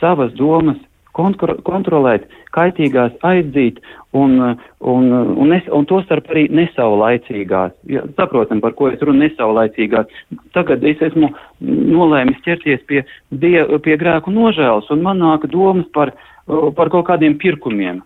savas 0.00 0.34
domas 0.34 0.80
kontro, 1.16 1.56
kontrolēt, 1.62 2.26
kaitīgās 2.52 3.14
aizzīt 3.26 3.80
un, 4.16 4.36
un, 4.80 5.08
un, 5.12 5.48
nes, 5.48 5.66
un 5.72 5.86
to 5.88 6.00
starp 6.04 6.30
arī 6.32 6.44
nesaulaicīgās. 6.52 7.74
Ja, 7.90 8.04
saprotam, 8.18 8.60
par 8.64 8.76
ko 8.78 8.90
es 8.92 9.02
runu 9.02 9.24
nesaulaicīgās. 9.24 10.10
Tagad 10.56 10.84
es 10.88 11.02
esmu 11.08 11.32
nolēmis 11.64 12.42
ķerties 12.46 12.84
pie, 12.88 13.04
die, 13.30 13.56
pie 13.84 13.98
grēku 14.00 14.34
nožēlas 14.34 14.90
un 14.92 15.04
man 15.06 15.22
nāk 15.22 15.48
domas 15.52 15.88
par, 15.96 16.14
par 16.46 16.92
kaut 16.92 17.08
kādiem 17.10 17.38
pirkumiem. 17.40 18.02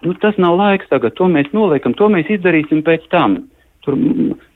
Nu, 0.00 0.16
tas 0.16 0.36
nav 0.40 0.56
laiks 0.56 0.88
tagad, 0.88 1.12
to 1.18 1.28
mēs 1.28 1.50
noliekam, 1.52 1.92
to 1.96 2.08
mēs 2.08 2.30
izdarīsim 2.32 2.80
pēc 2.86 3.04
tam. 3.12 3.42
Tur 3.84 3.96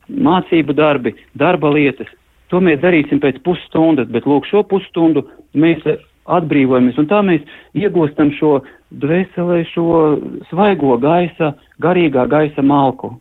mācību 0.09 0.77
darbi, 0.77 1.15
darba 1.37 1.73
lietas, 1.73 2.09
to 2.53 2.61
mēs 2.65 2.81
darīsim 2.81 3.21
pēc 3.21 3.43
pusstundas, 3.45 4.09
bet 4.13 4.29
lūk, 4.29 4.49
šo 4.49 4.65
pusstundu 4.69 5.27
mēs 5.57 5.85
atbrīvojamies, 6.25 6.99
un 7.01 7.09
tā 7.11 7.21
mēs 7.25 7.45
iegūstam 7.77 8.33
šo 8.39 8.57
dvēselē, 9.03 9.65
šo 9.73 10.19
svaigo 10.51 10.99
gaisa, 11.03 11.55
garīgā 11.83 12.27
gaisa 12.31 12.63
malku, 12.63 13.15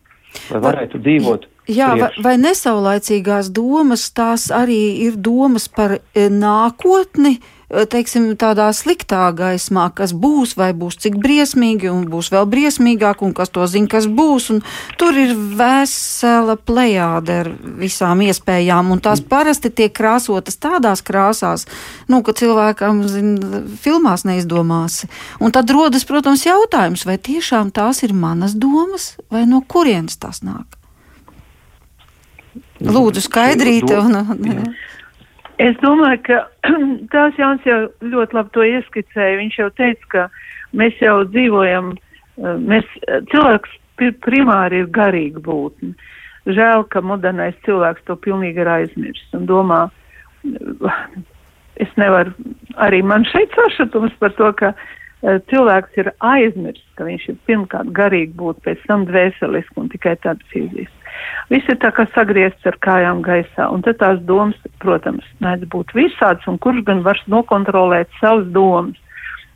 lai 0.52 0.62
varētu 0.64 1.02
dzīvot. 1.04 1.50
Jā, 1.72 1.94
vai, 1.96 2.10
vai 2.20 2.34
nesaulaicīgās 2.42 3.48
domas 3.56 4.10
tās 4.12 4.50
arī 4.52 5.06
ir 5.06 5.16
domas 5.16 5.70
par 5.72 5.96
e, 5.96 6.26
nākotni, 6.28 7.38
e, 7.40 7.63
teiksim, 7.90 8.28
tādā 8.40 8.68
sliktā 8.76 9.28
gaismā, 9.36 9.88
kas 9.96 10.14
būs, 10.14 10.56
vai 10.60 10.72
būs 10.78 11.00
cik 11.04 11.18
briesmīgi, 11.22 11.90
un 11.92 12.06
būs 12.12 12.30
vēl 12.34 12.46
briesmīgāk, 12.50 13.24
un 13.26 13.34
kas 13.38 13.52
to 13.54 13.66
zina, 13.70 13.90
kas 13.92 14.08
būs. 14.08 14.52
Tur 15.00 15.18
ir 15.18 15.34
vesela 15.34 16.56
plejāde 16.58 17.40
ar 17.44 17.52
visām 17.80 18.22
iespējām, 18.26 18.92
un 18.94 19.02
tās 19.04 19.24
parasti 19.26 19.72
tiek 19.74 19.94
krāsotas 19.96 20.60
tādās 20.62 21.04
krāsās, 21.06 21.66
nu, 22.12 22.22
ka 22.26 22.36
cilvēkam, 22.38 23.04
zin, 23.10 23.34
filmās 23.82 24.26
neizdomās. 24.28 25.04
Un 25.42 25.56
tad 25.56 25.72
rodas, 25.74 26.06
protams, 26.10 26.46
jautājums, 26.48 27.08
vai 27.10 27.18
tiešām 27.18 27.74
tās 27.74 28.04
ir 28.06 28.14
manas 28.14 28.54
domas, 28.54 29.14
vai 29.34 29.48
no 29.50 29.64
kurienes 29.66 30.20
tās 30.22 30.44
nāk? 30.46 30.80
Lūdzu, 32.84 33.24
skaidrīt. 33.24 33.88
Un, 33.96 34.18
un, 34.20 34.74
es 35.62 35.78
domāju, 35.84 36.22
ka 36.28 36.40
tās 37.14 37.38
Jānis 37.40 37.68
jau 37.68 37.80
ļoti 38.02 38.38
labi 38.38 38.54
to 38.56 38.66
ieskicēja. 38.70 39.40
Viņš 39.42 39.60
jau 39.60 39.70
teica, 39.78 40.10
ka 40.14 40.26
mēs 40.78 41.00
jau 41.04 41.20
dzīvojam, 41.30 41.94
eh, 41.94 42.58
mēs, 42.74 42.90
cilvēks 43.34 43.80
primāri 44.26 44.84
ir 44.84 44.90
garīga 44.94 45.44
būtne. 45.44 45.94
Žēl, 46.50 46.88
ka 46.92 47.00
modernais 47.06 47.56
cilvēks 47.64 48.04
to 48.08 48.18
pilnīgi 48.20 48.60
ir 48.60 48.68
aizmirsis 48.68 49.38
un 49.38 49.46
domā, 49.48 49.86
es 51.80 51.94
nevaru, 51.96 52.34
arī 52.84 53.00
man 53.06 53.24
šeit 53.30 53.54
sašutums 53.56 54.12
par 54.20 54.34
to, 54.36 54.50
ka 54.60 54.74
uh, 54.74 54.90
cilvēks 55.24 56.00
ir 56.02 56.12
aizmirsis, 56.20 56.86
ka 56.98 57.08
viņš 57.08 57.30
ir 57.32 57.38
pirmkārt 57.48 57.94
garīgi 57.96 58.34
būt, 58.40 58.60
pēc 58.66 58.84
tam 58.90 59.06
dvēseliski 59.08 59.80
un 59.80 59.90
tikai 59.94 60.18
tad 60.24 60.44
fiziski. 60.52 61.03
Viss 61.52 61.70
ir 61.70 61.80
tā 61.84 61.92
kā 61.96 62.06
sagriezts 62.14 62.66
ar 62.70 62.78
kājām 62.84 63.22
gaisā, 63.26 63.68
un 63.74 63.84
tad 63.86 64.00
tās 64.02 64.20
domas, 64.28 64.58
protams, 64.84 65.26
mēdz 65.44 65.70
būt 65.74 65.94
visāds, 65.98 66.48
un 66.50 66.60
kurš 66.64 66.84
gan 66.88 67.04
var 67.06 67.20
nokontrolēt 67.32 68.12
savas 68.22 68.48
domas. 68.56 69.00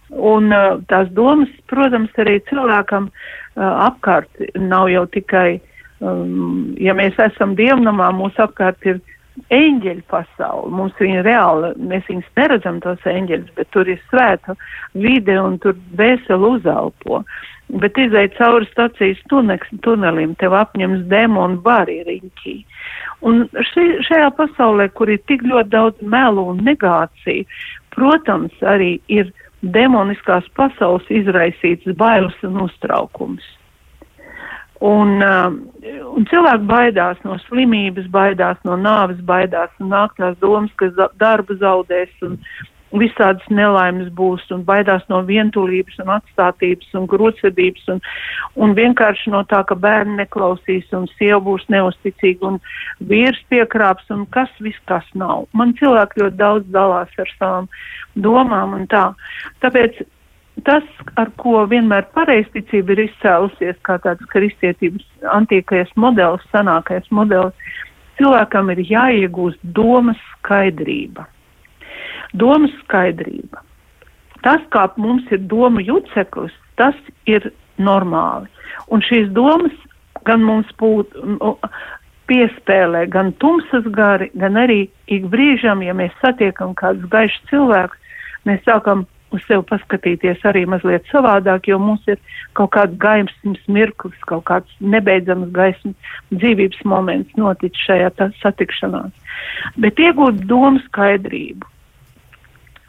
Un 0.07 0.53
uh, 0.55 0.77
tās 0.87 1.09
domas, 1.11 1.51
protams, 1.67 2.13
arī 2.21 2.37
cilvēkam 2.47 3.09
uh, 3.09 3.89
apkārt 3.89 4.29
nav 4.55 4.87
jau 4.87 5.03
tikai, 5.11 5.59
um, 5.99 6.71
ja 6.79 6.95
mēs 6.95 7.19
esam 7.19 7.57
dievnamā, 7.59 8.13
mūsu 8.15 8.45
apkārt 8.45 8.87
ir 8.87 9.01
eņģeļu 9.53 10.03
pasauli. 10.09 10.71
Mums 10.73 10.95
viņa 10.99 11.23
reāli, 11.27 11.73
mēs 11.89 12.07
viņus 12.09 12.31
neredzam 12.39 12.79
tos 12.83 13.03
eņģeļus, 13.07 13.53
bet 13.57 13.69
tur 13.75 13.89
ir 13.91 13.99
svēta 14.09 14.55
vide 14.95 15.37
un 15.41 15.59
tur 15.63 15.77
vēseli 15.99 16.51
uzelpo. 16.57 17.21
Bet 17.67 17.97
izai 17.99 18.29
cauri 18.37 18.65
stacijas 18.71 19.19
tuneks, 19.27 19.73
tunelim, 19.83 20.35
tev 20.39 20.55
apņems 20.55 21.03
demonu 21.11 21.59
bari 21.65 21.99
riņķī. 22.07 22.53
Un 23.27 23.43
ši, 23.71 23.85
šajā 24.07 24.29
pasaulē, 24.37 24.87
kur 24.95 25.11
ir 25.11 25.19
tik 25.27 25.43
ļoti 25.43 25.73
daudz 25.73 26.07
melu 26.15 26.45
un 26.53 26.61
negāciju, 26.63 27.43
protams, 27.91 28.55
arī 28.61 28.97
ir 29.11 29.33
demoniskās 29.61 30.47
pasaules 30.55 31.07
izraisīts 31.11 31.97
bailes 31.99 32.37
un 32.47 32.61
uztraukums. 32.67 33.43
Un, 34.87 35.17
uh, 35.25 35.49
un 36.13 36.25
cilvēki 36.29 36.67
baidās 36.69 37.21
no 37.25 37.39
slimības, 37.47 38.05
baidās 38.13 38.59
no 38.63 38.77
nāves, 38.77 39.17
baidās 39.25 39.73
un 39.81 39.89
nāk 39.89 40.13
tās 40.21 40.37
domas, 40.39 40.71
ka 40.77 40.91
darbu 41.17 41.57
zaudēs 41.57 42.13
un 42.21 42.37
visādas 42.95 43.45
nelaimes 43.51 44.09
būs 44.15 44.45
un 44.53 44.63
baidās 44.67 45.03
no 45.11 45.19
vientulības 45.27 45.99
un 46.03 46.11
atstātības 46.15 46.93
un 46.95 47.07
grūtvedības 47.11 47.87
un, 47.93 48.01
un 48.55 48.75
vienkārši 48.77 49.31
no 49.33 49.43
tā, 49.51 49.63
ka 49.67 49.75
bērni 49.75 50.17
neklausīs 50.21 50.87
un 50.95 51.07
sieva 51.17 51.39
būs 51.43 51.67
neusticīga 51.73 52.47
un 52.47 52.59
vīrs 53.09 53.39
piekrāps 53.51 54.07
un 54.13 54.25
kas 54.31 54.51
viss 54.63 54.79
kas 54.87 55.07
nav. 55.13 55.47
Man 55.53 55.75
cilvēki 55.79 56.23
ļoti 56.23 56.39
daudz 56.39 56.69
dalās 56.71 57.11
ar 57.19 57.33
savām 57.37 57.67
domām 58.15 58.77
un 58.79 58.87
tā. 58.87 59.11
Tāpēc 59.61 59.99
tas, 60.65 60.85
ar 61.19 61.31
ko 61.37 61.65
vienmēr 61.69 62.07
pareizticība 62.15 62.95
ir 62.95 63.07
izcēlusies 63.07 63.77
kā 63.83 63.99
tāds 64.01 64.25
kristietības 64.31 65.05
antīkais 65.35 65.91
modelis, 65.99 66.45
sanākais 66.53 67.11
modelis, 67.11 67.73
cilvēkam 68.17 68.71
ir 68.73 68.85
jāiegūst 68.87 69.59
domas 69.75 70.17
skaidrība 70.37 71.27
domas 72.33 72.73
skaidrība. 72.83 73.63
Tas, 74.45 74.61
kā 74.71 74.85
mums 75.01 75.25
ir 75.33 75.41
doma 75.49 75.81
juceklis, 75.81 76.53
tas 76.77 76.95
ir 77.25 77.51
normāli. 77.81 78.47
Un 78.93 79.01
šīs 79.03 79.29
domas 79.35 79.73
gan 80.27 80.43
mums 80.45 80.69
būtu 80.79 81.57
piespēlē 82.27 83.05
gan 83.11 83.31
tumsas 83.41 83.85
gari, 83.95 84.29
gan 84.35 84.59
arī 84.59 84.87
ik 85.07 85.29
brīžam, 85.31 85.83
ja 85.85 85.95
mēs 85.95 86.15
satiekam 86.21 86.75
kādus 86.77 87.07
gaišus 87.11 87.45
cilvēkus, 87.51 88.17
mēs 88.47 88.65
sākam 88.67 89.05
uz 89.35 89.43
sevi 89.47 89.63
paskatīties 89.67 90.43
arī 90.47 90.63
mazliet 90.69 91.07
savādāk, 91.11 91.67
jo 91.71 91.79
mums 91.81 92.03
ir 92.07 92.19
kaut 92.55 92.71
kāds 92.75 92.95
gaismas 93.01 93.63
mirklis, 93.71 94.19
kaut 94.29 94.45
kāds 94.47 94.77
nebeidzams 94.79 95.51
gaismas 95.55 96.13
dzīvības 96.31 96.83
moments 96.87 97.39
noticis 97.39 97.87
šajā 97.87 98.29
satikšanās. 98.41 99.11
Bet 99.79 99.99
iegūt 99.99 100.45
domu 100.47 100.79
skaidrību, 100.87 101.67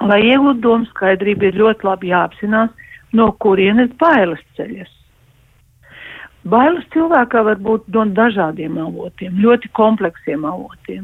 Lai 0.06 0.20
iegūtu 0.22 0.62
domu 0.62 0.86
skaidrību, 0.92 1.48
ir 1.48 1.58
ļoti 1.58 1.88
labi 1.88 2.12
jāapzinās, 2.12 2.70
no 3.18 3.32
kurienes 3.42 3.90
bailes 3.98 4.42
ceļas. 4.56 4.92
Bailes 6.48 6.84
cilvēkā 6.94 7.42
var 7.44 7.58
būt 7.60 7.88
no 7.92 8.04
dažādiem 8.16 8.78
avotiem, 8.80 9.40
ļoti 9.42 9.68
kompleksiem 9.76 10.46
avotiem. 10.48 11.02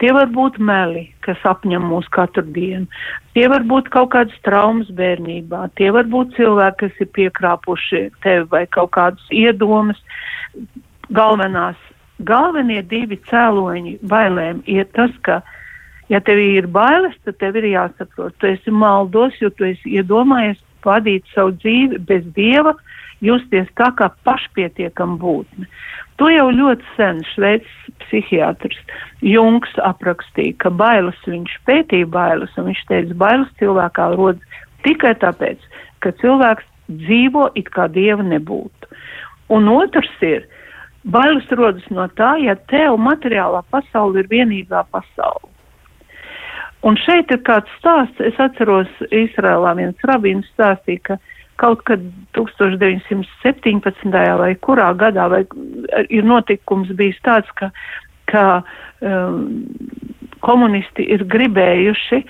Tie 0.00 0.12
var 0.14 0.30
būt 0.32 0.56
meli, 0.62 1.08
kas 1.26 1.42
apņem 1.50 1.82
mūs 1.90 2.06
katru 2.14 2.44
dienu. 2.54 2.86
Tie 3.34 3.48
var 3.50 3.66
būt 3.68 3.90
kaut 3.92 4.12
kādas 4.14 4.38
traumas 4.46 4.88
bērnībā. 4.94 5.66
Tie 5.76 5.90
var 5.92 6.06
būt 6.08 6.38
cilvēki, 6.38 6.78
kas 6.84 7.02
ir 7.04 7.10
piekrāpuši 7.18 8.02
tevi 8.24 8.46
vai 8.54 8.64
kaut 8.70 8.94
kādas 8.96 9.28
iedomas. 9.34 9.98
Galvenās, 11.12 11.76
galvenie 12.24 12.80
divi 12.86 13.18
cēloņi 13.28 13.98
bailēm 14.08 14.62
ir 14.70 14.88
tas, 14.94 15.12
ka 15.26 15.42
Ja 16.08 16.20
tev 16.24 16.40
ir 16.40 16.66
bailes, 16.72 17.16
tad 17.24 17.36
tev 17.42 17.58
ir 17.60 17.68
jāsaprot, 17.68 18.36
tu 18.40 18.48
esi 18.48 18.72
maldos, 18.72 19.36
jo 19.42 19.50
tu 19.52 19.66
esi 19.68 19.98
iedomājies 20.00 20.60
vadīt 20.84 21.26
savu 21.34 21.52
dzīvi 21.58 21.98
bez 22.08 22.24
dieva, 22.36 22.72
justies 23.24 23.68
tā 23.76 23.90
kā 23.98 24.08
pašpietiekam 24.24 25.18
būtne. 25.20 25.66
To 26.18 26.30
jau 26.32 26.48
ļoti 26.50 26.86
sen 26.96 27.20
šveicis 27.34 27.90
psihiatrs 28.02 28.78
Jungs 29.22 29.74
aprakstīja, 29.86 30.56
ka 30.64 30.70
bailes 30.70 31.18
viņš 31.26 31.58
pētīja 31.68 32.08
bailes, 32.10 32.54
un 32.58 32.70
viņš 32.70 32.82
teica, 32.90 33.18
bailes 33.22 33.52
cilvēkā 33.60 34.08
rodas 34.16 34.62
tikai 34.86 35.14
tāpēc, 35.22 35.62
ka 36.02 36.14
cilvēks 36.22 36.66
dzīvo 36.88 37.50
it 37.58 37.70
kā 37.74 37.86
dieva 37.92 38.24
nebūtu. 38.24 38.90
Un 39.54 39.68
otrs 39.72 40.10
ir, 40.24 40.48
bailes 41.04 41.46
rodas 41.54 41.86
no 41.94 42.08
tā, 42.18 42.34
ja 42.42 42.56
tev 42.72 42.98
materiālā 43.02 43.62
pasaule 43.70 44.24
ir 44.24 44.32
vienīgā 44.32 44.84
pasaule. 44.94 45.57
Un 46.86 46.94
šeit 47.02 47.32
ir 47.34 47.40
kāds 47.46 47.70
stāsts, 47.80 48.20
es 48.22 48.36
atceros, 48.38 48.90
Izrēlā 49.10 49.74
viens 49.78 50.06
rabīns 50.06 50.46
stāstīja, 50.52 51.00
ka 51.02 51.16
kaut 51.58 51.82
kad 51.88 52.02
1917. 52.38 54.12
vai 54.38 54.52
kurā 54.62 54.92
gadā 54.98 55.26
vai 55.32 55.42
ir 56.06 56.26
notikums 56.26 56.92
bijis 56.94 57.18
tāds, 57.26 57.50
ka, 57.58 57.72
ka 58.30 58.44
um, 59.02 59.66
komunisti 60.46 61.08
ir 61.16 61.24
gribējuši 61.26 62.22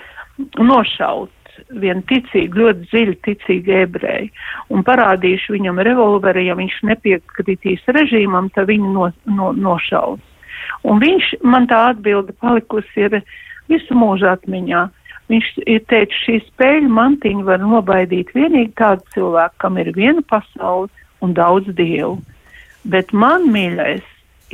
nošaut 0.57 1.35
vienu 1.77 2.01
ticīgu, 2.09 2.57
ļoti 2.63 2.87
dziļi 2.89 3.15
ticīgu 3.27 3.75
ebreju 3.83 4.31
un 4.73 4.81
parādījuši 4.87 5.53
viņam 5.59 5.83
revolveri, 5.85 6.47
ja 6.47 6.55
viņš 6.57 6.79
nepiekritīs 6.89 7.85
režīmam, 7.93 8.49
tad 8.55 8.71
viņu 8.71 8.95
no, 8.95 9.11
no, 9.29 9.51
nošaus. 9.53 10.23
Un 10.87 11.01
viņš, 11.03 11.35
man 11.43 11.67
tā 11.69 11.89
atbilde 11.91 12.33
palikusi 12.39 13.05
ir, 13.05 13.19
uh, 13.19 13.37
visu 13.69 13.97
mūžu 13.97 14.29
atmiņā. 14.33 14.87
Viņš 15.29 15.49
ir 15.69 15.83
teicis, 15.91 16.21
šī 16.25 16.37
spēļu 16.47 16.89
mantiņa 16.93 17.45
var 17.45 17.61
nobaidīt 17.61 18.31
vienīgi 18.33 18.73
tādu 18.79 19.05
cilvēku, 19.13 19.59
kam 19.61 19.77
ir 19.77 19.91
viena 19.93 20.23
pasaule 20.25 20.89
un 21.21 21.35
daudz 21.37 21.69
dievu. 21.77 22.17
Bet 22.89 23.13
man 23.13 23.45
mīļais 23.53 24.05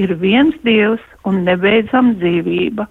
ir 0.02 0.16
viens 0.20 0.56
dievs 0.68 1.04
un 1.24 1.46
nebeidzama 1.48 2.18
dzīvība 2.20 2.88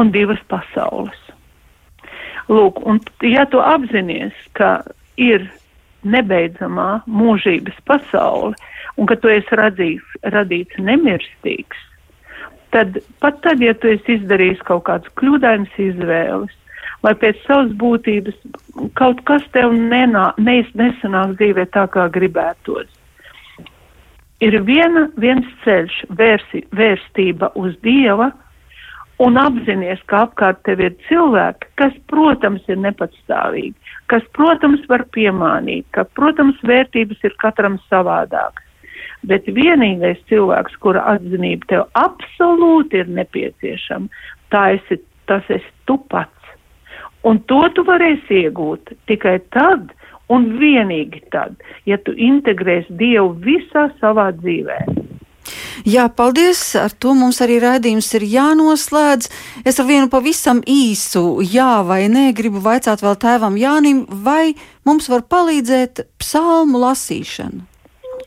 un 0.00 0.10
divas 0.14 0.40
pasaules. 0.50 1.18
Lūk, 2.50 2.80
un 2.82 2.98
ja 3.22 3.44
tu 3.46 3.60
apzinies, 3.62 4.34
ka 4.58 4.80
ir 5.20 5.46
nebeidzamā 6.02 7.02
mūžības 7.06 7.78
pasaule 7.86 8.56
un 8.98 9.06
ka 9.06 9.16
tu 9.20 9.30
esi 9.30 9.58
radīts, 9.58 10.16
radīts 10.34 10.80
nemirstīgs, 10.82 11.78
tad 12.74 13.00
pat 13.22 13.40
tad, 13.44 13.62
ja 13.62 13.74
tu 13.74 13.90
esi 13.90 14.18
izdarījis 14.18 14.62
kaut 14.68 14.86
kādas 14.88 15.12
kļūdainas 15.20 15.76
izvēles, 15.82 16.54
vai 17.04 17.14
pēc 17.18 17.40
savas 17.46 17.72
būtības 17.80 18.36
kaut 18.98 19.22
kas 19.28 19.44
tev 19.54 19.74
nenā, 19.74 20.30
ne, 20.38 20.60
nesanāk 20.78 21.36
dzīvē 21.40 21.66
tā, 21.74 21.86
kā 21.92 22.08
gribētos. 22.12 22.88
Ir 24.40 24.56
viena, 24.64 25.08
viens 25.20 25.48
ceļš, 25.64 25.98
vērsi, 26.16 26.62
vērstība 26.72 27.50
uz 27.60 27.74
Dieva, 27.84 28.30
un 29.20 29.36
apzināties, 29.36 30.00
ka 30.08 30.24
apkārt 30.26 30.62
tev 30.64 30.80
ir 30.80 30.94
cilvēki, 31.08 31.68
kas, 31.80 31.92
protams, 32.08 32.64
ir 32.72 32.80
nepatstāvīgi, 32.80 33.74
kas, 34.12 34.24
protams, 34.36 34.86
var 34.88 35.04
piemānīt, 35.16 35.84
ka, 35.96 36.06
protams, 36.16 36.56
vērtības 36.64 37.28
ir 37.28 37.36
katram 37.42 37.76
savādākas. 37.90 38.69
Bet 39.28 39.48
vienīgais 39.52 40.20
cilvēks, 40.30 40.78
kura 40.80 41.02
atzinība 41.14 41.68
tev 41.68 41.82
absolūti 41.98 43.02
ir 43.02 43.10
nepieciešama, 43.20 44.08
tā 44.54 44.62
esi, 44.78 45.00
tas 45.28 45.44
esi 45.52 45.72
tu 45.88 45.98
pats. 46.12 46.54
Un 47.28 47.42
to 47.50 47.60
tu 47.76 47.84
varēsi 47.84 48.46
iegūt 48.46 48.94
tikai 49.10 49.36
tad, 49.52 49.92
un 50.32 50.46
vienīgi 50.60 51.20
tad, 51.34 51.58
ja 51.84 51.98
tu 52.00 52.14
integrēsi 52.16 52.96
Dievu 52.96 53.34
visā 53.44 53.90
savā 54.00 54.30
dzīvē. 54.38 54.78
Jā, 55.88 56.08
paldies. 56.12 56.60
Ar 56.76 56.92
to 56.92 57.14
mums 57.16 57.40
arī 57.44 57.56
raidījums 57.62 58.10
ir 58.18 58.26
jānoslēdz. 58.28 59.30
Es 59.64 59.80
ar 59.80 59.88
vienu 59.88 60.10
pavisam 60.12 60.60
īsu 60.68 61.40
jā 61.44 61.80
vai 61.86 62.04
nē 62.12 62.30
gribu 62.36 62.60
vaicāt 62.64 63.02
vēl 63.04 63.16
tēvam 63.20 63.56
Jānim, 63.60 64.04
vai 64.08 64.52
mums 64.84 65.08
var 65.08 65.24
palīdzēt 65.24 66.04
psalmu 66.20 66.84
lasīšanu. 66.84 67.69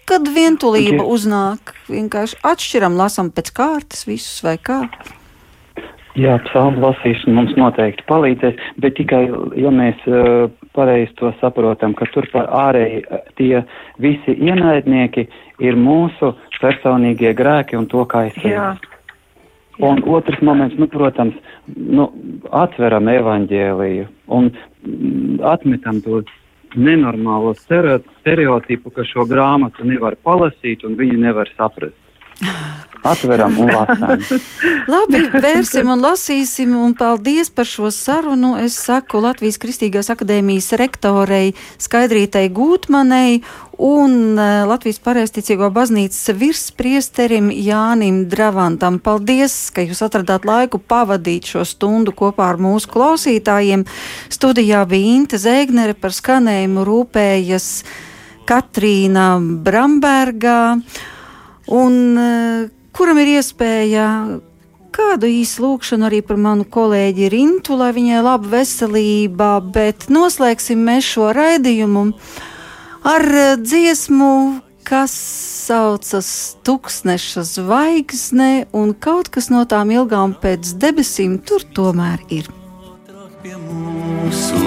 Kad 0.10 0.28
vientulība 0.36 1.06
uznāk, 1.08 1.76
vienkārši 1.88 2.40
atšķiram, 2.44 2.98
lasam 3.00 3.30
pēc 3.32 3.54
kārtas 3.56 4.04
visus 4.08 4.42
vai 4.44 4.58
kā. 4.60 4.84
Jā, 6.20 6.36
psalmu 6.46 6.84
lasīšana 6.84 7.34
mums 7.34 7.56
noteikti 7.58 8.04
palīdzēs, 8.06 8.60
bet 8.84 8.94
tikai, 9.00 9.24
ja 9.58 9.72
mēs 9.74 10.04
uh, 10.06 10.52
pareizi 10.78 11.16
to 11.18 11.32
saprotam, 11.40 11.96
ka 11.98 12.06
tur 12.14 12.28
par 12.34 12.52
ārēji 12.54 13.02
tie 13.40 13.64
visi 14.04 14.36
ienaidnieki 14.36 15.26
ir 15.66 15.80
mūsu 15.80 16.36
personīgie 16.60 17.34
grēki 17.38 17.80
un 17.80 17.90
to 17.90 18.06
kaitējums. 18.10 18.90
Un 19.82 20.04
otrs 20.06 20.38
moments, 20.46 20.78
nu, 20.78 20.86
protams, 20.86 21.34
nu, 21.74 22.12
atveram 22.54 23.10
evaņģēliju 23.10 24.06
un 24.38 24.52
mm, 24.52 25.40
atmetam 25.50 26.04
to 26.06 26.22
nenormālo 26.76 27.54
stereotipu, 27.60 28.94
ka 28.94 29.06
šo 29.08 29.28
grāmatu 29.30 29.86
nevar 29.88 30.18
palasīt 30.24 30.86
un 30.88 30.98
viņi 31.00 31.20
nevar 31.28 31.52
saprast. 31.58 32.00
Atveram 33.04 33.58
un 33.60 33.68
lasām. 33.68 34.22
Labi, 34.94 35.26
vērsim 35.32 35.90
un 35.92 36.00
lasīsim, 36.04 36.72
un 36.80 36.94
paldies 36.96 37.50
par 37.52 37.68
šo 37.68 37.90
sarunu. 37.92 38.54
Es 38.64 38.78
saku 38.80 39.20
Latvijas 39.24 39.60
Kristīgās 39.60 40.08
akadēmijas 40.14 40.72
rektorei 40.80 41.52
Skaidrītai 41.84 42.46
Gūtmanei 42.56 43.42
un 43.84 44.38
e, 44.40 44.46
Latvijas 44.70 45.02
pareizticīgo 45.04 45.68
baznīcas 45.76 46.32
virspriesterim 46.40 47.50
Jānim 47.52 48.24
Dravantam. 48.32 49.02
Paldies, 49.04 49.56
ka 49.76 49.84
jūs 49.84 50.04
atradāt 50.06 50.48
laiku 50.48 50.80
pavadīt 50.80 51.50
šo 51.52 51.66
stundu 51.68 52.14
kopā 52.16 52.54
ar 52.54 52.62
mūsu 52.62 52.92
klausītājiem. 52.94 53.84
Studijā 54.32 54.86
bija 54.88 55.18
Inte 55.18 55.42
Zēgnere 55.42 55.98
par 56.00 56.16
skanējumu 56.16 56.86
rūpējas 56.88 57.68
Katrīna 58.48 59.28
Brambergā. 59.64 60.62
Un, 61.74 62.00
uh, 62.20 62.72
kuram 62.94 63.20
ir 63.22 63.36
iespēja 63.40 64.08
kādu 64.94 65.30
īsu 65.30 65.64
lūkšanu 65.66 66.08
arī 66.08 66.22
par 66.26 66.38
manu 66.42 66.66
kolēģi 66.70 67.30
Rintu, 67.34 67.78
lai 67.80 67.92
viņai 67.96 68.22
laba 68.26 68.52
veselība, 68.58 69.56
bet 69.74 70.08
noslēgsim 70.14 70.84
mēs 70.86 71.08
šo 71.16 71.32
raidījumu 71.36 72.06
ar 73.10 73.26
eh, 73.26 73.56
dziesmu, 73.58 74.34
kas 74.84 75.14
saucas 75.64 76.30
Tuksneša 76.68 77.46
zvaigzne, 77.48 78.68
un 78.76 78.94
kaut 78.94 79.32
kas 79.34 79.50
no 79.54 79.64
tām 79.70 79.94
ilgām 79.96 80.36
pēc 80.40 80.76
debesīm 80.80 81.40
tur 81.48 81.66
tomēr 81.76 82.24
ir. 82.30 82.52
Mūsu 83.44 84.60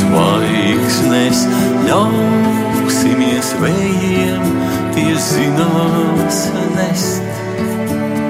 zvaigznes 0.00 1.44
ļausimies 1.86 3.54
vējiem, 3.62 4.50
tie 4.96 5.14
zinās 5.28 6.44
nest 6.74 7.27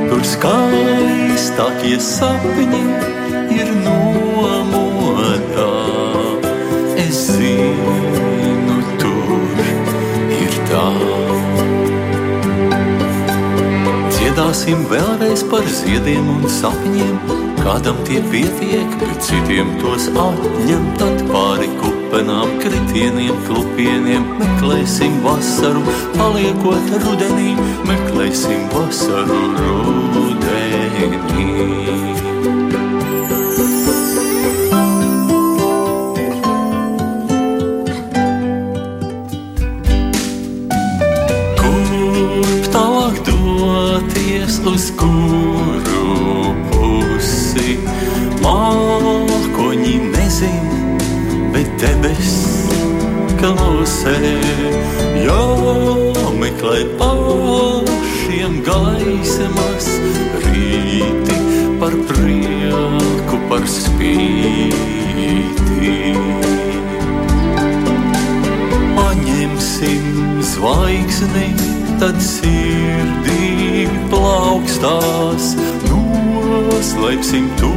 Tur 0.09 0.23
skaistākie 0.25 1.99
sapņi 2.01 2.81
ir 3.53 3.73
nomotā. 3.85 5.67
Es 7.03 7.21
zinu, 7.35 8.79
tur 9.03 9.61
ir 10.39 10.57
tā. 10.71 10.87
Dziedāsim 14.17 14.89
vēlreiz 14.89 15.45
par 15.53 15.69
ziediem 15.83 16.33
un 16.39 16.49
sapņiem, 16.57 17.17
kādam 17.61 18.01
tie 18.09 18.25
pietiek, 18.33 18.99
bet 19.05 19.23
citiem 19.29 19.77
tos 19.85 20.09
atņem. 20.17 20.93
Tad 20.99 21.25
pāri 21.29 21.69
kupenām, 22.09 22.55
kritieniem, 22.63 23.37
klupieniem 23.45 24.25
meklēsim 24.41 25.21
vasaru, 25.21 25.83
paliekot 26.17 26.89
rudenī, 27.05 27.53
meklēsim 27.85 28.65
vasaru 28.73 29.43
rudenī. 29.59 30.39
uz 44.69 44.91
kuru 45.01 46.53
pusi 46.69 47.79
mākoņi 48.43 49.95
nezin, 50.13 50.68
debes 51.79 52.33
klusē 53.39 54.17
jāmeklē 55.23 56.81
pašiem 57.01 58.55
gaismas 58.67 59.87
rīti 60.45 61.37
par 61.81 61.95
prieku, 62.11 63.37
par 63.51 63.63
spīti. 63.71 64.75
Paņemsim 68.99 70.43
zvaigzni 70.51 71.49
tad 72.03 72.19
sirdīgi 72.33 74.03
plaukstās, 74.11 75.55
noslēpsim 75.87 77.47
to 77.63 77.75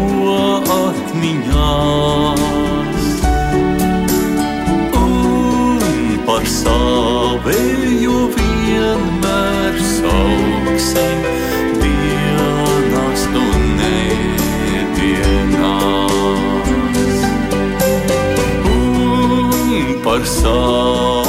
atmiņās. 0.81 2.70
Par 6.41 6.49
savējo 6.49 8.15
vienmēr 8.33 9.75
sauksim. 9.85 11.19
Dienās 11.83 13.25
un 13.29 13.61
nedienās. 13.77 15.21
Un 18.73 20.01
par 20.01 20.25
savējo 20.33 21.21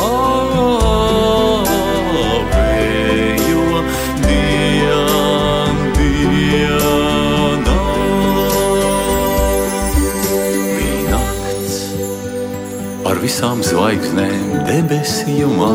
visām 13.23 13.63
zvaigznēm 13.63 14.52
debesījumā. 14.67 15.75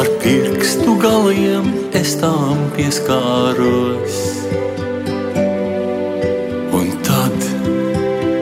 Ar 0.00 0.08
pirkstu 0.22 0.94
galiem 1.02 1.68
es 1.96 2.14
tām 2.20 2.62
pieskāros. 2.76 4.18
Un 6.76 6.90
tad 7.06 7.36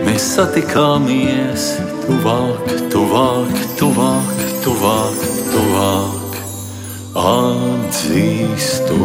mēs 0.07 0.30
satikāmies 0.36 1.70
tuvāk, 2.07 2.72
tuvāk, 2.92 3.55
tuvāk, 3.80 4.46
tuvāk, 4.64 5.26
tuvāk. 5.53 6.40
Atzīstu 7.18 8.99